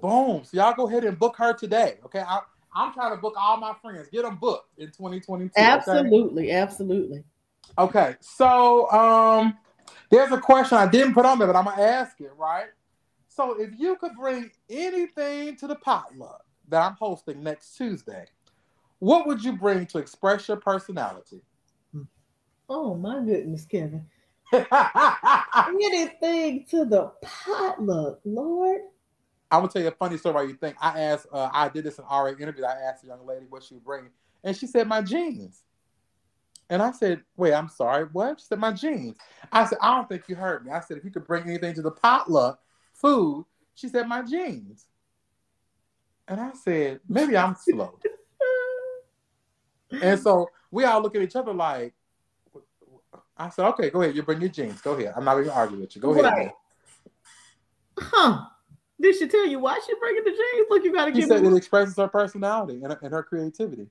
Boom. 0.00 0.44
So 0.44 0.56
y'all 0.56 0.74
go 0.74 0.88
ahead 0.88 1.04
and 1.04 1.18
book 1.18 1.36
her 1.38 1.52
today. 1.52 1.98
Okay. 2.04 2.20
I, 2.20 2.40
I'm 2.74 2.92
trying 2.92 3.10
to 3.10 3.16
book 3.16 3.34
all 3.38 3.56
my 3.56 3.74
friends. 3.82 4.08
Get 4.08 4.22
them 4.22 4.36
booked 4.36 4.78
in 4.78 4.86
2022. 4.86 5.46
okay? 5.46 5.62
Absolutely, 5.62 6.52
absolutely. 6.52 7.24
Okay, 7.76 8.16
so 8.20 8.90
um, 8.90 9.58
there's 10.10 10.32
a 10.32 10.38
question 10.38 10.78
I 10.78 10.86
didn't 10.86 11.14
put 11.14 11.26
on 11.26 11.38
there, 11.38 11.46
but 11.46 11.56
I'm 11.56 11.64
gonna 11.64 11.82
ask 11.82 12.20
it, 12.20 12.32
right? 12.36 12.68
So 13.38 13.52
if 13.52 13.70
you 13.78 13.94
could 13.94 14.16
bring 14.16 14.50
anything 14.68 15.54
to 15.58 15.68
the 15.68 15.76
potluck 15.76 16.44
that 16.70 16.82
I'm 16.82 16.94
hosting 16.94 17.40
next 17.40 17.76
Tuesday, 17.76 18.24
what 18.98 19.28
would 19.28 19.44
you 19.44 19.52
bring 19.52 19.86
to 19.86 19.98
express 19.98 20.48
your 20.48 20.56
personality? 20.56 21.42
Oh 22.68 22.96
my 22.96 23.24
goodness, 23.24 23.64
Kevin. 23.64 24.04
Anything 24.52 26.64
to 26.68 26.84
the 26.84 27.12
potluck, 27.22 28.18
Lord. 28.24 28.80
I'm 29.52 29.60
gonna 29.60 29.68
tell 29.68 29.82
you 29.82 29.88
a 29.88 29.92
funny 29.92 30.16
story 30.16 30.34
while 30.34 30.48
you 30.48 30.54
think. 30.54 30.74
I 30.80 30.98
asked, 30.98 31.28
uh, 31.32 31.48
I 31.52 31.68
did 31.68 31.84
this 31.84 32.00
in 32.00 32.04
RA 32.06 32.30
interview. 32.30 32.64
I 32.64 32.90
asked 32.90 33.04
a 33.04 33.06
young 33.06 33.24
lady 33.24 33.46
what 33.48 33.62
she 33.62 33.74
would 33.74 33.84
bring, 33.84 34.08
and 34.42 34.56
she 34.56 34.66
said 34.66 34.88
my 34.88 35.00
jeans. 35.00 35.62
And 36.70 36.82
I 36.82 36.90
said, 36.90 37.22
wait, 37.36 37.54
I'm 37.54 37.68
sorry, 37.68 38.08
what? 38.10 38.40
She 38.40 38.46
said 38.46 38.58
my 38.58 38.72
jeans. 38.72 39.16
I 39.52 39.64
said, 39.64 39.78
I 39.80 39.94
don't 39.94 40.08
think 40.08 40.24
you 40.26 40.34
heard 40.34 40.66
me. 40.66 40.72
I 40.72 40.80
said, 40.80 40.96
if 40.96 41.04
you 41.04 41.12
could 41.12 41.26
bring 41.26 41.44
anything 41.44 41.74
to 41.74 41.82
the 41.82 41.92
potluck, 41.92 42.58
food, 43.00 43.46
she 43.74 43.88
said 43.88 44.08
my 44.08 44.22
jeans. 44.22 44.86
And 46.26 46.40
I 46.40 46.52
said, 46.52 47.00
maybe 47.08 47.36
I'm 47.36 47.54
slow. 47.54 47.98
and 50.02 50.20
so 50.20 50.50
we 50.70 50.84
all 50.84 51.00
look 51.00 51.16
at 51.16 51.22
each 51.22 51.36
other 51.36 51.54
like, 51.54 51.94
I 53.36 53.48
said, 53.50 53.66
okay, 53.68 53.90
go 53.90 54.02
ahead. 54.02 54.16
You 54.16 54.22
bring 54.22 54.40
your 54.40 54.50
jeans. 54.50 54.80
Go 54.80 54.92
ahead. 54.92 55.14
I'm 55.16 55.24
not 55.24 55.38
even 55.38 55.50
arguing 55.50 55.82
with 55.82 55.94
you. 55.94 56.02
Go 56.02 56.10
ahead. 56.12 56.24
Right. 56.24 56.36
man. 56.46 56.52
Huh. 58.00 58.44
Did 59.00 59.14
she 59.16 59.28
tell 59.28 59.46
you 59.46 59.60
why 59.60 59.78
she 59.86 59.94
bringing 60.00 60.24
the 60.24 60.30
jeans? 60.30 60.66
Look, 60.68 60.84
you 60.84 60.92
gotta 60.92 61.12
She 61.12 61.20
give 61.20 61.28
said 61.28 61.42
me 61.42 61.48
it 61.48 61.56
expresses 61.56 61.96
her 61.96 62.08
personality 62.08 62.80
and, 62.82 62.96
and 63.00 63.12
her 63.12 63.22
creativity. 63.22 63.86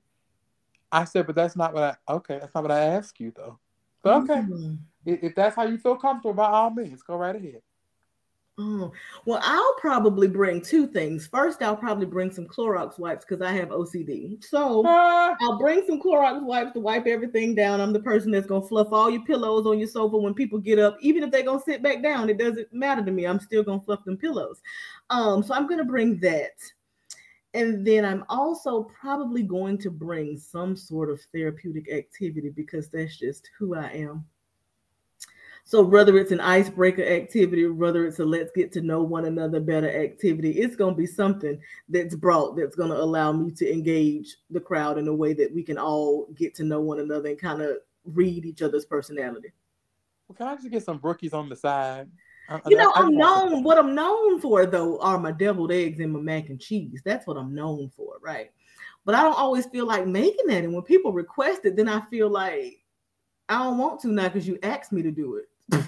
I 0.92 1.04
said, 1.04 1.26
but 1.26 1.34
that's 1.34 1.56
not 1.56 1.72
what 1.72 1.82
I, 1.82 2.12
okay, 2.12 2.38
that's 2.38 2.54
not 2.54 2.62
what 2.64 2.72
I 2.72 2.80
asked 2.80 3.18
you 3.20 3.32
though. 3.34 3.58
But 4.02 4.22
okay, 4.22 4.40
Mm. 4.42 4.78
if, 5.06 5.22
if 5.22 5.34
that's 5.34 5.56
how 5.56 5.64
you 5.64 5.78
feel 5.78 5.96
comfortable, 5.96 6.34
by 6.34 6.46
all 6.48 6.70
means, 6.70 7.02
go 7.02 7.16
right 7.16 7.34
ahead. 7.34 7.62
Oh, 8.60 8.90
well, 9.24 9.38
I'll 9.42 9.74
probably 9.78 10.26
bring 10.26 10.60
two 10.60 10.88
things. 10.88 11.28
First, 11.28 11.62
I'll 11.62 11.76
probably 11.76 12.06
bring 12.06 12.32
some 12.32 12.46
Clorox 12.46 12.98
wipes 12.98 13.24
because 13.24 13.40
I 13.40 13.52
have 13.52 13.68
OCD. 13.68 14.42
So 14.42 14.82
Ah, 14.84 15.36
I'll 15.40 15.58
bring 15.58 15.84
some 15.86 16.02
Clorox 16.02 16.42
wipes 16.42 16.72
to 16.72 16.80
wipe 16.80 17.06
everything 17.06 17.54
down. 17.54 17.80
I'm 17.80 17.92
the 17.92 18.00
person 18.00 18.32
that's 18.32 18.48
gonna 18.48 18.66
fluff 18.66 18.88
all 18.90 19.10
your 19.10 19.24
pillows 19.24 19.64
on 19.64 19.78
your 19.78 19.86
sofa 19.86 20.18
when 20.18 20.34
people 20.34 20.58
get 20.58 20.80
up, 20.80 20.96
even 21.00 21.22
if 21.22 21.30
they're 21.30 21.44
gonna 21.44 21.62
sit 21.62 21.84
back 21.84 22.02
down. 22.02 22.28
It 22.28 22.38
doesn't 22.38 22.72
matter 22.72 23.04
to 23.04 23.12
me. 23.12 23.26
I'm 23.26 23.38
still 23.38 23.62
gonna 23.62 23.80
fluff 23.80 24.04
them 24.04 24.16
pillows. 24.16 24.60
Um, 25.10 25.42
so 25.44 25.54
I'm 25.54 25.68
gonna 25.68 25.84
bring 25.84 26.18
that. 26.20 26.58
And 27.54 27.86
then 27.86 28.04
I'm 28.04 28.24
also 28.28 28.82
probably 28.82 29.42
going 29.42 29.78
to 29.78 29.90
bring 29.90 30.36
some 30.36 30.76
sort 30.76 31.10
of 31.10 31.20
therapeutic 31.32 31.90
activity 31.92 32.50
because 32.50 32.90
that's 32.90 33.16
just 33.16 33.48
who 33.58 33.74
I 33.74 33.88
am. 33.90 34.24
So 35.68 35.82
whether 35.82 36.16
it's 36.16 36.32
an 36.32 36.40
icebreaker 36.40 37.04
activity, 37.04 37.66
whether 37.66 38.06
it's 38.06 38.20
a 38.20 38.24
let's 38.24 38.50
get 38.56 38.72
to 38.72 38.80
know 38.80 39.02
one 39.02 39.26
another 39.26 39.60
better 39.60 39.90
activity, 40.02 40.52
it's 40.52 40.76
going 40.76 40.94
to 40.94 40.98
be 40.98 41.04
something 41.06 41.60
that's 41.90 42.14
brought 42.14 42.56
that's 42.56 42.74
going 42.74 42.88
to 42.88 42.96
allow 42.96 43.32
me 43.32 43.50
to 43.50 43.70
engage 43.70 44.38
the 44.50 44.60
crowd 44.60 44.96
in 44.96 45.06
a 45.08 45.14
way 45.14 45.34
that 45.34 45.52
we 45.54 45.62
can 45.62 45.76
all 45.76 46.28
get 46.34 46.54
to 46.54 46.64
know 46.64 46.80
one 46.80 47.00
another 47.00 47.28
and 47.28 47.38
kind 47.38 47.60
of 47.60 47.76
read 48.06 48.46
each 48.46 48.62
other's 48.62 48.86
personality. 48.86 49.52
well, 50.26 50.36
can 50.36 50.46
I 50.46 50.54
just 50.56 50.70
get 50.70 50.84
some 50.84 50.98
brookies 50.98 51.34
on 51.34 51.50
the 51.50 51.56
side? 51.56 52.08
I- 52.48 52.62
You 52.66 52.78
know, 52.78 52.90
I 52.96 53.00
want 53.02 53.16
known. 53.16 53.62
What 53.62 53.76
I'm 53.76 53.94
known 53.94 54.40
for 54.40 54.64
though 54.64 54.98
are 55.00 55.18
my 55.18 55.32
deviled 55.32 55.70
eggs 55.70 56.00
and 56.00 56.14
my 56.14 56.20
mac 56.20 56.48
and 56.48 56.58
cheese. 56.58 57.02
That's 57.04 57.26
what 57.26 57.36
I'm 57.36 57.54
known 57.54 57.90
for, 57.94 58.14
right? 58.22 58.50
But 59.04 59.14
I 59.16 59.22
don't 59.22 59.36
always 59.38 59.66
feel 59.66 59.84
like 59.86 60.06
making 60.06 60.46
that. 60.46 60.64
And 60.64 60.72
when 60.72 60.82
people 60.82 61.12
request 61.12 61.66
it, 61.66 61.76
then 61.76 61.90
I 61.90 62.00
feel 62.06 62.30
like 62.30 62.86
I 63.50 63.64
don't 63.64 63.76
want 63.76 64.00
to 64.00 64.08
now 64.08 64.28
because 64.28 64.48
you 64.48 64.58
asked 64.62 64.92
me 64.92 65.02
to 65.02 65.10
do 65.10 65.36
it. 65.36 65.44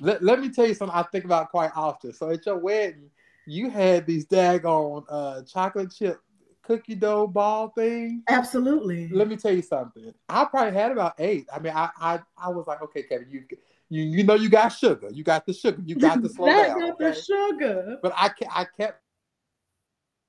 Let, 0.00 0.22
let 0.22 0.40
me 0.40 0.48
tell 0.48 0.66
you 0.66 0.72
something 0.74 0.96
I 0.96 1.02
think 1.02 1.24
about 1.24 1.50
quite 1.50 1.72
often. 1.76 2.14
So 2.14 2.30
at 2.30 2.46
your 2.46 2.56
wedding, 2.56 3.10
you 3.46 3.68
had 3.68 4.06
these 4.06 4.24
daggone 4.24 5.04
uh, 5.10 5.42
chocolate 5.42 5.92
chip 5.92 6.20
cookie 6.62 6.94
dough 6.94 7.26
ball 7.26 7.72
thing. 7.76 8.22
Absolutely. 8.28 9.08
Let 9.08 9.28
me 9.28 9.36
tell 9.36 9.52
you 9.52 9.62
something. 9.62 10.12
I 10.28 10.44
probably 10.44 10.72
had 10.72 10.92
about 10.92 11.14
eight. 11.18 11.46
I 11.52 11.58
mean, 11.58 11.72
I 11.74 11.90
I, 11.98 12.20
I 12.38 12.48
was 12.48 12.66
like, 12.66 12.80
okay, 12.82 13.02
Kevin, 13.02 13.28
you 13.30 13.44
you 13.88 14.02
you 14.02 14.24
know 14.24 14.34
you 14.34 14.48
got 14.48 14.68
sugar. 14.68 15.08
You 15.10 15.24
got 15.24 15.44
the 15.46 15.52
sugar. 15.52 15.82
You 15.84 15.96
got 15.96 16.22
to 16.22 16.28
slow 16.30 16.46
down. 16.46 16.78
got 16.78 16.98
the 16.98 17.12
sugar. 17.12 17.98
But 18.02 18.12
I 18.16 18.28
kept, 18.28 18.52
I 18.54 18.64
kept 18.64 19.02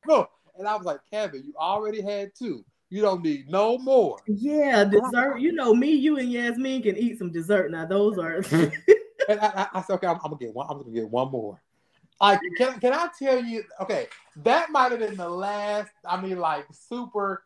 go, 0.08 0.28
and 0.58 0.68
I 0.68 0.76
was 0.76 0.86
like, 0.86 1.00
Kevin, 1.10 1.44
you 1.46 1.54
already 1.58 2.02
had 2.02 2.32
two. 2.38 2.66
You 2.92 3.02
don't 3.02 3.24
need 3.24 3.50
no 3.50 3.78
more. 3.78 4.18
Yeah, 4.28 4.84
dessert. 4.84 5.40
You 5.40 5.54
know, 5.54 5.74
me, 5.74 5.92
you, 5.92 6.20
and 6.20 6.30
Yasmin 6.30 6.84
can 6.84 6.98
eat 6.98 7.18
some 7.18 7.32
dessert. 7.32 7.72
Now, 7.72 7.86
those 7.86 8.18
are 8.18 8.44
And 9.30 9.40
I, 9.40 9.48
I, 9.48 9.68
I 9.76 9.82
said, 9.82 9.94
okay, 9.96 10.08
I'm, 10.08 10.16
I'm 10.18 10.32
gonna 10.32 10.38
get 10.38 10.54
one. 10.54 10.68
I'm 10.70 10.78
gonna 10.78 10.92
get 10.92 11.10
one 11.10 11.32
more. 11.32 11.62
Like, 12.20 12.40
can 12.58 12.80
can 12.80 12.94
I 12.94 13.08
tell 13.18 13.44
you? 13.44 13.64
Okay, 13.80 14.08
that 14.44 14.72
might 14.72 14.92
have 14.92 15.00
been 15.00 15.16
the 15.16 15.30
last. 15.30 15.92
I 16.06 16.22
mean, 16.22 16.38
like 16.38 16.66
super. 16.72 17.44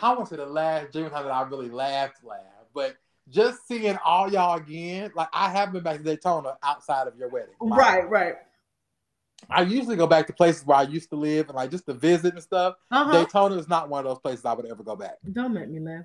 I 0.00 0.14
want 0.14 0.28
to 0.28 0.34
say 0.34 0.36
the 0.36 0.46
last 0.46 0.92
dream 0.92 1.10
time 1.10 1.24
that 1.24 1.32
I 1.32 1.42
really 1.42 1.70
laughed, 1.70 2.24
laughed. 2.24 2.44
But 2.74 2.96
just 3.28 3.66
seeing 3.68 3.98
all 4.04 4.30
y'all 4.30 4.56
again, 4.56 5.12
like 5.14 5.28
I 5.32 5.50
haven't 5.50 5.74
been 5.74 5.82
back 5.82 5.98
to 5.98 6.02
Daytona 6.02 6.56
outside 6.62 7.06
of 7.08 7.16
your 7.16 7.28
wedding. 7.28 7.54
Like, 7.60 7.78
right, 7.78 8.08
right. 8.08 8.34
I 9.50 9.62
usually 9.62 9.96
go 9.96 10.06
back 10.06 10.26
to 10.26 10.32
places 10.32 10.66
where 10.66 10.76
I 10.78 10.82
used 10.82 11.10
to 11.10 11.16
live 11.16 11.48
and 11.48 11.56
like 11.56 11.70
just 11.70 11.86
to 11.86 11.94
visit 11.94 12.34
and 12.34 12.42
stuff. 12.42 12.74
Uh-huh. 12.90 13.12
Daytona 13.12 13.56
is 13.56 13.68
not 13.68 13.88
one 13.88 14.04
of 14.04 14.10
those 14.10 14.18
places 14.20 14.44
I 14.44 14.52
would 14.52 14.66
ever 14.66 14.82
go 14.82 14.96
back. 14.96 15.16
Don't 15.32 15.54
make 15.54 15.68
me 15.68 15.80
laugh. 15.80 16.04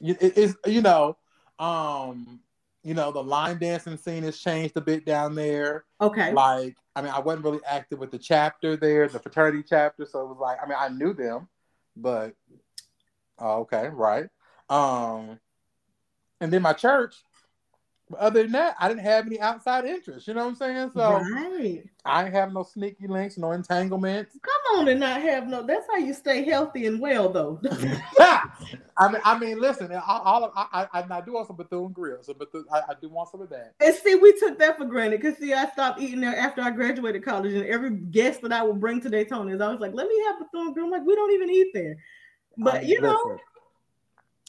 It- 0.00 0.36
it's 0.36 0.54
you 0.66 0.82
know, 0.82 1.16
um, 1.58 2.40
you 2.82 2.94
know, 2.94 3.12
the 3.12 3.22
line 3.22 3.58
dancing 3.58 3.96
scene 3.96 4.24
has 4.24 4.38
changed 4.38 4.76
a 4.76 4.80
bit 4.80 5.06
down 5.06 5.34
there. 5.34 5.84
Okay. 6.00 6.32
Like, 6.32 6.76
I 6.94 7.00
mean, 7.02 7.12
I 7.12 7.20
wasn't 7.20 7.44
really 7.44 7.60
active 7.66 7.98
with 7.98 8.10
the 8.10 8.18
chapter 8.18 8.76
there, 8.76 9.08
the 9.08 9.18
fraternity 9.18 9.64
chapter, 9.66 10.04
so 10.04 10.20
it 10.22 10.28
was 10.28 10.38
like, 10.38 10.58
I 10.62 10.66
mean, 10.66 10.76
I 10.78 10.88
knew 10.88 11.14
them, 11.14 11.48
but 11.96 12.34
oh, 13.38 13.60
okay, 13.60 13.88
right. 13.88 14.28
Um, 14.68 15.38
and 16.40 16.52
then 16.52 16.62
my 16.62 16.72
church. 16.72 17.14
But 18.10 18.20
other 18.20 18.42
than 18.42 18.52
that, 18.52 18.76
I 18.78 18.88
didn't 18.88 19.00
have 19.00 19.26
any 19.26 19.40
outside 19.40 19.86
interests. 19.86 20.28
You 20.28 20.34
know 20.34 20.44
what 20.44 20.50
I'm 20.50 20.56
saying? 20.56 20.90
So 20.94 21.20
right. 21.20 21.82
I 22.04 22.28
have 22.28 22.52
no 22.52 22.62
sneaky 22.62 23.06
links, 23.06 23.38
no 23.38 23.52
entanglements. 23.52 24.36
Come 24.42 24.78
on 24.78 24.88
and 24.88 25.00
not 25.00 25.22
have 25.22 25.48
no. 25.48 25.62
That's 25.62 25.86
how 25.90 25.96
you 25.96 26.12
stay 26.12 26.44
healthy 26.44 26.86
and 26.86 27.00
well, 27.00 27.30
though. 27.30 27.60
I 28.96 29.08
mean, 29.10 29.20
I 29.24 29.38
mean, 29.38 29.58
listen. 29.58 29.90
All, 29.92 30.20
all 30.20 30.44
of, 30.44 30.52
I, 30.54 30.86
I, 30.92 31.04
I 31.10 31.20
do 31.22 31.32
want 31.32 31.46
some 31.46 31.56
Bethune 31.56 31.92
grill, 31.92 32.22
so 32.22 32.34
Bethune, 32.34 32.66
I, 32.70 32.80
I 32.90 32.94
do 33.00 33.08
want 33.08 33.30
some 33.30 33.40
of 33.40 33.48
that. 33.48 33.72
and 33.80 33.94
see, 33.94 34.16
we 34.16 34.38
took 34.38 34.58
that 34.58 34.76
for 34.76 34.84
granted 34.84 35.22
because 35.22 35.38
see, 35.38 35.54
I 35.54 35.66
stopped 35.70 36.00
eating 36.00 36.20
there 36.20 36.36
after 36.36 36.60
I 36.60 36.70
graduated 36.72 37.24
college, 37.24 37.54
and 37.54 37.64
every 37.64 37.90
guest 37.90 38.42
that 38.42 38.52
I 38.52 38.62
would 38.62 38.80
bring 38.80 39.00
to 39.00 39.08
Daytona 39.08 39.54
is 39.54 39.62
always 39.62 39.80
like, 39.80 39.94
"Let 39.94 40.08
me 40.08 40.22
have 40.26 40.40
Bethune 40.40 40.74
Grill." 40.74 40.86
I'm 40.86 40.92
like, 40.92 41.06
we 41.06 41.14
don't 41.14 41.32
even 41.32 41.48
eat 41.48 41.68
there, 41.72 41.96
but 42.58 42.74
I 42.74 42.80
mean, 42.80 42.88
you 42.90 43.00
know. 43.00 43.18
listen, 43.24 43.38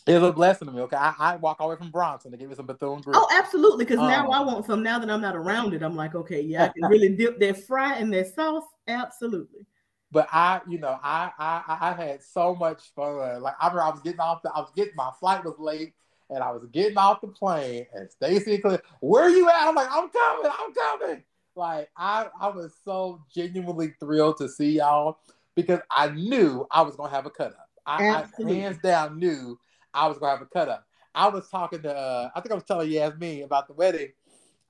it's 0.07 0.23
a 0.23 0.31
blessing 0.31 0.67
to 0.67 0.73
me. 0.73 0.81
Okay, 0.81 0.97
I, 0.97 1.13
I 1.17 1.35
walk 1.37 1.59
away 1.59 1.75
from 1.77 1.89
Bronson 1.89 2.31
to 2.31 2.37
give 2.37 2.49
me 2.49 2.55
some 2.55 2.67
Bethune 2.67 3.01
grill. 3.01 3.19
Oh, 3.19 3.27
absolutely. 3.31 3.85
Because 3.85 3.97
now 3.97 4.25
Um, 4.25 4.31
I 4.31 4.41
want 4.41 4.65
some. 4.65 4.83
Now 4.83 4.99
that 4.99 5.09
I'm 5.09 5.21
not 5.21 5.35
around 5.35 5.73
it, 5.73 5.81
I'm 5.81 5.95
like, 5.95 6.13
okay, 6.13 6.41
yeah, 6.41 6.65
I 6.65 6.67
can 6.79 6.89
really 6.89 7.09
dip 7.09 7.39
that 7.39 7.65
fry 7.65 7.97
in 7.97 8.11
that 8.11 8.33
sauce. 8.33 8.65
Absolutely. 8.87 9.65
But 10.11 10.27
I, 10.31 10.61
you 10.69 10.77
know, 10.77 10.99
I, 11.03 11.31
I 11.39 11.77
I 11.81 11.93
had 11.93 12.21
so 12.23 12.55
much 12.55 12.93
fun. 12.95 13.41
Like 13.41 13.55
I 13.59 13.67
remember 13.67 13.83
I 13.83 13.89
was 13.89 14.01
getting 14.01 14.19
off 14.19 14.43
the, 14.43 14.51
I 14.53 14.59
was 14.59 14.71
getting 14.75 14.95
my 14.95 15.09
flight 15.19 15.43
was 15.43 15.55
late, 15.57 15.93
and 16.29 16.43
I 16.43 16.51
was 16.51 16.65
getting 16.71 16.97
off 16.97 17.21
the 17.21 17.27
plane, 17.27 17.87
and 17.93 18.09
Stacy 18.09 18.61
and 18.63 18.79
where 19.01 19.29
you 19.29 19.49
at? 19.49 19.67
I'm 19.67 19.75
like, 19.75 19.89
I'm 19.91 20.09
coming, 20.09 20.51
I'm 20.59 20.73
coming. 20.73 21.23
Like 21.55 21.89
I, 21.97 22.27
I 22.39 22.49
was 22.49 22.73
so 22.83 23.23
genuinely 23.33 23.95
thrilled 23.99 24.37
to 24.37 24.49
see 24.49 24.73
y'all 24.73 25.17
because 25.55 25.79
I 25.89 26.09
knew 26.09 26.67
I 26.69 26.81
was 26.83 26.95
gonna 26.95 27.09
have 27.09 27.25
a 27.25 27.31
cut 27.31 27.53
up. 27.53 27.69
I, 27.85 28.25
I 28.39 28.43
hands 28.47 28.77
down 28.79 29.19
knew 29.19 29.57
I 29.95 30.07
was 30.07 30.17
gonna 30.17 30.31
have 30.33 30.41
a 30.41 30.45
cut 30.45 30.69
up. 30.69 30.85
I 31.13 31.29
was 31.29 31.47
talking 31.49 31.81
to, 31.83 31.95
uh, 31.95 32.29
I 32.35 32.41
think 32.41 32.51
I 32.51 32.55
was 32.55 32.65
telling 32.65 32.91
Yasmin 32.91 33.43
about 33.43 33.67
the 33.67 33.73
wedding. 33.73 34.11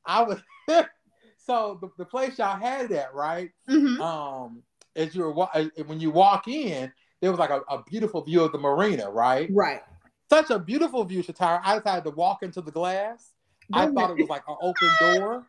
I 0.06 0.22
was 0.24 0.40
so 1.38 1.80
the, 1.82 1.90
the 1.98 2.06
place 2.06 2.38
y'all 2.38 2.60
had 2.60 2.86
it 2.86 2.92
at, 2.92 3.14
right? 3.14 3.50
Mhm. 3.70 4.00
um 4.00 4.64
as 4.96 5.14
you 5.16 5.22
were 5.24 5.32
wa- 5.34 5.50
when 5.88 6.00
you 6.00 6.10
walk 6.12 6.48
in 6.48 6.92
there 7.22 7.30
was 7.32 7.40
like 7.40 7.50
a, 7.50 7.62
a 7.70 7.84
beautiful 7.84 8.22
view 8.22 8.42
of 8.44 8.52
the 8.54 8.58
marina 8.58 9.10
right 9.10 9.50
Right. 9.52 9.82
such 10.30 10.50
a 10.52 10.60
beautiful 10.60 11.04
view 11.04 11.22
Shatira. 11.22 11.60
i 11.64 11.78
decided 11.78 12.04
to 12.06 12.12
walk 12.12 12.44
into 12.44 12.62
the 12.62 12.72
glass 12.72 13.32
i 13.74 13.88
thought 13.88 14.10
it 14.10 14.18
was 14.18 14.30
like 14.30 14.44
an 14.48 14.56
open 14.62 14.90
door 15.02 15.46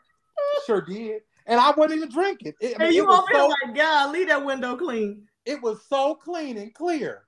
sure 0.67 0.81
did 0.81 1.23
and 1.47 1.61
I 1.61 1.71
wasn't 1.71 1.99
even 1.99 2.09
drinking. 2.11 2.55
It, 2.61 2.75
I 2.75 2.79
mean, 2.79 2.87
and 2.89 2.95
you 2.97 3.05
it 3.05 3.09
was 3.09 3.19
over 3.21 3.29
here 3.31 3.41
so, 3.41 3.47
like, 3.69 3.77
God, 3.77 4.13
leave 4.13 4.27
that 4.29 4.45
window 4.45 4.77
clean. 4.77 5.29
it 5.45 5.63
was 5.63 5.79
so 5.89 6.17
clean 6.17 6.57
and 6.57 6.75
clear. 6.75 7.23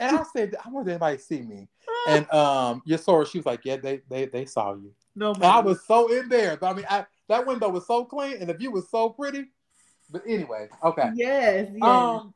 And 0.00 0.16
I 0.16 0.22
said, 0.32 0.54
I 0.64 0.68
want 0.70 0.88
anybody 0.88 1.16
to 1.16 1.22
see 1.22 1.42
me. 1.42 1.68
And 2.08 2.30
um, 2.32 2.80
your 2.86 2.98
soror, 2.98 3.26
she 3.26 3.38
was 3.38 3.44
like, 3.44 3.60
Yeah, 3.64 3.76
they 3.76 4.00
they 4.08 4.26
they 4.26 4.46
saw 4.46 4.72
you. 4.74 4.94
no, 5.14 5.34
I 5.42 5.60
was 5.60 5.84
so 5.84 6.10
in 6.10 6.28
there. 6.28 6.56
I 6.62 6.72
mean, 6.72 6.86
I, 6.88 7.04
that 7.28 7.46
window 7.46 7.68
was 7.68 7.86
so 7.86 8.04
clean, 8.04 8.36
and 8.40 8.48
the 8.48 8.54
view 8.54 8.70
was 8.70 8.88
so 8.88 9.10
pretty. 9.10 9.46
But 10.10 10.22
anyway, 10.26 10.68
okay. 10.82 11.10
Yes, 11.14 11.68
yes. 11.74 11.82
Um, 11.82 12.32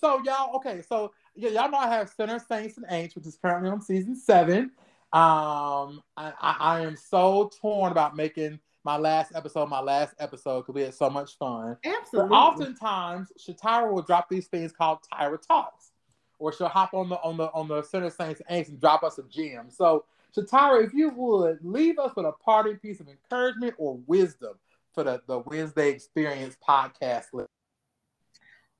so 0.00 0.20
y'all, 0.24 0.54
okay, 0.56 0.82
so 0.88 1.12
yeah, 1.34 1.50
y'all 1.50 1.70
know 1.70 1.78
I 1.78 1.88
have 1.88 2.08
Sinner 2.10 2.38
Saints 2.38 2.76
and 2.76 2.86
Aints, 2.86 3.16
which 3.16 3.26
is 3.26 3.36
currently 3.36 3.70
on 3.70 3.80
season 3.82 4.14
seven. 4.14 4.70
Um, 5.12 6.02
I, 6.16 6.32
I, 6.40 6.56
I 6.60 6.80
am 6.82 6.96
so 6.96 7.50
torn 7.60 7.90
about 7.90 8.14
making 8.14 8.60
my 8.84 8.96
last 8.96 9.32
episode 9.34 9.68
my 9.68 9.80
last 9.80 10.14
episode 10.20 10.60
because 10.60 10.74
we 10.74 10.82
had 10.82 10.94
so 10.94 11.10
much 11.10 11.36
fun. 11.38 11.76
Absolutely. 11.84 12.28
But 12.28 12.34
oftentimes, 12.36 13.32
Shatira 13.36 13.92
will 13.92 14.02
drop 14.02 14.28
these 14.28 14.46
things 14.46 14.70
called 14.70 14.98
Tyra 15.12 15.38
Talks, 15.44 15.90
or 16.38 16.52
she'll 16.52 16.68
hop 16.68 16.94
on 16.94 17.08
the 17.08 17.16
on 17.16 17.36
the 17.36 17.50
on 17.52 17.68
the 17.68 17.82
Sinner 17.82 18.10
Saints 18.10 18.40
and 18.48 18.64
Aints 18.64 18.68
and 18.68 18.80
drop 18.80 19.02
us 19.02 19.18
a 19.18 19.22
gem. 19.24 19.70
So, 19.70 20.04
Shatira, 20.36 20.84
if 20.84 20.92
you 20.92 21.10
would 21.10 21.58
leave 21.62 21.98
us 21.98 22.14
with 22.16 22.26
a 22.26 22.32
party 22.32 22.74
piece 22.74 23.00
of 23.00 23.08
encouragement 23.08 23.74
or 23.78 23.98
wisdom 24.06 24.54
for 24.96 25.04
the, 25.04 25.20
the 25.26 25.38
Wednesday 25.40 25.90
Experience 25.90 26.56
podcast. 26.66 27.26
list. 27.32 27.48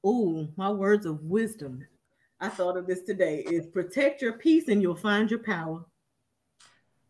Ooh, 0.05 0.49
my 0.57 0.71
words 0.71 1.07
of 1.07 1.23
wisdom. 1.23 1.87
I 2.41 2.49
thought 2.49 2.77
of 2.77 2.87
this 2.87 3.03
today 3.03 3.39
is 3.41 3.67
protect 3.67 4.23
your 4.23 4.35
peace 4.35 4.69
and 4.69 4.83
you'll 4.83 4.95
find 4.95 5.31
your 5.31 5.43
power. 5.43 5.85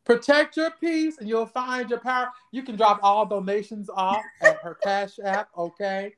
Protect 0.05 0.57
your 0.57 0.71
peace 0.71 1.19
and 1.19 1.29
you'll 1.29 1.47
find 1.47 1.91
your 1.91 1.99
power. 1.99 2.31
You 2.53 2.63
can 2.63 2.77
drop 2.77 3.01
all 3.03 3.27
donations 3.27 3.91
off 3.93 4.23
at 4.41 4.59
her 4.59 4.75
Cash 4.83 5.19
App, 5.25 5.49
okay? 5.59 6.15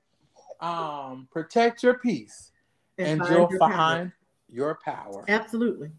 Um, 0.60 1.26
protect 1.30 1.82
your 1.82 1.94
peace 1.94 2.52
and, 2.98 3.20
find 3.20 3.32
you'll 3.32 3.48
your 3.50 3.58
find 3.58 4.12
your 4.48 4.78
power. 4.84 5.24
Absolutely. 5.28 5.90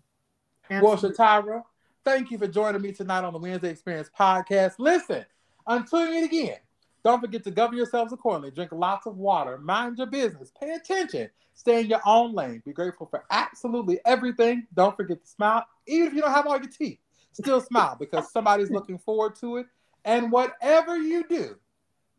Well, 0.70 0.94
Absolutely. 0.94 1.18
Shatira, 1.18 1.64
thank 2.04 2.32
you 2.32 2.38
for 2.38 2.48
joining 2.48 2.82
me 2.82 2.92
tonight 2.92 3.24
on 3.24 3.34
the 3.34 3.40
Wednesday 3.40 3.72
Experience 3.72 4.10
podcast. 4.18 4.74
Listen, 4.78 5.26
until 5.68 6.06
you 6.06 6.12
meet 6.12 6.26
again, 6.26 6.58
don't 7.04 7.22
forget 7.22 7.44
to 7.46 7.52
govern 7.52 7.78
yourselves 7.78 8.14
accordingly. 8.14 8.52
Drink 8.52 8.72
lots 8.72 9.08
of 9.08 9.18
water. 9.18 9.58
Mind 9.58 9.98
your 9.98 10.08
business. 10.08 10.52
Pay 10.60 10.72
attention. 10.72 11.30
Stay 11.54 11.82
in 11.82 11.88
your 11.88 12.02
own 12.06 12.34
lane. 12.34 12.62
Be 12.66 12.74
grateful 12.74 13.08
for 13.08 13.24
absolutely 13.32 14.00
everything. 14.06 14.68
Don't 14.74 14.96
forget 14.96 15.22
to 15.22 15.28
smile, 15.28 15.66
even 15.88 16.08
if 16.08 16.14
you 16.14 16.22
don't 16.22 16.32
have 16.32 16.48
all 16.48 16.58
your 16.58 16.70
teeth. 16.70 17.00
Still 17.32 17.62
smile 17.62 17.96
because 18.00 18.32
somebody's 18.32 18.72
looking 18.72 18.98
forward 18.98 19.36
to 19.38 19.58
it. 19.58 19.68
And 20.06 20.32
whatever 20.32 20.98
you 20.98 21.26
do, 21.28 21.56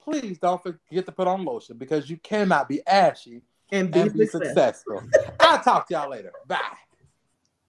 please 0.03 0.39
don't 0.39 0.63
forget 0.63 1.07
to 1.07 1.13
put 1.13 1.27
on 1.27 1.45
lotion 1.45 1.77
because 1.77 2.09
you 2.09 2.17
cannot 2.19 2.69
be 2.69 2.87
ashy 2.87 3.43
and 3.73 3.91
be, 3.93 4.01
and 4.01 4.13
be 4.13 4.27
successful. 4.27 5.01
successful. 5.01 5.35
I'll 5.41 5.63
talk 5.63 5.89
to 5.89 5.95
y'all 5.95 6.11
later. 6.11 6.33
Bye. 6.47 6.59